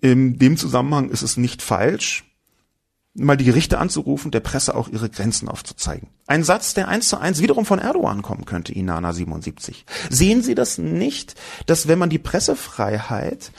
in 0.00 0.38
dem 0.38 0.56
Zusammenhang 0.56 1.10
ist 1.10 1.22
es 1.22 1.36
nicht 1.36 1.62
falsch, 1.62 2.24
mal 3.14 3.36
die 3.36 3.44
Gerichte 3.44 3.78
anzurufen, 3.78 4.30
der 4.30 4.40
Presse 4.40 4.74
auch 4.74 4.88
ihre 4.88 5.10
Grenzen 5.10 5.48
aufzuzeigen. 5.48 6.08
Ein 6.26 6.44
Satz, 6.44 6.74
der 6.74 6.88
eins 6.88 7.08
zu 7.08 7.18
eins 7.18 7.42
wiederum 7.42 7.66
von 7.66 7.78
Erdogan 7.78 8.22
kommen 8.22 8.44
könnte, 8.44 8.72
Inana 8.72 9.12
77. 9.12 9.84
Sehen 10.08 10.42
Sie 10.42 10.54
das 10.54 10.78
nicht, 10.78 11.34
dass 11.66 11.88
wenn 11.88 11.98
man 11.98 12.10
die 12.10 12.18
Pressefreiheit 12.18 13.52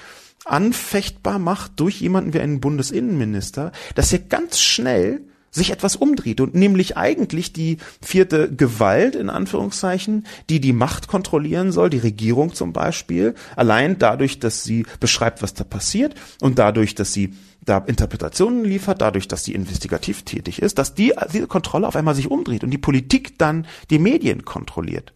anfechtbar 0.46 1.40
macht 1.40 1.80
durch 1.80 2.02
jemanden 2.02 2.34
wie 2.34 2.40
einen 2.40 2.60
Bundesinnenminister, 2.60 3.72
dass 3.96 4.12
er 4.12 4.20
ganz 4.20 4.60
schnell 4.60 5.22
sich 5.54 5.70
etwas 5.72 5.95
umdreht 5.95 6.41
und 6.41 6.56
nämlich 6.56 6.97
eigentlich 6.97 7.54
die 7.54 7.78
vierte 8.01 8.54
Gewalt 8.54 9.16
in 9.16 9.30
Anführungszeichen, 9.30 10.26
die 10.49 10.60
die 10.60 10.74
Macht 10.74 11.08
kontrollieren 11.08 11.72
soll, 11.72 11.89
die 11.89 11.99
Regierung 11.99 12.54
zum 12.54 12.74
Beispiel, 12.74 13.36
allein 13.56 13.99
dadurch, 13.99 14.39
dass 14.39 14.64
sie 14.64 14.86
beschreibt, 14.99 15.41
was 15.43 15.54
da 15.54 15.64
passiert 15.64 16.16
und 16.41 16.58
dadurch, 16.58 16.95
dass 16.95 17.14
sie 17.14 17.34
da 17.62 17.78
Interpretationen 17.78 18.66
liefert, 18.66 19.01
dadurch, 19.01 19.28
dass 19.28 19.45
sie 19.45 19.54
investigativ 19.54 20.24
tätig 20.24 20.62
ist, 20.62 20.80
dass 20.80 20.95
die, 20.95 21.14
diese 21.32 21.47
Kontrolle 21.47 21.88
auf 21.88 21.95
einmal 21.95 22.16
sich 22.16 22.30
umdreht 22.30 22.64
und 22.64 22.72
die 22.72 22.78
Politik 22.80 23.38
dann 23.38 23.68
die 23.89 23.99
Medien 23.99 24.43
kontrolliert. 24.43 25.14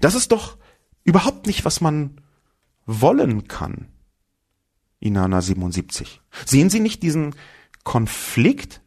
Das 0.00 0.14
ist 0.14 0.32
doch 0.32 0.58
überhaupt 1.04 1.46
nicht, 1.46 1.64
was 1.64 1.80
man 1.80 2.20
wollen 2.86 3.46
kann. 3.46 3.86
Inana 4.98 5.40
77. 5.40 6.20
Sehen 6.44 6.70
Sie 6.70 6.80
nicht 6.80 7.02
diesen 7.02 7.34
Konflikt 7.82 8.81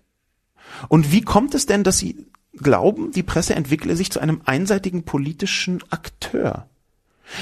und 0.88 1.12
wie 1.12 1.22
kommt 1.22 1.56
es 1.56 1.66
denn, 1.66 1.84
dass 1.84 1.98
Sie 1.98 2.26
glauben, 2.58 3.12
die 3.12 3.24
Presse 3.24 3.56
entwickle 3.56 3.96
sich 3.96 4.12
zu 4.12 4.20
einem 4.20 4.42
einseitigen 4.46 5.04
politischen 5.04 5.84
Akteur? 5.90 6.68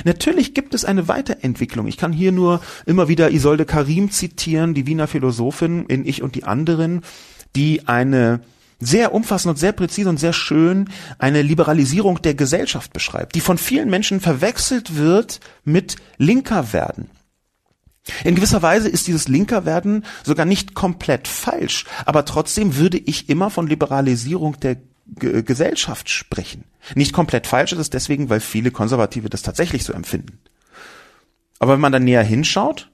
Natürlich 0.05 0.53
gibt 0.53 0.73
es 0.73 0.85
eine 0.85 1.07
Weiterentwicklung. 1.07 1.87
Ich 1.87 1.97
kann 1.97 2.13
hier 2.13 2.31
nur 2.31 2.61
immer 2.85 3.07
wieder 3.07 3.31
Isolde 3.31 3.65
Karim 3.65 4.11
zitieren, 4.11 4.73
die 4.73 4.87
Wiener 4.87 5.07
Philosophin 5.07 5.85
in 5.87 6.05
Ich 6.05 6.23
und 6.23 6.35
die 6.35 6.45
anderen, 6.45 7.01
die 7.55 7.87
eine 7.87 8.39
sehr 8.79 9.13
umfassend 9.13 9.51
und 9.51 9.57
sehr 9.57 9.71
präzise 9.71 10.09
und 10.09 10.19
sehr 10.19 10.33
schön 10.33 10.89
eine 11.17 11.41
Liberalisierung 11.41 12.21
der 12.21 12.33
Gesellschaft 12.33 12.91
beschreibt, 12.93 13.35
die 13.35 13.41
von 13.41 13.57
vielen 13.57 13.89
Menschen 13.89 14.19
verwechselt 14.19 14.95
wird 14.95 15.39
mit 15.63 15.97
linker 16.17 16.73
werden. 16.73 17.09
In 18.23 18.35
gewisser 18.35 18.61
Weise 18.61 18.89
ist 18.89 19.07
dieses 19.07 19.27
linker 19.27 19.65
werden 19.65 20.05
sogar 20.23 20.45
nicht 20.45 20.73
komplett 20.73 21.27
falsch, 21.27 21.85
aber 22.05 22.25
trotzdem 22.25 22.75
würde 22.75 22.97
ich 22.97 23.29
immer 23.29 23.49
von 23.49 23.67
Liberalisierung 23.67 24.59
der 24.59 24.77
G 25.05 25.41
Gesellschaft 25.43 26.09
sprechen. 26.09 26.63
Nicht 26.95 27.13
komplett 27.13 27.45
falsch 27.47 27.73
ist 27.73 27.79
es 27.79 27.89
deswegen, 27.89 28.29
weil 28.29 28.39
viele 28.39 28.71
Konservative 28.71 29.29
das 29.29 29.41
tatsächlich 29.41 29.83
so 29.83 29.93
empfinden. 29.93 30.39
Aber 31.59 31.73
wenn 31.73 31.81
man 31.81 31.91
dann 31.91 32.05
näher 32.05 32.23
hinschaut, 32.23 32.89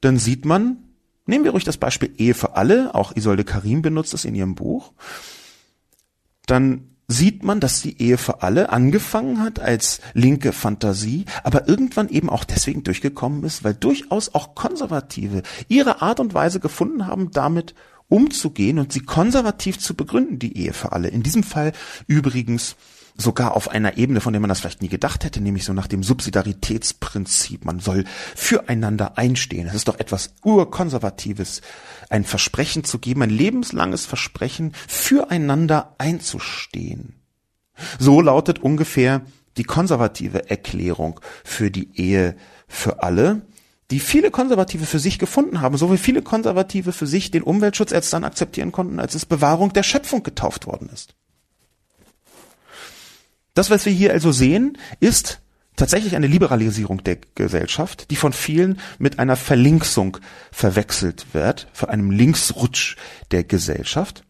dann 0.00 0.18
sieht 0.18 0.44
man, 0.44 0.78
nehmen 1.26 1.44
wir 1.44 1.52
ruhig 1.52 1.64
das 1.64 1.76
Beispiel 1.76 2.12
Ehe 2.16 2.34
für 2.34 2.56
alle, 2.56 2.94
auch 2.94 3.14
Isolde 3.16 3.44
Karim 3.44 3.82
benutzt 3.82 4.14
es 4.14 4.24
in 4.24 4.34
ihrem 4.34 4.54
Buch, 4.54 4.92
dann 6.46 6.88
sieht 7.08 7.42
man, 7.42 7.58
dass 7.58 7.80
die 7.80 8.00
Ehe 8.00 8.18
für 8.18 8.42
alle 8.42 8.70
angefangen 8.70 9.40
hat 9.40 9.58
als 9.58 10.00
linke 10.12 10.52
Fantasie, 10.52 11.24
aber 11.42 11.66
irgendwann 11.66 12.10
eben 12.10 12.28
auch 12.28 12.44
deswegen 12.44 12.84
durchgekommen 12.84 13.42
ist, 13.44 13.64
weil 13.64 13.74
durchaus 13.74 14.34
auch 14.34 14.54
Konservative 14.54 15.42
ihre 15.68 16.02
Art 16.02 16.20
und 16.20 16.34
Weise 16.34 16.60
gefunden 16.60 17.06
haben, 17.06 17.30
damit 17.30 17.74
umzugehen 18.08 18.78
und 18.78 18.92
sie 18.92 19.00
konservativ 19.00 19.78
zu 19.78 19.94
begründen, 19.94 20.38
die 20.38 20.56
Ehe 20.56 20.72
für 20.72 20.92
alle. 20.92 21.08
In 21.08 21.22
diesem 21.22 21.42
Fall 21.42 21.72
übrigens 22.06 22.76
sogar 23.18 23.56
auf 23.56 23.68
einer 23.68 23.98
Ebene, 23.98 24.20
von 24.20 24.32
der 24.32 24.40
man 24.40 24.48
das 24.48 24.60
vielleicht 24.60 24.80
nie 24.80 24.88
gedacht 24.88 25.24
hätte, 25.24 25.40
nämlich 25.40 25.64
so 25.64 25.72
nach 25.72 25.88
dem 25.88 26.02
Subsidiaritätsprinzip. 26.02 27.64
Man 27.64 27.80
soll 27.80 28.04
füreinander 28.36 29.18
einstehen. 29.18 29.66
Es 29.66 29.74
ist 29.74 29.88
doch 29.88 29.98
etwas 29.98 30.34
urkonservatives, 30.44 31.60
ein 32.08 32.24
Versprechen 32.24 32.84
zu 32.84 33.00
geben, 33.00 33.22
ein 33.22 33.30
lebenslanges 33.30 34.06
Versprechen, 34.06 34.72
füreinander 34.86 35.96
einzustehen. 35.98 37.16
So 37.98 38.20
lautet 38.20 38.60
ungefähr 38.60 39.22
die 39.56 39.64
konservative 39.64 40.48
Erklärung 40.48 41.20
für 41.44 41.70
die 41.72 42.00
Ehe 42.00 42.36
für 42.68 43.02
alle, 43.02 43.42
die 43.90 44.00
viele 44.00 44.30
Konservative 44.30 44.86
für 44.86 44.98
sich 44.98 45.18
gefunden 45.18 45.60
haben, 45.60 45.76
so 45.76 45.92
wie 45.92 45.98
viele 45.98 46.22
Konservative 46.22 46.92
für 46.92 47.06
sich 47.06 47.30
den 47.30 47.42
Umweltschutz 47.42 47.90
erst 47.90 48.12
dann 48.12 48.24
akzeptieren 48.24 48.70
konnten, 48.70 49.00
als 49.00 49.14
es 49.14 49.26
Bewahrung 49.26 49.72
der 49.72 49.82
Schöpfung 49.82 50.22
getauft 50.22 50.66
worden 50.66 50.90
ist. 50.92 51.14
Das, 53.58 53.70
was 53.70 53.86
wir 53.86 53.92
hier 53.92 54.12
also 54.12 54.30
sehen, 54.30 54.78
ist 55.00 55.40
tatsächlich 55.74 56.14
eine 56.14 56.28
Liberalisierung 56.28 57.02
der 57.02 57.18
Gesellschaft, 57.34 58.08
die 58.12 58.14
von 58.14 58.32
vielen 58.32 58.78
mit 59.00 59.18
einer 59.18 59.34
Verlinksung 59.34 60.18
verwechselt 60.52 61.34
wird, 61.34 61.66
für 61.72 61.88
einem 61.88 62.12
Linksrutsch 62.12 62.94
der 63.32 63.42
Gesellschaft. 63.42 64.22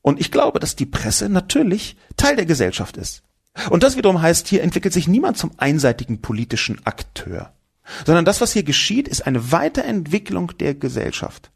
Und 0.00 0.18
ich 0.18 0.32
glaube, 0.32 0.60
dass 0.60 0.76
die 0.76 0.86
Presse 0.86 1.28
natürlich 1.28 1.98
Teil 2.16 2.36
der 2.36 2.46
Gesellschaft 2.46 2.96
ist. 2.96 3.22
Und 3.68 3.82
das 3.82 3.98
wiederum 3.98 4.22
heißt, 4.22 4.48
hier 4.48 4.62
entwickelt 4.62 4.94
sich 4.94 5.08
niemand 5.08 5.36
zum 5.36 5.50
einseitigen 5.58 6.22
politischen 6.22 6.80
Akteur, 6.86 7.52
sondern 8.06 8.24
das, 8.24 8.40
was 8.40 8.54
hier 8.54 8.62
geschieht, 8.62 9.08
ist 9.08 9.26
eine 9.26 9.52
Weiterentwicklung 9.52 10.56
der 10.56 10.74
Gesellschaft 10.74 11.50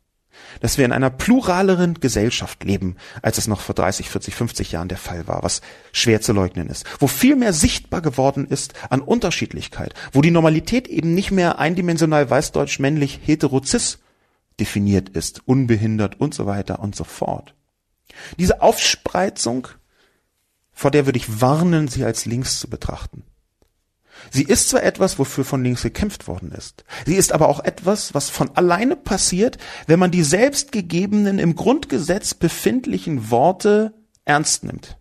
dass 0.60 0.78
wir 0.78 0.84
in 0.84 0.92
einer 0.92 1.10
pluraleren 1.10 1.94
Gesellschaft 1.94 2.64
leben, 2.64 2.96
als 3.22 3.38
es 3.38 3.48
noch 3.48 3.60
vor 3.60 3.74
30, 3.74 4.08
40, 4.10 4.34
50 4.34 4.72
Jahren 4.72 4.88
der 4.88 4.98
Fall 4.98 5.26
war, 5.26 5.42
was 5.42 5.60
schwer 5.92 6.20
zu 6.20 6.32
leugnen 6.32 6.68
ist, 6.68 6.86
wo 6.98 7.06
viel 7.06 7.36
mehr 7.36 7.52
sichtbar 7.52 8.00
geworden 8.00 8.46
ist 8.46 8.74
an 8.90 9.00
Unterschiedlichkeit, 9.00 9.94
wo 10.12 10.22
die 10.22 10.30
Normalität 10.30 10.88
eben 10.88 11.14
nicht 11.14 11.30
mehr 11.30 11.58
eindimensional 11.58 12.28
weißdeutsch 12.28 12.78
männlich 12.78 13.20
heterozis 13.22 13.98
definiert 14.60 15.08
ist, 15.08 15.42
unbehindert 15.46 16.20
und 16.20 16.34
so 16.34 16.46
weiter 16.46 16.80
und 16.80 16.94
so 16.94 17.04
fort. 17.04 17.54
Diese 18.38 18.62
Aufspreizung, 18.62 19.68
vor 20.72 20.90
der 20.90 21.06
würde 21.06 21.18
ich 21.18 21.40
warnen, 21.40 21.88
sie 21.88 22.04
als 22.04 22.26
links 22.26 22.58
zu 22.58 22.68
betrachten. 22.68 23.24
Sie 24.34 24.44
ist 24.44 24.70
zwar 24.70 24.82
etwas, 24.82 25.18
wofür 25.18 25.44
von 25.44 25.62
links 25.62 25.82
gekämpft 25.82 26.26
worden 26.26 26.52
ist. 26.52 26.84
Sie 27.04 27.16
ist 27.16 27.32
aber 27.32 27.50
auch 27.50 27.60
etwas, 27.60 28.14
was 28.14 28.30
von 28.30 28.50
alleine 28.56 28.96
passiert, 28.96 29.58
wenn 29.86 29.98
man 29.98 30.10
die 30.10 30.22
selbstgegebenen 30.22 31.38
im 31.38 31.54
Grundgesetz 31.54 32.32
befindlichen 32.32 33.30
Worte 33.30 33.92
ernst 34.24 34.64
nimmt. 34.64 34.96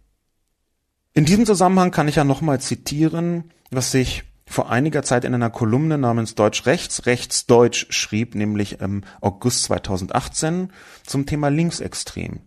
In 1.13 1.23
diesem 1.23 1.45
Zusammenhang 1.45 1.91
kann 1.91 2.09
ich 2.09 2.15
ja 2.15 2.25
nochmal 2.25 2.59
zitieren, 2.59 3.53
was 3.69 3.91
sich 3.91 4.23
vor 4.45 4.69
einiger 4.69 5.01
Zeit 5.01 5.23
in 5.23 5.33
einer 5.33 5.49
Kolumne 5.49 5.97
namens 5.97 6.35
Deutsch 6.35 6.65
Rechts, 6.65 7.05
Rechts 7.05 7.45
Deutsch 7.45 7.87
schrieb, 7.89 8.35
nämlich 8.35 8.81
im 8.81 9.05
August 9.21 9.63
2018 9.63 10.73
zum 11.05 11.25
Thema 11.25 11.47
Linksextrem. 11.47 12.41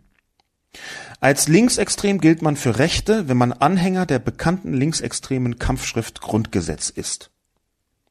Als 1.20 1.48
linksextrem 1.48 2.20
gilt 2.20 2.42
man 2.42 2.56
für 2.56 2.78
Rechte, 2.78 3.28
wenn 3.28 3.36
man 3.36 3.52
Anhänger 3.52 4.06
der 4.06 4.18
bekannten 4.18 4.74
linksextremen 4.74 5.58
Kampfschrift 5.58 6.20
Grundgesetz 6.20 6.90
ist. 6.90 7.30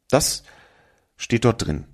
Das 0.10 0.44
steht 1.18 1.46
dort 1.46 1.66
drin. 1.66 1.86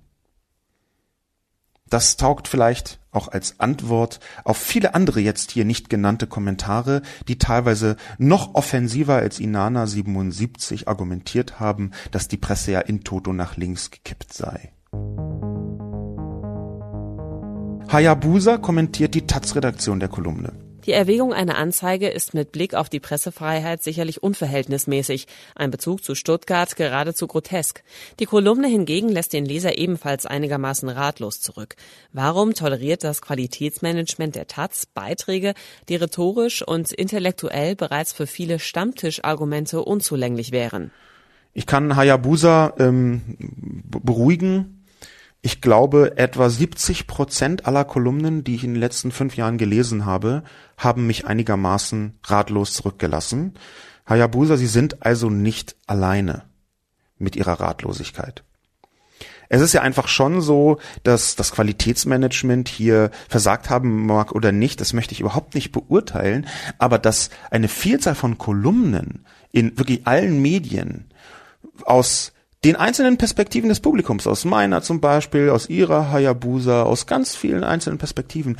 Das 1.90 2.16
taugt 2.16 2.46
vielleicht 2.46 3.00
auch 3.10 3.26
als 3.28 3.58
Antwort 3.58 4.20
auf 4.44 4.56
viele 4.56 4.94
andere 4.94 5.20
jetzt 5.20 5.50
hier 5.50 5.64
nicht 5.64 5.90
genannte 5.90 6.28
Kommentare, 6.28 7.02
die 7.26 7.36
teilweise 7.36 7.96
noch 8.18 8.54
offensiver 8.54 9.16
als 9.16 9.40
Inana 9.40 9.88
77 9.88 10.86
argumentiert 10.86 11.58
haben, 11.58 11.90
dass 12.12 12.28
die 12.28 12.36
Presse 12.36 12.70
ja 12.70 12.80
in 12.80 13.02
Toto 13.02 13.32
nach 13.32 13.56
links 13.56 13.90
gekippt 13.90 14.32
sei. 14.32 14.72
Hayabusa 17.92 18.56
kommentiert 18.58 19.14
die 19.16 19.26
Taz-Redaktion 19.26 19.98
der 19.98 20.08
Kolumne. 20.08 20.52
Die 20.86 20.92
Erwägung 20.92 21.34
einer 21.34 21.58
Anzeige 21.58 22.08
ist 22.08 22.34
mit 22.34 22.52
Blick 22.52 22.74
auf 22.74 22.88
die 22.88 23.00
Pressefreiheit 23.00 23.82
sicherlich 23.82 24.22
unverhältnismäßig, 24.22 25.26
ein 25.56 25.72
Bezug 25.72 26.04
zu 26.04 26.14
Stuttgart 26.14 26.76
geradezu 26.76 27.26
grotesk. 27.26 27.82
Die 28.20 28.26
Kolumne 28.26 28.68
hingegen 28.68 29.08
lässt 29.08 29.32
den 29.32 29.44
Leser 29.44 29.76
ebenfalls 29.76 30.24
einigermaßen 30.24 30.88
ratlos 30.88 31.40
zurück. 31.40 31.74
Warum 32.12 32.54
toleriert 32.54 33.02
das 33.02 33.22
Qualitätsmanagement 33.22 34.36
der 34.36 34.46
Taz 34.46 34.86
Beiträge, 34.86 35.54
die 35.88 35.96
rhetorisch 35.96 36.62
und 36.62 36.92
intellektuell 36.92 37.74
bereits 37.74 38.12
für 38.12 38.28
viele 38.28 38.60
Stammtischargumente 38.60 39.82
unzulänglich 39.82 40.52
wären? 40.52 40.92
Ich 41.54 41.66
kann 41.66 41.96
Hayabusa 41.96 42.74
ähm, 42.78 43.36
beruhigen 43.84 44.79
ich 45.42 45.60
glaube, 45.60 46.18
etwa 46.18 46.50
70 46.50 47.06
Prozent 47.06 47.66
aller 47.66 47.84
Kolumnen, 47.84 48.44
die 48.44 48.56
ich 48.56 48.64
in 48.64 48.74
den 48.74 48.80
letzten 48.80 49.10
fünf 49.10 49.36
Jahren 49.36 49.56
gelesen 49.56 50.04
habe, 50.04 50.42
haben 50.76 51.06
mich 51.06 51.26
einigermaßen 51.26 52.18
ratlos 52.24 52.74
zurückgelassen. 52.74 53.54
Hayabusa, 54.06 54.56
Sie 54.56 54.66
sind 54.66 55.04
also 55.04 55.30
nicht 55.30 55.76
alleine 55.86 56.44
mit 57.16 57.36
Ihrer 57.36 57.60
Ratlosigkeit. 57.60 58.44
Es 59.48 59.62
ist 59.62 59.72
ja 59.72 59.82
einfach 59.82 60.08
schon 60.08 60.40
so, 60.40 60.78
dass 61.02 61.34
das 61.34 61.52
Qualitätsmanagement 61.52 62.68
hier 62.68 63.10
versagt 63.28 63.68
haben 63.68 64.06
mag 64.06 64.32
oder 64.32 64.52
nicht, 64.52 64.80
das 64.80 64.92
möchte 64.92 65.12
ich 65.12 65.20
überhaupt 65.20 65.56
nicht 65.56 65.72
beurteilen, 65.72 66.46
aber 66.78 66.98
dass 66.98 67.30
eine 67.50 67.66
Vielzahl 67.66 68.14
von 68.14 68.38
Kolumnen 68.38 69.26
in 69.50 69.76
wirklich 69.76 70.06
allen 70.06 70.40
Medien 70.40 71.10
aus 71.84 72.32
den 72.64 72.76
einzelnen 72.76 73.16
Perspektiven 73.16 73.68
des 73.68 73.80
Publikums, 73.80 74.26
aus 74.26 74.44
meiner 74.44 74.82
zum 74.82 75.00
Beispiel, 75.00 75.48
aus 75.48 75.68
ihrer 75.68 76.10
Hayabusa, 76.10 76.82
aus 76.82 77.06
ganz 77.06 77.34
vielen 77.34 77.64
einzelnen 77.64 77.98
Perspektiven, 77.98 78.58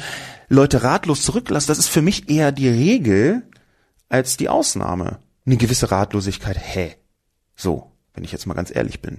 Leute 0.49 0.83
ratlos 0.83 1.23
zurücklassen, 1.23 1.69
das 1.69 1.79
ist 1.79 1.89
für 1.89 2.03
mich 2.03 2.31
eher 2.31 2.51
die 2.51 2.69
Regel 2.69 3.43
als 4.09 4.37
die 4.37 4.49
Ausnahme. 4.49 5.19
Eine 5.45 5.57
gewisse 5.57 5.91
Ratlosigkeit, 5.91 6.59
hä? 6.59 6.97
So, 7.57 7.91
wenn 8.15 8.25
ich 8.25 8.33
jetzt 8.33 8.47
mal 8.47 8.55
ganz 8.55 8.75
ehrlich 8.75 9.01
bin. 9.03 9.19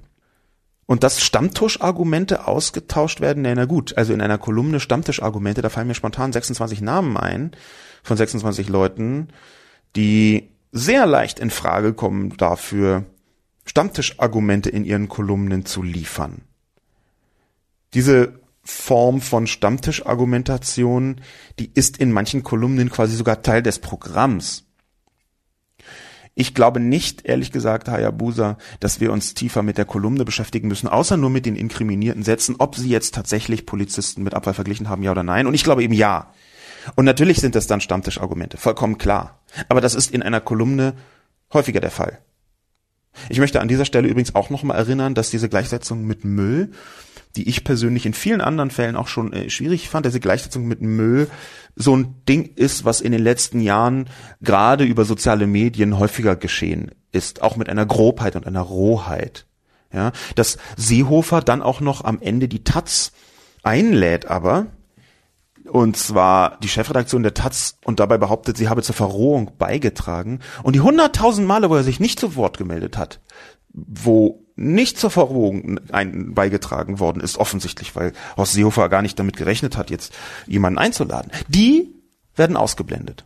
Und 0.88 1.03
dass 1.03 1.21
Stammtischargumente 1.21 2.47
ausgetauscht 2.47 3.21
werden, 3.21 3.43
na 3.43 3.65
gut, 3.65 3.97
also 3.97 4.13
in 4.13 4.21
einer 4.21 4.38
Kolumne 4.38 4.79
Stammtischargumente, 4.79 5.61
da 5.61 5.69
fallen 5.69 5.88
mir 5.88 5.93
spontan 5.93 6.34
26 6.34 6.82
Namen 6.82 7.17
ein 7.17 7.51
von 8.03 8.17
26 8.17 8.67
Leuten, 8.67 9.29
die 9.95 10.49
sehr 10.71 11.05
leicht 11.05 11.39
in 11.39 11.49
Frage 11.49 11.93
kommen 11.93 12.36
dafür, 12.36 13.05
Stammtischargumente 13.66 14.70
in 14.70 14.86
ihren 14.86 15.07
Kolumnen 15.07 15.66
zu 15.66 15.84
liefern. 15.84 16.41
Diese 17.93 18.39
Form 18.64 19.22
von 19.22 19.47
Stammtischargumentation, 19.47 21.22
die 21.59 21.72
ist 21.74 21.97
in 21.97 22.12
manchen 22.12 22.43
Kolumnen 22.43 22.89
quasi 22.89 23.16
sogar 23.16 23.41
Teil 23.41 23.64
des 23.64 23.80
Programms. 23.80 24.66
Ich 26.34 26.53
glaube 26.53 26.80
nicht, 26.80 27.26
ehrlich 27.26 27.51
gesagt, 27.51 27.89
Hayabusa, 27.89 28.57
dass 28.80 29.01
wir 29.01 29.12
uns 29.12 29.34
tiefer 29.34 29.64
mit 29.64 29.78
der 29.78 29.86
Kolumne 29.86 30.24
beschäftigen 30.24 30.70
müssen, 30.70 30.88
außer 30.88 31.18
nur 31.18 31.30
mit 31.30 31.45
den 31.45 31.55
inkriminierten 31.57 32.24
Sätzen, 32.24 32.55
ob 32.57 32.76
sie 32.76 32.89
jetzt 32.89 33.14
tatsächlich 33.14 33.66
Polizisten 33.66 34.24
mit 34.24 34.34
Abfall 34.34 34.53
verglichen 34.53 34.88
haben, 34.88 35.03
ja 35.03 35.12
oder 35.12 35.24
nein. 35.24 35.45
Und 35.45 35.53
ich 35.53 35.64
glaube 35.64 35.84
eben 35.84 35.93
ja. 35.93 36.34
Und 36.95 37.05
natürlich 37.05 37.39
sind 37.41 37.55
das 37.55 37.68
dann 37.68 37.82
Stammtischargumente, 37.82 38.57
vollkommen 38.57 38.97
klar. 38.97 39.39
Aber 39.68 39.82
das 39.82 39.93
ist 39.93 40.12
in 40.12 40.24
einer 40.24 40.39
Kolumne 40.39 40.93
häufiger 41.51 41.82
der 41.82 41.91
Fall. 41.91 42.20
Ich 43.30 43.39
möchte 43.39 43.62
an 43.62 43.68
dieser 43.68 43.86
Stelle 43.86 44.07
übrigens 44.07 44.36
auch 44.36 44.49
nochmal 44.49 44.78
erinnern, 44.78 45.16
dass 45.16 45.30
diese 45.30 45.49
Gleichsetzung 45.49 46.05
mit 46.05 46.24
Müll 46.26 46.72
die 47.36 47.47
ich 47.47 47.64
persönlich 47.64 48.05
in 48.05 48.14
vielen 48.14 48.41
anderen 48.41 48.72
Fällen 48.72 48.95
auch 48.95 49.07
schon 49.07 49.34
äh, 49.34 49.49
schwierig 49.49 49.89
fand. 49.89 50.05
Diese 50.05 50.20
Gleichsetzung 50.20 50.68
mit 50.68 50.82
Müll 50.82 51.30
so 51.76 51.95
ein 51.95 52.24
Ding 52.28 52.53
ist, 52.55 52.84
was 52.86 53.01
in 53.01 53.12
den 53.12 53.24
letzten 53.24 53.62
Jahren 53.62 54.09
gerade 54.41 54.84
über 54.84 55.05
soziale 55.05 55.47
Medien 55.47 55.97
häufiger 55.97 56.36
geschehen 56.36 56.91
ist, 57.12 57.41
auch 57.41 57.55
mit 57.55 57.70
einer 57.70 57.86
Grobheit 57.86 58.36
und 58.36 58.47
einer 58.47 58.62
Rohheit. 58.62 59.45
Ja, 59.93 60.14
dass 60.36 60.57
Seehofer 60.78 61.41
dann 61.41 61.62
auch 61.62 61.82
noch 61.82 62.05
am 62.05 62.22
Ende 62.22 62.47
die 62.47 62.64
Taz 62.64 63.12
einlädt, 63.62 64.26
aber 64.26 64.68
und 65.70 65.97
zwar 65.97 66.57
die 66.59 66.68
Chefredaktion 66.68 67.24
der 67.24 67.34
Taz 67.34 67.78
und 67.84 67.99
dabei 67.99 68.18
behauptet, 68.18 68.57
sie 68.57 68.70
habe 68.70 68.84
zur 68.84 68.95
Verrohung 68.95 69.51
beigetragen 69.57 70.39
und 70.64 70.76
die 70.76 70.82
hunderttausend 70.82 71.47
Male, 71.47 71.70
wo 71.70 71.76
er 71.76 71.84
sich 71.84 71.99
nicht 71.99 72.20
zu 72.20 72.36
Wort 72.36 72.57
gemeldet 72.57 72.97
hat, 72.97 73.20
wo 73.74 74.45
nicht 74.55 74.99
zur 74.99 75.12
Verrohung 75.12 75.80
ein, 75.91 76.34
beigetragen 76.34 76.99
worden 76.99 77.22
ist, 77.22 77.38
offensichtlich, 77.38 77.95
weil 77.95 78.14
Horst 78.38 78.53
Seehofer 78.53 78.89
gar 78.89 79.01
nicht 79.01 79.18
damit 79.18 79.38
gerechnet 79.38 79.78
hat, 79.78 79.89
jetzt 79.89 80.14
jemanden 80.45 80.80
einzuladen. 80.80 81.32
Die 81.47 81.93
werden 82.36 82.57
ausgeblendet. 82.57 83.26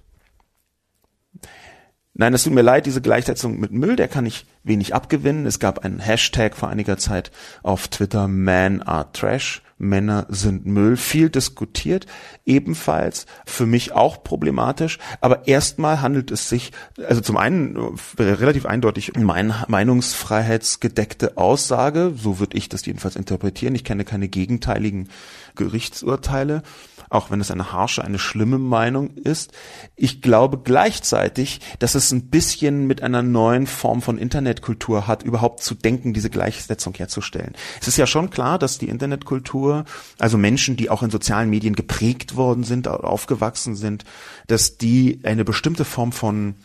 Nein, 2.18 2.34
es 2.34 2.44
tut 2.44 2.54
mir 2.54 2.62
leid, 2.62 2.86
diese 2.86 3.02
Gleichsetzung 3.02 3.60
mit 3.60 3.74
Müll, 3.74 3.98
der 3.98 4.08
kann 4.08 4.26
ich 4.26 4.46
wenig 4.64 4.96
abgewinnen. 4.96 5.46
Es 5.46 5.60
gab 5.60 5.80
einen 5.80 6.00
Hashtag 6.00 6.56
vor 6.56 6.70
einiger 6.70 6.98
Zeit 6.98 7.30
auf 7.62 7.90
Twitter, 7.90 8.30
Men 8.30 8.82
are 8.82 9.12
Trash. 9.12 9.62
Männer 9.78 10.26
sind 10.30 10.66
Müll, 10.66 10.96
viel 10.96 11.30
diskutiert, 11.30 12.06
ebenfalls 12.46 13.26
für 13.46 13.66
mich 13.66 13.92
auch 13.92 14.24
problematisch, 14.24 15.00
aber 15.20 15.48
erstmal 15.48 16.02
handelt 16.02 16.32
es 16.32 16.48
sich, 16.48 16.72
also 17.08 17.22
zum 17.22 17.36
einen 17.36 17.76
äh, 18.18 18.24
relativ 18.24 18.66
eindeutig 18.66 19.14
mein 19.18 19.54
Meinungsfreiheitsgedeckte 19.68 21.38
Aussage, 21.38 22.14
so 22.16 22.40
würde 22.40 22.58
ich 22.58 22.70
das 22.70 22.86
jedenfalls 22.86 23.18
interpretieren, 23.18 23.76
ich 23.76 23.84
kenne 23.84 24.06
keine 24.06 24.30
gegenteiligen 24.30 25.10
Gerichtsurteile, 25.56 26.64
auch 27.10 27.32
wenn 27.32 27.42
es 27.42 27.52
eine 27.52 27.72
harsche, 27.72 28.04
eine 28.04 28.20
schlimme 28.20 28.58
Meinung 28.58 29.12
ist. 29.12 29.52
Ich 29.96 30.22
glaube 30.22 30.60
gleichzeitig, 30.64 31.62
dass 31.80 31.96
es 31.96 32.12
ein 32.12 32.30
bisschen 32.30 32.88
mit 32.88 33.02
einer 33.04 33.22
neuen 33.22 33.68
Form 33.68 34.02
von 34.02 34.18
Internetkultur 34.18 35.08
hat, 35.08 35.24
überhaupt 35.24 35.62
zu 35.62 35.76
denken, 35.76 36.14
diese 36.14 36.30
Gleichsetzung 36.30 36.94
herzustellen. 36.94 37.54
Es 37.80 37.88
ist 37.88 37.98
ja 37.98 38.08
schon 38.08 38.30
klar, 38.30 38.60
dass 38.60 38.78
die 38.78 38.90
Internetkultur, 38.90 39.86
also 40.20 40.38
Menschen, 40.38 40.76
die 40.76 40.90
auch 40.90 41.04
in 41.04 41.10
sozialen 41.10 41.50
Medien 41.50 41.76
geprägt 41.76 42.36
worden 42.36 42.64
sind, 42.64 42.88
aufgewachsen 42.88 43.76
sind, 43.76 44.04
dass 44.48 44.78
die 44.78 45.20
eine 45.24 45.46
bestimmte 45.46 45.86
Form 45.86 46.12
von 46.12 46.56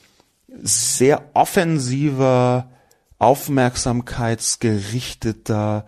sehr 0.62 1.30
offensiver, 1.34 2.70
aufmerksamkeitsgerichteter, 3.18 5.86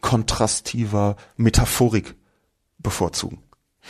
kontrastiver 0.00 1.16
Metaphorik 1.36 2.14
bevorzugen. 2.82 3.42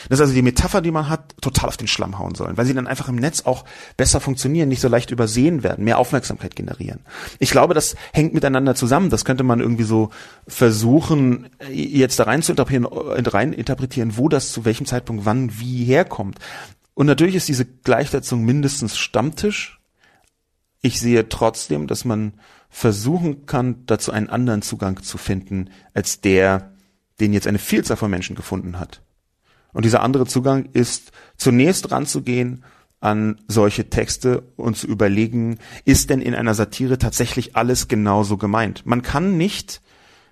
Das 0.09 0.19
ist 0.19 0.23
also 0.23 0.35
die 0.35 0.43
Metapher, 0.43 0.81
die 0.81 0.91
man 0.91 1.11
hat, 1.11 1.35
total 1.43 1.69
auf 1.69 1.77
den 1.77 1.87
Schlamm 1.87 2.19
hauen 2.19 2.35
sollen, 2.35 2.57
weil 2.57 2.65
sie 2.65 2.73
dann 2.73 2.87
einfach 2.87 3.09
im 3.09 3.17
Netz 3.17 3.43
auch 3.43 3.65
besser 3.99 4.21
funktionieren, 4.21 4.71
nicht 4.71 4.81
so 4.81 4.89
leicht 4.89 5.11
übersehen 5.11 5.63
werden, 5.63 5.85
mehr 5.85 5.99
Aufmerksamkeit 5.99 6.57
generieren. 6.57 7.01
Ich 7.39 7.51
glaube, 7.51 7.75
das 7.75 7.95
hängt 8.13 8.33
miteinander 8.33 8.75
zusammen. 8.75 9.11
Das 9.11 9.27
könnte 9.27 9.45
man 9.45 9.61
irgendwie 9.61 9.85
so 9.85 10.09
versuchen, 10.49 11.51
jetzt 11.71 12.19
da 12.19 12.25
rein 12.25 12.43
zu 12.43 12.53
interpretieren, 12.53 12.87
rein 12.87 13.53
interpretieren, 13.53 14.17
wo 14.17 14.31
das 14.31 14.51
zu 14.53 14.65
welchem 14.65 14.87
Zeitpunkt 14.87 15.27
wann 15.27 15.59
wie 15.59 15.85
herkommt. 15.85 16.39
Und 16.95 17.07
natürlich 17.07 17.35
ist 17.35 17.49
diese 17.49 17.67
Gleichsetzung 17.67 18.45
mindestens 18.45 18.97
Stammtisch. 18.97 19.79
Ich 20.81 21.01
sehe 21.01 21.29
trotzdem, 21.29 21.87
dass 21.87 22.05
man 22.05 22.33
versuchen 22.71 23.45
kann, 23.45 23.85
dazu 23.87 24.11
einen 24.11 24.31
anderen 24.31 24.63
Zugang 24.63 25.03
zu 25.03 25.19
finden, 25.19 25.69
als 25.93 26.23
der, 26.23 26.72
den 27.23 27.33
jetzt 27.33 27.47
eine 27.47 27.59
Vielzahl 27.59 27.97
von 27.97 28.11
Menschen 28.11 28.37
gefunden 28.37 28.79
hat. 28.79 29.01
Und 29.73 29.85
dieser 29.85 30.03
andere 30.03 30.27
Zugang 30.27 30.69
ist 30.73 31.13
zunächst 31.37 31.91
ranzugehen 31.91 32.65
an 33.01 33.41
solche 33.49 33.89
Texte 33.89 34.43
und 34.57 34.77
zu 34.77 34.87
überlegen, 34.87 35.59
ist 35.85 36.11
denn 36.11 36.21
in 36.21 36.35
einer 36.35 36.55
Satire 36.55 36.99
tatsächlich 36.99 37.57
alles 37.57 37.89
genauso 37.89 38.37
gemeint? 38.37 38.85
Man 38.85 39.03
kann 39.03 39.37
nicht 39.37 39.81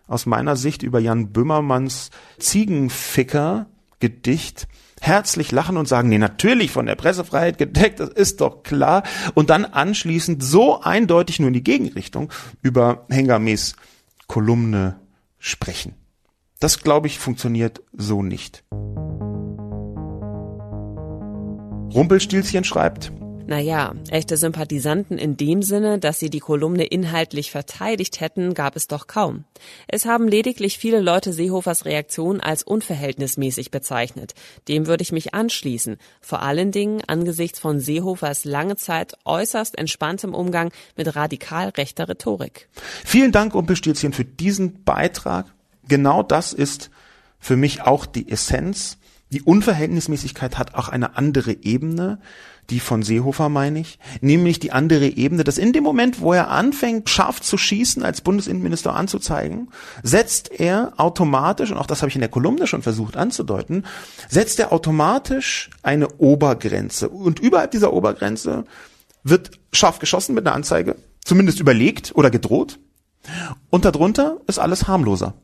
aus 0.06 0.26
meiner 0.26 0.56
Sicht 0.56 0.82
über 0.82 0.98
Jan 0.98 1.32
Böhmermanns 1.32 2.10
Ziegenficker 2.38 3.66
Gedicht 4.00 4.66
herzlich 5.00 5.52
lachen 5.52 5.76
und 5.76 5.88
sagen, 5.88 6.08
nee, 6.08 6.18
natürlich 6.18 6.70
von 6.70 6.86
der 6.86 6.94
Pressefreiheit 6.94 7.58
gedeckt, 7.58 8.00
das 8.00 8.10
ist 8.10 8.40
doch 8.40 8.62
klar. 8.62 9.02
Und 9.34 9.50
dann 9.50 9.64
anschließend 9.64 10.42
so 10.42 10.80
eindeutig 10.80 11.38
nur 11.38 11.48
in 11.48 11.54
die 11.54 11.64
Gegenrichtung 11.64 12.32
über 12.62 13.06
Hengames 13.08 13.76
Kolumne 14.26 14.96
sprechen. 15.38 15.99
Das, 16.60 16.82
glaube 16.82 17.06
ich, 17.06 17.18
funktioniert 17.18 17.82
so 17.94 18.22
nicht. 18.22 18.64
Rumpelstilzchen 21.92 22.64
schreibt, 22.64 23.10
naja, 23.46 23.94
echte 24.10 24.36
Sympathisanten 24.36 25.18
in 25.18 25.36
dem 25.36 25.62
Sinne, 25.62 25.98
dass 25.98 26.20
sie 26.20 26.30
die 26.30 26.38
Kolumne 26.38 26.84
inhaltlich 26.84 27.50
verteidigt 27.50 28.20
hätten, 28.20 28.54
gab 28.54 28.76
es 28.76 28.86
doch 28.86 29.08
kaum. 29.08 29.44
Es 29.88 30.04
haben 30.04 30.28
lediglich 30.28 30.78
viele 30.78 31.00
Leute 31.00 31.32
Seehofers 31.32 31.84
Reaktion 31.84 32.40
als 32.40 32.62
unverhältnismäßig 32.62 33.72
bezeichnet. 33.72 34.34
Dem 34.68 34.86
würde 34.86 35.02
ich 35.02 35.10
mich 35.10 35.34
anschließen. 35.34 35.96
Vor 36.20 36.42
allen 36.42 36.70
Dingen 36.70 37.02
angesichts 37.08 37.58
von 37.58 37.80
Seehofers 37.80 38.44
lange 38.44 38.76
Zeit 38.76 39.14
äußerst 39.24 39.76
entspanntem 39.76 40.32
Umgang 40.32 40.70
mit 40.96 41.16
radikal 41.16 41.70
rechter 41.70 42.08
Rhetorik. 42.08 42.68
Vielen 43.04 43.32
Dank, 43.32 43.54
Rumpelstilzchen, 43.54 44.12
für 44.12 44.24
diesen 44.24 44.84
Beitrag. 44.84 45.52
Genau 45.90 46.22
das 46.22 46.54
ist 46.54 46.90
für 47.38 47.56
mich 47.56 47.82
auch 47.82 48.06
die 48.06 48.30
Essenz 48.30 48.96
die 49.32 49.42
Unverhältnismäßigkeit 49.42 50.58
hat 50.58 50.74
auch 50.74 50.88
eine 50.88 51.16
andere 51.16 51.52
Ebene, 51.62 52.18
die 52.68 52.80
von 52.80 53.04
Seehofer 53.04 53.48
meine 53.48 53.78
ich, 53.78 53.98
nämlich 54.20 54.58
die 54.58 54.72
andere 54.72 55.06
Ebene, 55.06 55.44
dass 55.44 55.56
in 55.56 55.72
dem 55.72 55.84
Moment, 55.84 56.20
wo 56.20 56.32
er 56.32 56.50
anfängt, 56.50 57.08
scharf 57.08 57.40
zu 57.40 57.56
schießen, 57.56 58.02
als 58.02 58.22
Bundesinnenminister 58.22 58.94
anzuzeigen, 58.94 59.70
setzt 60.02 60.50
er 60.50 60.94
automatisch, 60.96 61.70
und 61.70 61.78
auch 61.78 61.86
das 61.86 62.02
habe 62.02 62.08
ich 62.08 62.16
in 62.16 62.22
der 62.22 62.28
Kolumne 62.28 62.66
schon 62.66 62.82
versucht 62.82 63.16
anzudeuten, 63.16 63.86
setzt 64.28 64.58
er 64.58 64.72
automatisch 64.72 65.70
eine 65.82 66.08
Obergrenze. 66.18 67.08
Und 67.08 67.38
überhalb 67.38 67.70
dieser 67.70 67.92
Obergrenze 67.92 68.64
wird 69.22 69.52
scharf 69.72 70.00
geschossen 70.00 70.34
mit 70.34 70.44
einer 70.44 70.56
Anzeige, 70.56 70.96
zumindest 71.24 71.60
überlegt 71.60 72.12
oder 72.16 72.30
gedroht. 72.30 72.80
Und 73.68 73.84
darunter 73.84 74.40
ist 74.48 74.58
alles 74.58 74.88
harmloser. 74.88 75.34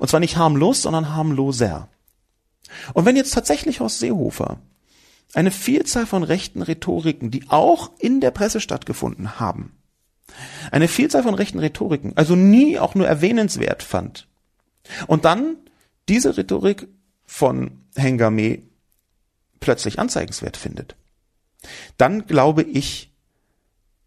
Und 0.00 0.08
zwar 0.08 0.20
nicht 0.20 0.36
harmlos, 0.36 0.82
sondern 0.82 1.14
harmloser. 1.14 1.88
Und 2.94 3.04
wenn 3.04 3.16
jetzt 3.16 3.34
tatsächlich 3.34 3.80
Horst 3.80 3.98
Seehofer 3.98 4.60
eine 5.34 5.50
Vielzahl 5.50 6.06
von 6.06 6.22
rechten 6.22 6.62
Rhetoriken, 6.62 7.30
die 7.30 7.44
auch 7.48 7.90
in 7.98 8.20
der 8.20 8.30
Presse 8.30 8.60
stattgefunden 8.60 9.38
haben, 9.40 9.76
eine 10.70 10.88
Vielzahl 10.88 11.22
von 11.22 11.34
rechten 11.34 11.58
Rhetoriken, 11.58 12.16
also 12.16 12.34
nie 12.34 12.78
auch 12.78 12.94
nur 12.94 13.06
erwähnenswert 13.06 13.82
fand, 13.82 14.26
und 15.06 15.24
dann 15.24 15.56
diese 16.08 16.36
Rhetorik 16.36 16.88
von 17.24 17.84
Hengame 17.96 18.62
plötzlich 19.60 19.98
anzeigenswert 19.98 20.56
findet, 20.56 20.96
dann 21.96 22.26
glaube 22.26 22.62
ich, 22.62 23.10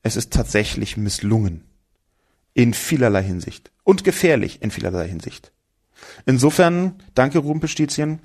es 0.04 0.16
ist 0.16 0.32
tatsächlich 0.32 0.98
misslungen. 0.98 1.64
In 2.54 2.74
vielerlei 2.74 3.24
Hinsicht. 3.24 3.72
Und 3.84 4.04
gefährlich 4.04 4.62
in 4.62 4.72
vielerlei 4.72 5.08
Hinsicht. 5.08 5.52
Insofern, 6.26 6.96
danke 7.16 7.40
Rumpelstilzchen, 7.40 8.20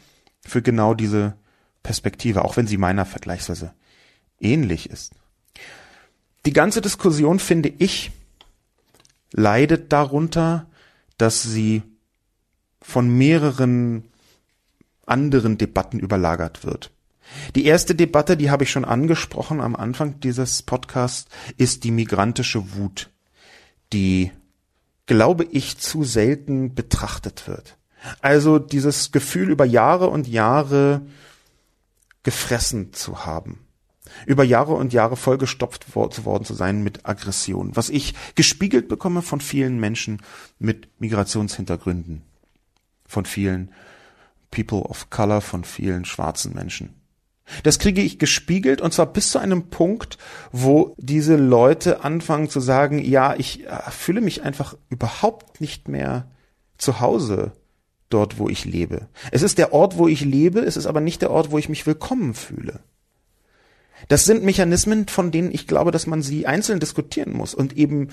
für 0.44 0.62
genau 0.62 0.94
diese 0.94 1.34
Perspektive, 1.82 2.44
auch 2.44 2.56
wenn 2.56 2.66
sie 2.66 2.78
meiner 2.78 3.04
vergleichsweise 3.04 3.72
ähnlich 4.40 4.90
ist. 4.90 5.12
Die 6.44 6.52
ganze 6.52 6.80
Diskussion, 6.80 7.38
finde 7.38 7.72
ich, 7.78 8.10
leidet 9.32 9.92
darunter, 9.92 10.66
dass 11.16 11.42
sie 11.42 11.82
von 12.80 13.08
mehreren 13.16 14.04
anderen 15.06 15.58
Debatten 15.58 16.00
überlagert 16.00 16.64
wird. 16.64 16.90
Die 17.54 17.64
erste 17.64 17.94
Debatte, 17.94 18.36
die 18.36 18.50
habe 18.50 18.64
ich 18.64 18.70
schon 18.70 18.84
angesprochen 18.84 19.60
am 19.60 19.76
Anfang 19.76 20.20
dieses 20.20 20.62
Podcasts, 20.62 21.30
ist 21.56 21.84
die 21.84 21.90
migrantische 21.90 22.74
Wut, 22.74 23.10
die, 23.92 24.32
glaube 25.06 25.44
ich, 25.44 25.78
zu 25.78 26.04
selten 26.04 26.74
betrachtet 26.74 27.48
wird. 27.48 27.76
Also 28.20 28.58
dieses 28.58 29.12
Gefühl 29.12 29.50
über 29.50 29.64
Jahre 29.64 30.08
und 30.08 30.28
Jahre 30.28 31.02
gefressen 32.22 32.92
zu 32.92 33.24
haben. 33.24 33.66
Über 34.26 34.44
Jahre 34.44 34.74
und 34.74 34.92
Jahre 34.92 35.16
vollgestopft 35.16 35.94
worden 35.94 36.44
zu 36.44 36.54
sein 36.54 36.82
mit 36.82 37.06
Aggression. 37.06 37.74
Was 37.74 37.88
ich 37.88 38.14
gespiegelt 38.34 38.88
bekomme 38.88 39.22
von 39.22 39.40
vielen 39.40 39.80
Menschen 39.80 40.20
mit 40.58 40.88
Migrationshintergründen. 41.00 42.22
Von 43.06 43.24
vielen 43.24 43.72
People 44.50 44.82
of 44.82 45.10
Color, 45.10 45.40
von 45.40 45.64
vielen 45.64 46.04
schwarzen 46.04 46.54
Menschen. 46.54 47.01
Das 47.62 47.78
kriege 47.78 48.02
ich 48.02 48.18
gespiegelt 48.18 48.80
und 48.80 48.94
zwar 48.94 49.06
bis 49.06 49.30
zu 49.30 49.38
einem 49.38 49.68
Punkt, 49.68 50.18
wo 50.52 50.94
diese 50.96 51.36
Leute 51.36 52.04
anfangen 52.04 52.48
zu 52.48 52.60
sagen, 52.60 52.98
ja, 52.98 53.34
ich 53.36 53.66
äh, 53.66 53.90
fühle 53.90 54.20
mich 54.20 54.42
einfach 54.42 54.76
überhaupt 54.88 55.60
nicht 55.60 55.88
mehr 55.88 56.30
zu 56.78 57.00
Hause 57.00 57.52
dort, 58.08 58.38
wo 58.38 58.48
ich 58.48 58.64
lebe. 58.64 59.08
Es 59.30 59.42
ist 59.42 59.58
der 59.58 59.72
Ort, 59.72 59.98
wo 59.98 60.08
ich 60.08 60.24
lebe, 60.24 60.60
es 60.60 60.76
ist 60.76 60.86
aber 60.86 61.00
nicht 61.00 61.22
der 61.22 61.30
Ort, 61.30 61.50
wo 61.50 61.58
ich 61.58 61.68
mich 61.68 61.86
willkommen 61.86 62.34
fühle. 62.34 62.80
Das 64.08 64.24
sind 64.24 64.42
Mechanismen, 64.42 65.08
von 65.08 65.30
denen 65.30 65.52
ich 65.52 65.66
glaube, 65.66 65.90
dass 65.90 66.06
man 66.06 66.22
sie 66.22 66.46
einzeln 66.46 66.80
diskutieren 66.80 67.32
muss. 67.32 67.54
Und 67.54 67.76
eben 67.76 68.08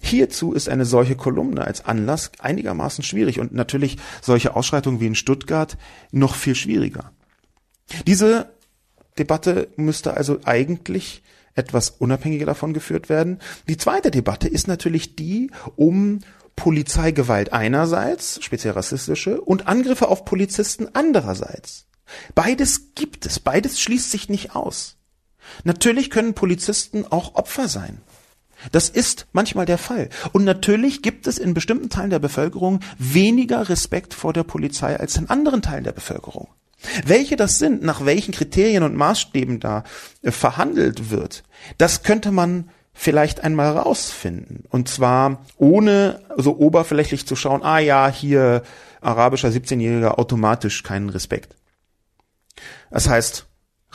hierzu 0.00 0.52
ist 0.52 0.68
eine 0.68 0.84
solche 0.84 1.16
Kolumne 1.16 1.64
als 1.64 1.84
Anlass 1.84 2.32
einigermaßen 2.38 3.04
schwierig 3.04 3.40
und 3.40 3.52
natürlich 3.52 3.98
solche 4.20 4.54
Ausschreitungen 4.56 5.00
wie 5.00 5.06
in 5.06 5.14
Stuttgart 5.14 5.76
noch 6.10 6.34
viel 6.34 6.54
schwieriger. 6.54 7.12
Diese 8.06 8.50
Debatte 9.18 9.68
müsste 9.76 10.14
also 10.16 10.40
eigentlich 10.44 11.22
etwas 11.54 11.90
unabhängiger 11.90 12.46
davon 12.46 12.72
geführt 12.72 13.08
werden. 13.08 13.38
Die 13.68 13.76
zweite 13.76 14.10
Debatte 14.10 14.48
ist 14.48 14.68
natürlich 14.68 15.16
die 15.16 15.50
um 15.76 16.20
Polizeigewalt 16.56 17.52
einerseits, 17.52 18.42
speziell 18.42 18.74
rassistische, 18.74 19.40
und 19.40 19.68
Angriffe 19.68 20.08
auf 20.08 20.24
Polizisten 20.24 20.88
andererseits. 20.92 21.86
Beides 22.34 22.94
gibt 22.94 23.26
es, 23.26 23.40
beides 23.40 23.80
schließt 23.80 24.10
sich 24.10 24.28
nicht 24.28 24.54
aus. 24.54 24.96
Natürlich 25.64 26.10
können 26.10 26.34
Polizisten 26.34 27.06
auch 27.06 27.34
Opfer 27.34 27.68
sein. 27.68 27.98
Das 28.70 28.88
ist 28.88 29.26
manchmal 29.32 29.66
der 29.66 29.78
Fall. 29.78 30.08
Und 30.32 30.44
natürlich 30.44 31.02
gibt 31.02 31.26
es 31.26 31.38
in 31.38 31.54
bestimmten 31.54 31.88
Teilen 31.88 32.10
der 32.10 32.20
Bevölkerung 32.20 32.80
weniger 32.96 33.68
Respekt 33.68 34.14
vor 34.14 34.32
der 34.32 34.44
Polizei 34.44 34.98
als 34.98 35.16
in 35.16 35.28
anderen 35.28 35.62
Teilen 35.62 35.84
der 35.84 35.92
Bevölkerung. 35.92 36.48
Welche 37.04 37.36
das 37.36 37.58
sind, 37.58 37.82
nach 37.82 38.04
welchen 38.04 38.32
Kriterien 38.32 38.82
und 38.82 38.96
Maßstäben 38.96 39.60
da 39.60 39.84
äh, 40.22 40.30
verhandelt 40.30 41.10
wird, 41.10 41.44
das 41.78 42.02
könnte 42.02 42.32
man 42.32 42.68
vielleicht 42.92 43.42
einmal 43.42 43.76
rausfinden. 43.76 44.64
Und 44.68 44.88
zwar 44.88 45.44
ohne 45.56 46.20
so 46.36 46.56
oberflächlich 46.56 47.26
zu 47.26 47.36
schauen, 47.36 47.62
ah 47.62 47.78
ja, 47.78 48.08
hier 48.08 48.62
arabischer 49.00 49.48
17-Jähriger 49.48 50.18
automatisch 50.18 50.82
keinen 50.82 51.08
Respekt. 51.08 51.56
Das 52.90 53.08
heißt, 53.08 53.46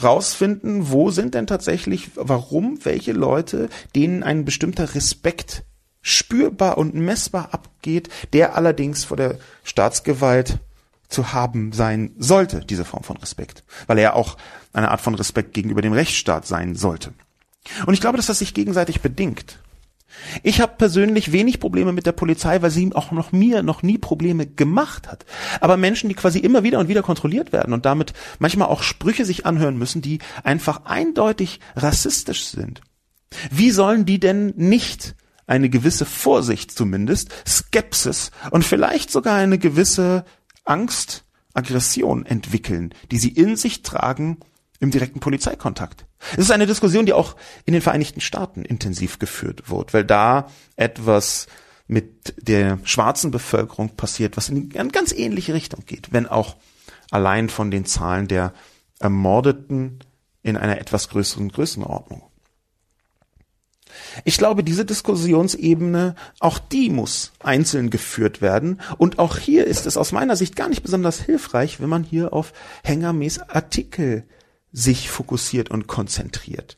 rausfinden, 0.01 0.91
wo 0.91 1.11
sind 1.11 1.35
denn 1.35 1.47
tatsächlich, 1.47 2.11
warum 2.15 2.83
welche 2.83 3.13
Leute, 3.13 3.69
denen 3.95 4.23
ein 4.23 4.45
bestimmter 4.45 4.95
Respekt 4.95 5.63
spürbar 6.01 6.77
und 6.77 6.95
messbar 6.95 7.53
abgeht, 7.53 8.09
der 8.33 8.55
allerdings 8.55 9.05
vor 9.05 9.17
der 9.17 9.37
Staatsgewalt 9.63 10.59
zu 11.07 11.33
haben 11.33 11.71
sein 11.71 12.11
sollte, 12.17 12.65
diese 12.65 12.85
Form 12.85 13.03
von 13.03 13.17
Respekt, 13.17 13.63
weil 13.87 13.97
er 13.97 14.15
auch 14.15 14.37
eine 14.73 14.91
Art 14.91 15.01
von 15.01 15.15
Respekt 15.15 15.53
gegenüber 15.53 15.81
dem 15.81 15.93
Rechtsstaat 15.93 16.45
sein 16.45 16.75
sollte. 16.75 17.13
Und 17.85 17.93
ich 17.93 18.01
glaube, 18.01 18.17
dass 18.17 18.27
das 18.27 18.39
sich 18.39 18.53
gegenseitig 18.53 19.01
bedingt. 19.01 19.59
Ich 20.41 20.61
habe 20.61 20.73
persönlich 20.77 21.31
wenig 21.31 21.59
Probleme 21.59 21.91
mit 21.91 22.05
der 22.05 22.11
Polizei, 22.11 22.61
weil 22.61 22.71
sie 22.71 22.93
auch 22.95 23.11
noch 23.11 23.31
mir 23.31 23.61
noch 23.61 23.83
nie 23.83 23.97
Probleme 23.97 24.47
gemacht 24.47 25.07
hat. 25.07 25.25
Aber 25.59 25.77
Menschen, 25.77 26.09
die 26.09 26.15
quasi 26.15 26.39
immer 26.39 26.63
wieder 26.63 26.79
und 26.79 26.87
wieder 26.87 27.03
kontrolliert 27.03 27.51
werden 27.51 27.73
und 27.73 27.85
damit 27.85 28.13
manchmal 28.39 28.69
auch 28.69 28.83
Sprüche 28.83 29.25
sich 29.25 29.45
anhören 29.45 29.77
müssen, 29.77 30.01
die 30.01 30.19
einfach 30.43 30.85
eindeutig 30.85 31.59
rassistisch 31.75 32.45
sind. 32.45 32.81
Wie 33.51 33.71
sollen 33.71 34.05
die 34.05 34.19
denn 34.19 34.53
nicht 34.55 35.15
eine 35.45 35.69
gewisse 35.69 36.05
Vorsicht 36.05 36.71
zumindest, 36.71 37.31
Skepsis 37.47 38.31
und 38.51 38.63
vielleicht 38.63 39.11
sogar 39.11 39.37
eine 39.37 39.57
gewisse 39.57 40.25
Angst, 40.67 41.23
Aggression 41.53 42.25
entwickeln, 42.25 42.93
die 43.11 43.17
sie 43.17 43.29
in 43.29 43.55
sich 43.55 43.81
tragen 43.81 44.37
im 44.79 44.91
direkten 44.91 45.19
Polizeikontakt. 45.19 46.05
Es 46.33 46.39
ist 46.39 46.51
eine 46.51 46.67
Diskussion, 46.67 47.05
die 47.05 47.13
auch 47.13 47.35
in 47.65 47.73
den 47.73 47.81
Vereinigten 47.81 48.21
Staaten 48.21 48.63
intensiv 48.63 49.19
geführt 49.19 49.69
wird, 49.69 49.93
weil 49.93 50.05
da 50.05 50.49
etwas 50.75 51.47
mit 51.87 52.35
der 52.37 52.79
schwarzen 52.83 53.31
Bevölkerung 53.31 53.95
passiert, 53.95 54.37
was 54.37 54.49
in 54.49 54.71
eine 54.75 54.91
ganz 54.91 55.11
ähnliche 55.11 55.53
Richtung 55.53 55.85
geht, 55.85 56.11
wenn 56.11 56.27
auch 56.27 56.57
allein 57.11 57.49
von 57.49 57.71
den 57.71 57.85
Zahlen 57.85 58.27
der 58.27 58.53
Ermordeten 58.99 59.99
in 60.43 60.57
einer 60.57 60.79
etwas 60.79 61.09
größeren 61.09 61.49
Größenordnung. 61.49 62.23
Ich 64.23 64.37
glaube, 64.37 64.63
diese 64.63 64.85
Diskussionsebene, 64.85 66.15
auch 66.39 66.59
die 66.59 66.89
muss 66.89 67.33
einzeln 67.39 67.89
geführt 67.89 68.41
werden. 68.41 68.81
Und 68.97 69.19
auch 69.19 69.37
hier 69.37 69.65
ist 69.65 69.85
es 69.85 69.97
aus 69.97 70.11
meiner 70.11 70.35
Sicht 70.35 70.55
gar 70.55 70.69
nicht 70.69 70.83
besonders 70.83 71.21
hilfreich, 71.21 71.79
wenn 71.79 71.89
man 71.89 72.03
hier 72.03 72.33
auf 72.33 72.53
Hängermäß 72.83 73.39
Artikel 73.39 74.23
sich 74.71 75.09
fokussiert 75.09 75.71
und 75.71 75.87
konzentriert. 75.87 76.77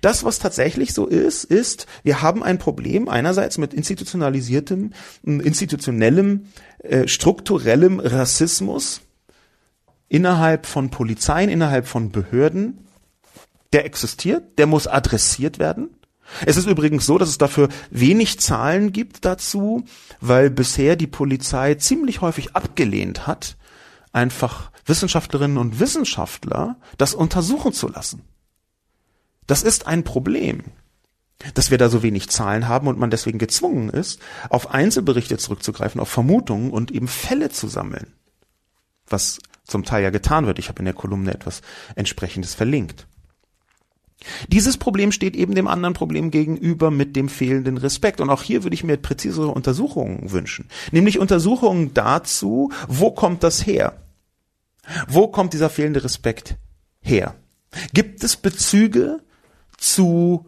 Das, 0.00 0.24
was 0.24 0.38
tatsächlich 0.38 0.94
so 0.94 1.06
ist, 1.06 1.44
ist, 1.44 1.86
wir 2.02 2.22
haben 2.22 2.42
ein 2.42 2.58
Problem 2.58 3.08
einerseits 3.08 3.58
mit 3.58 3.74
institutionalisiertem, 3.74 4.92
institutionellem, 5.24 6.46
äh, 6.78 7.06
strukturellem 7.06 8.00
Rassismus 8.00 9.02
innerhalb 10.08 10.66
von 10.66 10.90
Polizeien, 10.90 11.50
innerhalb 11.50 11.86
von 11.86 12.10
Behörden. 12.10 12.86
Der 13.74 13.84
existiert, 13.84 14.58
der 14.58 14.66
muss 14.66 14.86
adressiert 14.86 15.58
werden. 15.58 15.90
Es 16.44 16.56
ist 16.56 16.66
übrigens 16.66 17.06
so, 17.06 17.18
dass 17.18 17.28
es 17.28 17.38
dafür 17.38 17.68
wenig 17.90 18.38
Zahlen 18.38 18.92
gibt 18.92 19.24
dazu, 19.24 19.84
weil 20.20 20.50
bisher 20.50 20.96
die 20.96 21.06
Polizei 21.06 21.74
ziemlich 21.74 22.20
häufig 22.20 22.54
abgelehnt 22.54 23.26
hat, 23.26 23.56
einfach 24.12 24.70
Wissenschaftlerinnen 24.84 25.58
und 25.58 25.80
Wissenschaftler 25.80 26.76
das 26.96 27.14
untersuchen 27.14 27.72
zu 27.72 27.88
lassen. 27.88 28.22
Das 29.46 29.62
ist 29.62 29.86
ein 29.86 30.04
Problem, 30.04 30.64
dass 31.54 31.70
wir 31.70 31.78
da 31.78 31.88
so 31.88 32.02
wenig 32.02 32.28
Zahlen 32.28 32.68
haben 32.68 32.88
und 32.88 32.98
man 32.98 33.10
deswegen 33.10 33.38
gezwungen 33.38 33.88
ist, 33.88 34.20
auf 34.50 34.70
Einzelberichte 34.70 35.38
zurückzugreifen, 35.38 36.00
auf 36.00 36.08
Vermutungen 36.08 36.70
und 36.70 36.90
eben 36.90 37.08
Fälle 37.08 37.50
zu 37.50 37.68
sammeln. 37.68 38.12
Was 39.06 39.38
zum 39.64 39.84
Teil 39.84 40.02
ja 40.02 40.10
getan 40.10 40.46
wird. 40.46 40.58
Ich 40.58 40.68
habe 40.68 40.80
in 40.80 40.86
der 40.86 40.94
Kolumne 40.94 41.32
etwas 41.32 41.62
entsprechendes 41.94 42.54
verlinkt. 42.54 43.06
Dieses 44.48 44.76
Problem 44.76 45.12
steht 45.12 45.36
eben 45.36 45.54
dem 45.54 45.68
anderen 45.68 45.94
Problem 45.94 46.30
gegenüber 46.30 46.90
mit 46.90 47.14
dem 47.14 47.28
fehlenden 47.28 47.76
Respekt. 47.78 48.20
Und 48.20 48.30
auch 48.30 48.42
hier 48.42 48.64
würde 48.64 48.74
ich 48.74 48.84
mir 48.84 48.96
präzisere 48.96 49.48
Untersuchungen 49.48 50.32
wünschen. 50.32 50.66
Nämlich 50.90 51.18
Untersuchungen 51.18 51.94
dazu, 51.94 52.72
wo 52.88 53.10
kommt 53.10 53.42
das 53.42 53.66
her? 53.66 53.96
Wo 55.06 55.28
kommt 55.28 55.52
dieser 55.52 55.70
fehlende 55.70 56.02
Respekt 56.02 56.56
her? 57.00 57.34
Gibt 57.92 58.24
es 58.24 58.36
Bezüge 58.36 59.20
zu 59.76 60.46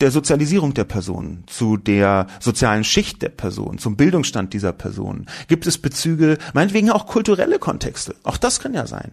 der 0.00 0.10
Sozialisierung 0.10 0.74
der 0.74 0.84
Person, 0.84 1.44
zu 1.46 1.76
der 1.76 2.26
sozialen 2.40 2.82
Schicht 2.82 3.22
der 3.22 3.28
Person, 3.28 3.78
zum 3.78 3.96
Bildungsstand 3.96 4.52
dieser 4.52 4.72
Person? 4.72 5.26
Gibt 5.46 5.66
es 5.66 5.78
Bezüge, 5.78 6.38
meinetwegen 6.54 6.90
auch 6.90 7.06
kulturelle 7.06 7.60
Kontexte? 7.60 8.16
Auch 8.24 8.36
das 8.36 8.58
kann 8.58 8.74
ja 8.74 8.86
sein. 8.86 9.12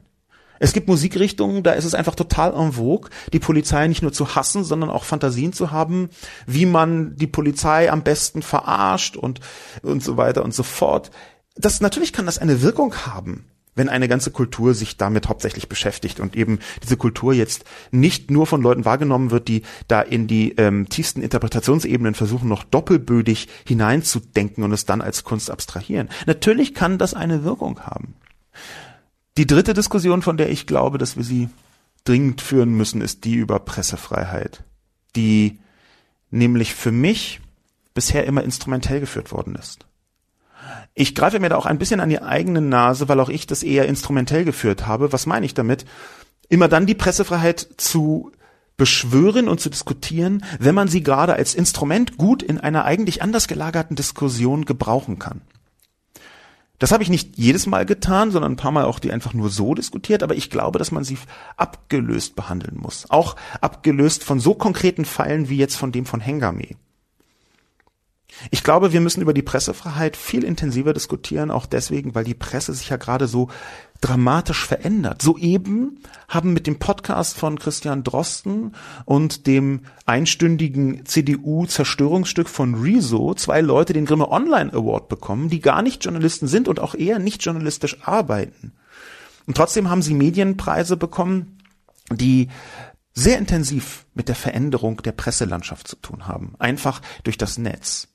Es 0.60 0.74
gibt 0.74 0.88
Musikrichtungen, 0.88 1.64
da 1.64 1.72
ist 1.72 1.86
es 1.86 1.96
einfach 1.96 2.16
total 2.16 2.54
en 2.54 2.74
vogue, 2.74 3.10
die 3.34 3.40
Polizei 3.40 3.88
nicht 3.88 4.02
nur 4.02 4.14
zu 4.14 4.36
hassen, 4.36 4.64
sondern 4.64 4.90
auch 4.90 5.06
Fantasien 5.06 5.54
zu 5.54 5.72
haben, 5.72 6.10
wie 6.46 6.66
man 6.66 7.16
die 7.16 7.28
Polizei 7.28 7.92
am 7.92 8.04
besten 8.04 8.42
verarscht 8.42 9.18
und, 9.18 9.40
und 9.82 10.04
so 10.04 10.18
weiter 10.18 10.44
und 10.44 10.54
so 10.54 10.64
fort. 10.64 11.12
Das, 11.56 11.82
natürlich 11.82 12.14
kann 12.14 12.26
das 12.26 12.38
eine 12.38 12.62
Wirkung 12.62 12.94
haben 13.06 13.46
wenn 13.80 13.90
eine 13.90 14.10
ganze 14.10 14.30
Kultur 14.30 14.74
sich 14.74 14.98
damit 14.98 15.30
hauptsächlich 15.30 15.70
beschäftigt 15.70 16.20
und 16.20 16.36
eben 16.36 16.60
diese 16.84 16.98
Kultur 16.98 17.34
jetzt 17.34 17.64
nicht 17.92 18.30
nur 18.30 18.46
von 18.46 18.62
Leuten 18.62 18.84
wahrgenommen 18.84 19.32
wird, 19.32 19.48
die 19.48 19.64
da 19.88 20.02
in 20.02 20.28
die 20.28 20.52
ähm, 20.58 20.90
tiefsten 20.90 21.22
Interpretationsebenen 21.22 22.14
versuchen, 22.14 22.50
noch 22.50 22.66
doppelbödig 22.66 23.48
hineinzudenken 23.66 24.66
und 24.66 24.74
es 24.74 24.86
dann 24.86 25.02
als 25.02 25.24
Kunst 25.24 25.50
abstrahieren. 25.50 26.10
Natürlich 26.28 26.74
kann 26.74 26.98
das 26.98 27.14
eine 27.14 27.46
Wirkung 27.46 27.80
haben. 27.80 28.16
Die 29.40 29.48
dritte 29.48 29.74
Diskussion, 29.74 30.22
von 30.22 30.36
der 30.36 30.50
ich 30.50 30.68
glaube, 30.68 30.98
dass 30.98 31.16
wir 31.16 31.24
sie 31.24 31.48
dringend 32.04 32.42
führen 32.42 32.74
müssen, 32.74 33.00
ist 33.00 33.24
die 33.24 33.36
über 33.36 33.60
Pressefreiheit, 33.60 34.66
die 35.16 35.60
nämlich 36.30 36.76
für 36.76 36.92
mich 36.92 37.40
bisher 37.94 38.26
immer 38.26 38.44
instrumentell 38.44 39.00
geführt 39.00 39.32
worden 39.32 39.56
ist. 39.56 39.86
Ich 40.94 41.16
greife 41.16 41.40
mir 41.40 41.48
da 41.48 41.56
auch 41.56 41.66
ein 41.66 41.78
bisschen 41.78 42.02
an 42.02 42.10
die 42.10 42.22
eigene 42.22 42.60
Nase, 42.60 43.08
weil 43.08 43.22
auch 43.22 43.30
ich 43.30 43.48
das 43.48 43.64
eher 43.64 43.88
instrumentell 43.88 44.44
geführt 44.44 44.88
habe. 44.88 45.14
Was 45.14 45.26
meine 45.26 45.46
ich 45.46 45.54
damit? 45.54 45.86
Immer 46.50 46.68
dann 46.68 46.86
die 46.86 46.94
Pressefreiheit 46.94 47.66
zu 47.78 48.34
beschwören 48.76 49.48
und 49.48 49.62
zu 49.62 49.70
diskutieren, 49.70 50.44
wenn 50.60 50.76
man 50.76 50.90
sie 50.90 51.02
gerade 51.02 51.36
als 51.36 51.56
Instrument 51.56 52.18
gut 52.18 52.44
in 52.44 52.60
einer 52.60 52.84
eigentlich 52.84 53.22
anders 53.22 53.48
gelagerten 53.48 53.96
Diskussion 53.96 54.66
gebrauchen 54.66 55.18
kann. 55.18 55.40
Das 56.80 56.94
habe 56.94 57.04
ich 57.04 57.10
nicht 57.10 57.38
jedes 57.38 57.68
Mal 57.68 57.86
getan, 57.86 58.32
sondern 58.32 58.54
ein 58.54 58.58
paar 58.58 58.72
Mal 58.72 58.86
auch 58.86 59.00
die 59.00 59.12
einfach 59.12 59.34
nur 59.34 59.50
so 59.50 59.76
diskutiert, 59.76 60.24
aber 60.24 60.36
ich 60.36 60.50
glaube, 60.50 60.80
dass 60.80 60.92
man 60.92 61.04
sie 61.04 61.18
abgelöst 61.58 62.36
behandeln 62.36 62.78
muss. 62.78 63.10
Auch 63.10 63.36
abgelöst 63.60 64.24
von 64.24 64.40
so 64.40 64.56
konkreten 64.56 65.04
Fallen 65.06 65.50
wie 65.50 65.58
jetzt 65.58 65.76
von 65.76 65.92
dem 65.92 66.06
von 66.06 66.22
Hengame. 66.22 66.70
Ich 68.52 68.64
glaube, 68.64 68.94
wir 68.94 69.02
müssen 69.02 69.22
über 69.22 69.34
die 69.34 69.42
Pressefreiheit 69.42 70.16
viel 70.16 70.44
intensiver 70.44 70.94
diskutieren, 70.94 71.52
auch 71.52 71.66
deswegen, 71.66 72.16
weil 72.16 72.24
die 72.24 72.36
Presse 72.36 72.74
sich 72.74 72.90
ja 72.90 72.98
gerade 72.98 73.28
so 73.28 73.50
dramatisch 74.02 74.66
verändert. 74.66 75.22
Soeben 75.22 76.00
haben 76.28 76.54
mit 76.54 76.68
dem 76.68 76.80
Podcast 76.80 77.38
von 77.38 77.60
Christian 77.60 78.04
Drosten 78.04 78.74
und 79.06 79.46
dem 79.46 79.82
einstündigen 80.06 81.06
CDU-Zerstörungsstück 81.06 82.48
von 82.48 82.76
Rezo 82.76 83.34
zwei 83.34 83.62
Leute 83.62 83.94
den 83.94 84.06
Grimme 84.06 84.32
Online 84.32 84.72
Award 84.74 85.10
bekommen, 85.10 85.50
die 85.50 85.60
gar 85.60 85.82
nicht 85.82 86.06
Journalisten 86.06 86.48
sind 86.48 86.68
und 86.68 86.80
auch 86.80 86.96
eher 86.96 87.20
nicht 87.20 87.44
journalistisch 87.44 87.98
arbeiten. 88.02 88.74
Und 89.46 89.58
trotzdem 89.58 89.90
haben 89.90 90.02
sie 90.02 90.14
Medienpreise 90.14 90.96
bekommen, 90.96 91.58
die 92.12 92.50
sehr 93.14 93.38
intensiv 93.38 94.06
mit 94.14 94.30
der 94.30 94.36
Veränderung 94.36 95.02
der 95.04 95.12
Presselandschaft 95.12 95.88
zu 95.88 95.98
tun 95.98 96.28
haben, 96.28 96.54
einfach 96.60 97.02
durch 97.24 97.38
das 97.38 97.58
Netz. 97.58 98.08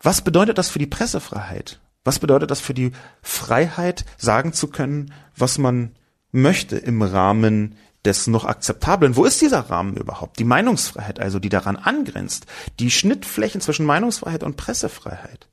Was 0.00 0.22
bedeutet 0.22 0.58
das 0.58 0.68
für 0.68 0.78
die 0.78 0.86
Pressefreiheit? 0.86 1.80
Was 2.08 2.20
bedeutet 2.20 2.50
das 2.50 2.60
für 2.60 2.72
die 2.72 2.92
Freiheit, 3.20 4.06
sagen 4.16 4.54
zu 4.54 4.68
können, 4.68 5.12
was 5.36 5.58
man 5.58 5.90
möchte 6.32 6.78
im 6.78 7.02
Rahmen 7.02 7.76
des 8.02 8.28
noch 8.28 8.46
akzeptablen? 8.46 9.14
Wo 9.14 9.26
ist 9.26 9.42
dieser 9.42 9.68
Rahmen 9.68 9.94
überhaupt? 9.98 10.38
Die 10.38 10.44
Meinungsfreiheit 10.44 11.20
also, 11.20 11.38
die 11.38 11.50
daran 11.50 11.76
angrenzt, 11.76 12.46
die 12.80 12.90
Schnittflächen 12.90 13.60
zwischen 13.60 13.84
Meinungsfreiheit 13.84 14.42
und 14.42 14.56
Pressefreiheit. 14.56 15.48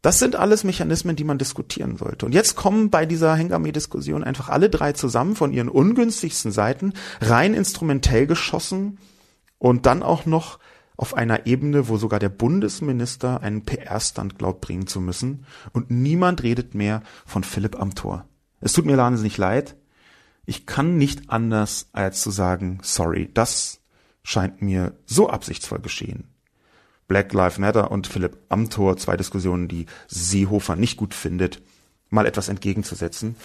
Das 0.00 0.20
sind 0.20 0.36
alles 0.36 0.62
Mechanismen, 0.62 1.16
die 1.16 1.24
man 1.24 1.38
diskutieren 1.38 1.96
sollte. 1.96 2.24
Und 2.24 2.30
jetzt 2.30 2.54
kommen 2.54 2.90
bei 2.90 3.04
dieser 3.04 3.34
Hengame-Diskussion 3.34 4.22
einfach 4.22 4.48
alle 4.48 4.70
drei 4.70 4.92
zusammen 4.92 5.34
von 5.34 5.52
ihren 5.52 5.68
ungünstigsten 5.68 6.52
Seiten, 6.52 6.92
rein 7.20 7.52
instrumentell 7.52 8.28
geschossen 8.28 8.98
und 9.58 9.86
dann 9.86 10.04
auch 10.04 10.24
noch 10.24 10.60
auf 10.96 11.14
einer 11.14 11.46
Ebene, 11.46 11.88
wo 11.88 11.96
sogar 11.96 12.18
der 12.18 12.28
Bundesminister 12.28 13.42
einen 13.42 13.64
PR-Stand 13.64 14.38
glaubt 14.38 14.60
bringen 14.60 14.86
zu 14.86 15.00
müssen 15.00 15.44
und 15.72 15.90
niemand 15.90 16.42
redet 16.42 16.74
mehr 16.74 17.02
von 17.24 17.44
Philipp 17.44 17.78
Amthor. 17.78 18.26
Es 18.60 18.72
tut 18.72 18.86
mir 18.86 18.96
wahnsinnig 18.96 19.36
leid. 19.36 19.76
Ich 20.46 20.64
kann 20.64 20.96
nicht 20.96 21.28
anders 21.30 21.88
als 21.92 22.20
zu 22.20 22.30
sagen, 22.30 22.78
sorry, 22.82 23.30
das 23.32 23.80
scheint 24.22 24.62
mir 24.62 24.94
so 25.04 25.28
absichtsvoll 25.28 25.80
geschehen. 25.80 26.24
Black 27.08 27.32
Lives 27.32 27.58
Matter 27.58 27.90
und 27.90 28.06
Philipp 28.06 28.38
Amthor, 28.48 28.96
zwei 28.96 29.16
Diskussionen, 29.16 29.68
die 29.68 29.86
Seehofer 30.08 30.76
nicht 30.76 30.96
gut 30.96 31.14
findet, 31.14 31.62
mal 32.08 32.26
etwas 32.26 32.48
entgegenzusetzen. 32.48 33.36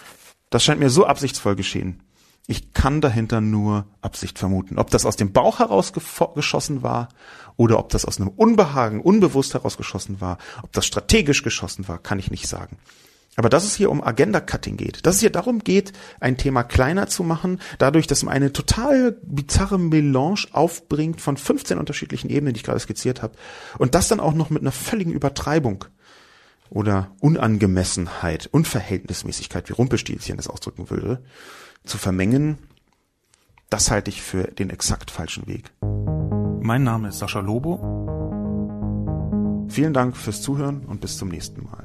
Das 0.49 0.64
scheint 0.64 0.80
mir 0.80 0.89
so 0.89 1.06
absichtsvoll 1.06 1.56
geschehen. 1.56 2.02
Ich 2.52 2.74
kann 2.74 2.99
dahinter 2.99 3.39
nur 3.39 3.86
Absicht 4.02 4.38
vermuten. 4.38 4.78
Ob 4.78 4.89
das 4.89 5.06
aus 5.06 5.16
dem 5.16 5.32
Bauch 5.32 5.60
heraus 5.60 5.93
geschossen 5.93 6.84
war 6.84 7.08
oder 7.56 7.80
ob 7.80 7.88
das 7.88 8.04
aus 8.04 8.20
einem 8.20 8.28
Unbehagen 8.28 8.99
unbewusst 8.99 9.54
herausgeschossen 9.54 10.20
war, 10.20 10.38
ob 10.62 10.74
das 10.74 10.86
strategisch 10.86 11.43
geschossen 11.43 11.88
war, 11.88 11.97
kann 11.97 12.20
ich 12.20 12.30
nicht 12.30 12.49
sagen. 12.49 12.78
Aber 13.38 13.47
dass 13.47 13.64
es 13.64 13.76
hier 13.76 13.89
um 13.89 14.04
Agenda-Cutting 14.04 14.76
geht, 14.76 15.06
dass 15.06 15.16
es 15.16 15.22
hier 15.22 15.30
darum 15.30 15.60
geht, 15.60 15.93
ein 16.20 16.36
Thema 16.36 16.64
kleiner 16.64 17.08
zu 17.08 17.24
machen, 17.24 17.62
dadurch, 17.78 18.06
dass 18.06 18.22
man 18.24 18.34
eine 18.34 18.52
total 18.52 19.18
bizarre 19.24 19.80
Melange 19.80 20.47
aufbringt 20.52 21.22
von 21.22 21.38
15 21.38 21.78
unterschiedlichen 21.78 22.30
Ebenen, 22.30 22.54
die 22.54 22.58
ich 22.58 22.66
gerade 22.66 22.82
skizziert 22.82 23.22
habe, 23.22 23.36
und 23.78 23.95
das 23.95 24.10
dann 24.10 24.20
auch 24.20 24.34
noch 24.34 24.49
mit 24.49 24.62
einer 24.62 24.74
völligen 24.74 25.14
Übertreibung 25.14 25.86
oder 26.70 27.12
Unangemessenheit, 27.22 28.49
Unverhältnismäßigkeit, 28.52 29.70
wie 29.70 29.74
Rumpelstilzchen 29.74 30.36
das 30.36 30.49
ausdrücken 30.49 30.89
würde, 30.89 31.24
zu 31.84 31.98
vermengen, 31.98 32.58
das 33.70 33.90
halte 33.90 34.10
ich 34.10 34.22
für 34.22 34.44
den 34.44 34.70
exakt 34.70 35.12
falschen 35.12 35.48
Weg. 35.48 35.72
Mein 36.62 36.84
Name 36.84 37.08
ist 37.10 37.20
Sascha 37.20 37.40
Lobo. 37.40 37.80
Vielen 39.70 39.94
Dank 39.94 40.18
fürs 40.18 40.42
Zuhören 40.42 40.86
und 40.86 41.02
bis 41.02 41.18
zum 41.18 41.30
nächsten 41.30 41.64
Mal. 41.64 41.81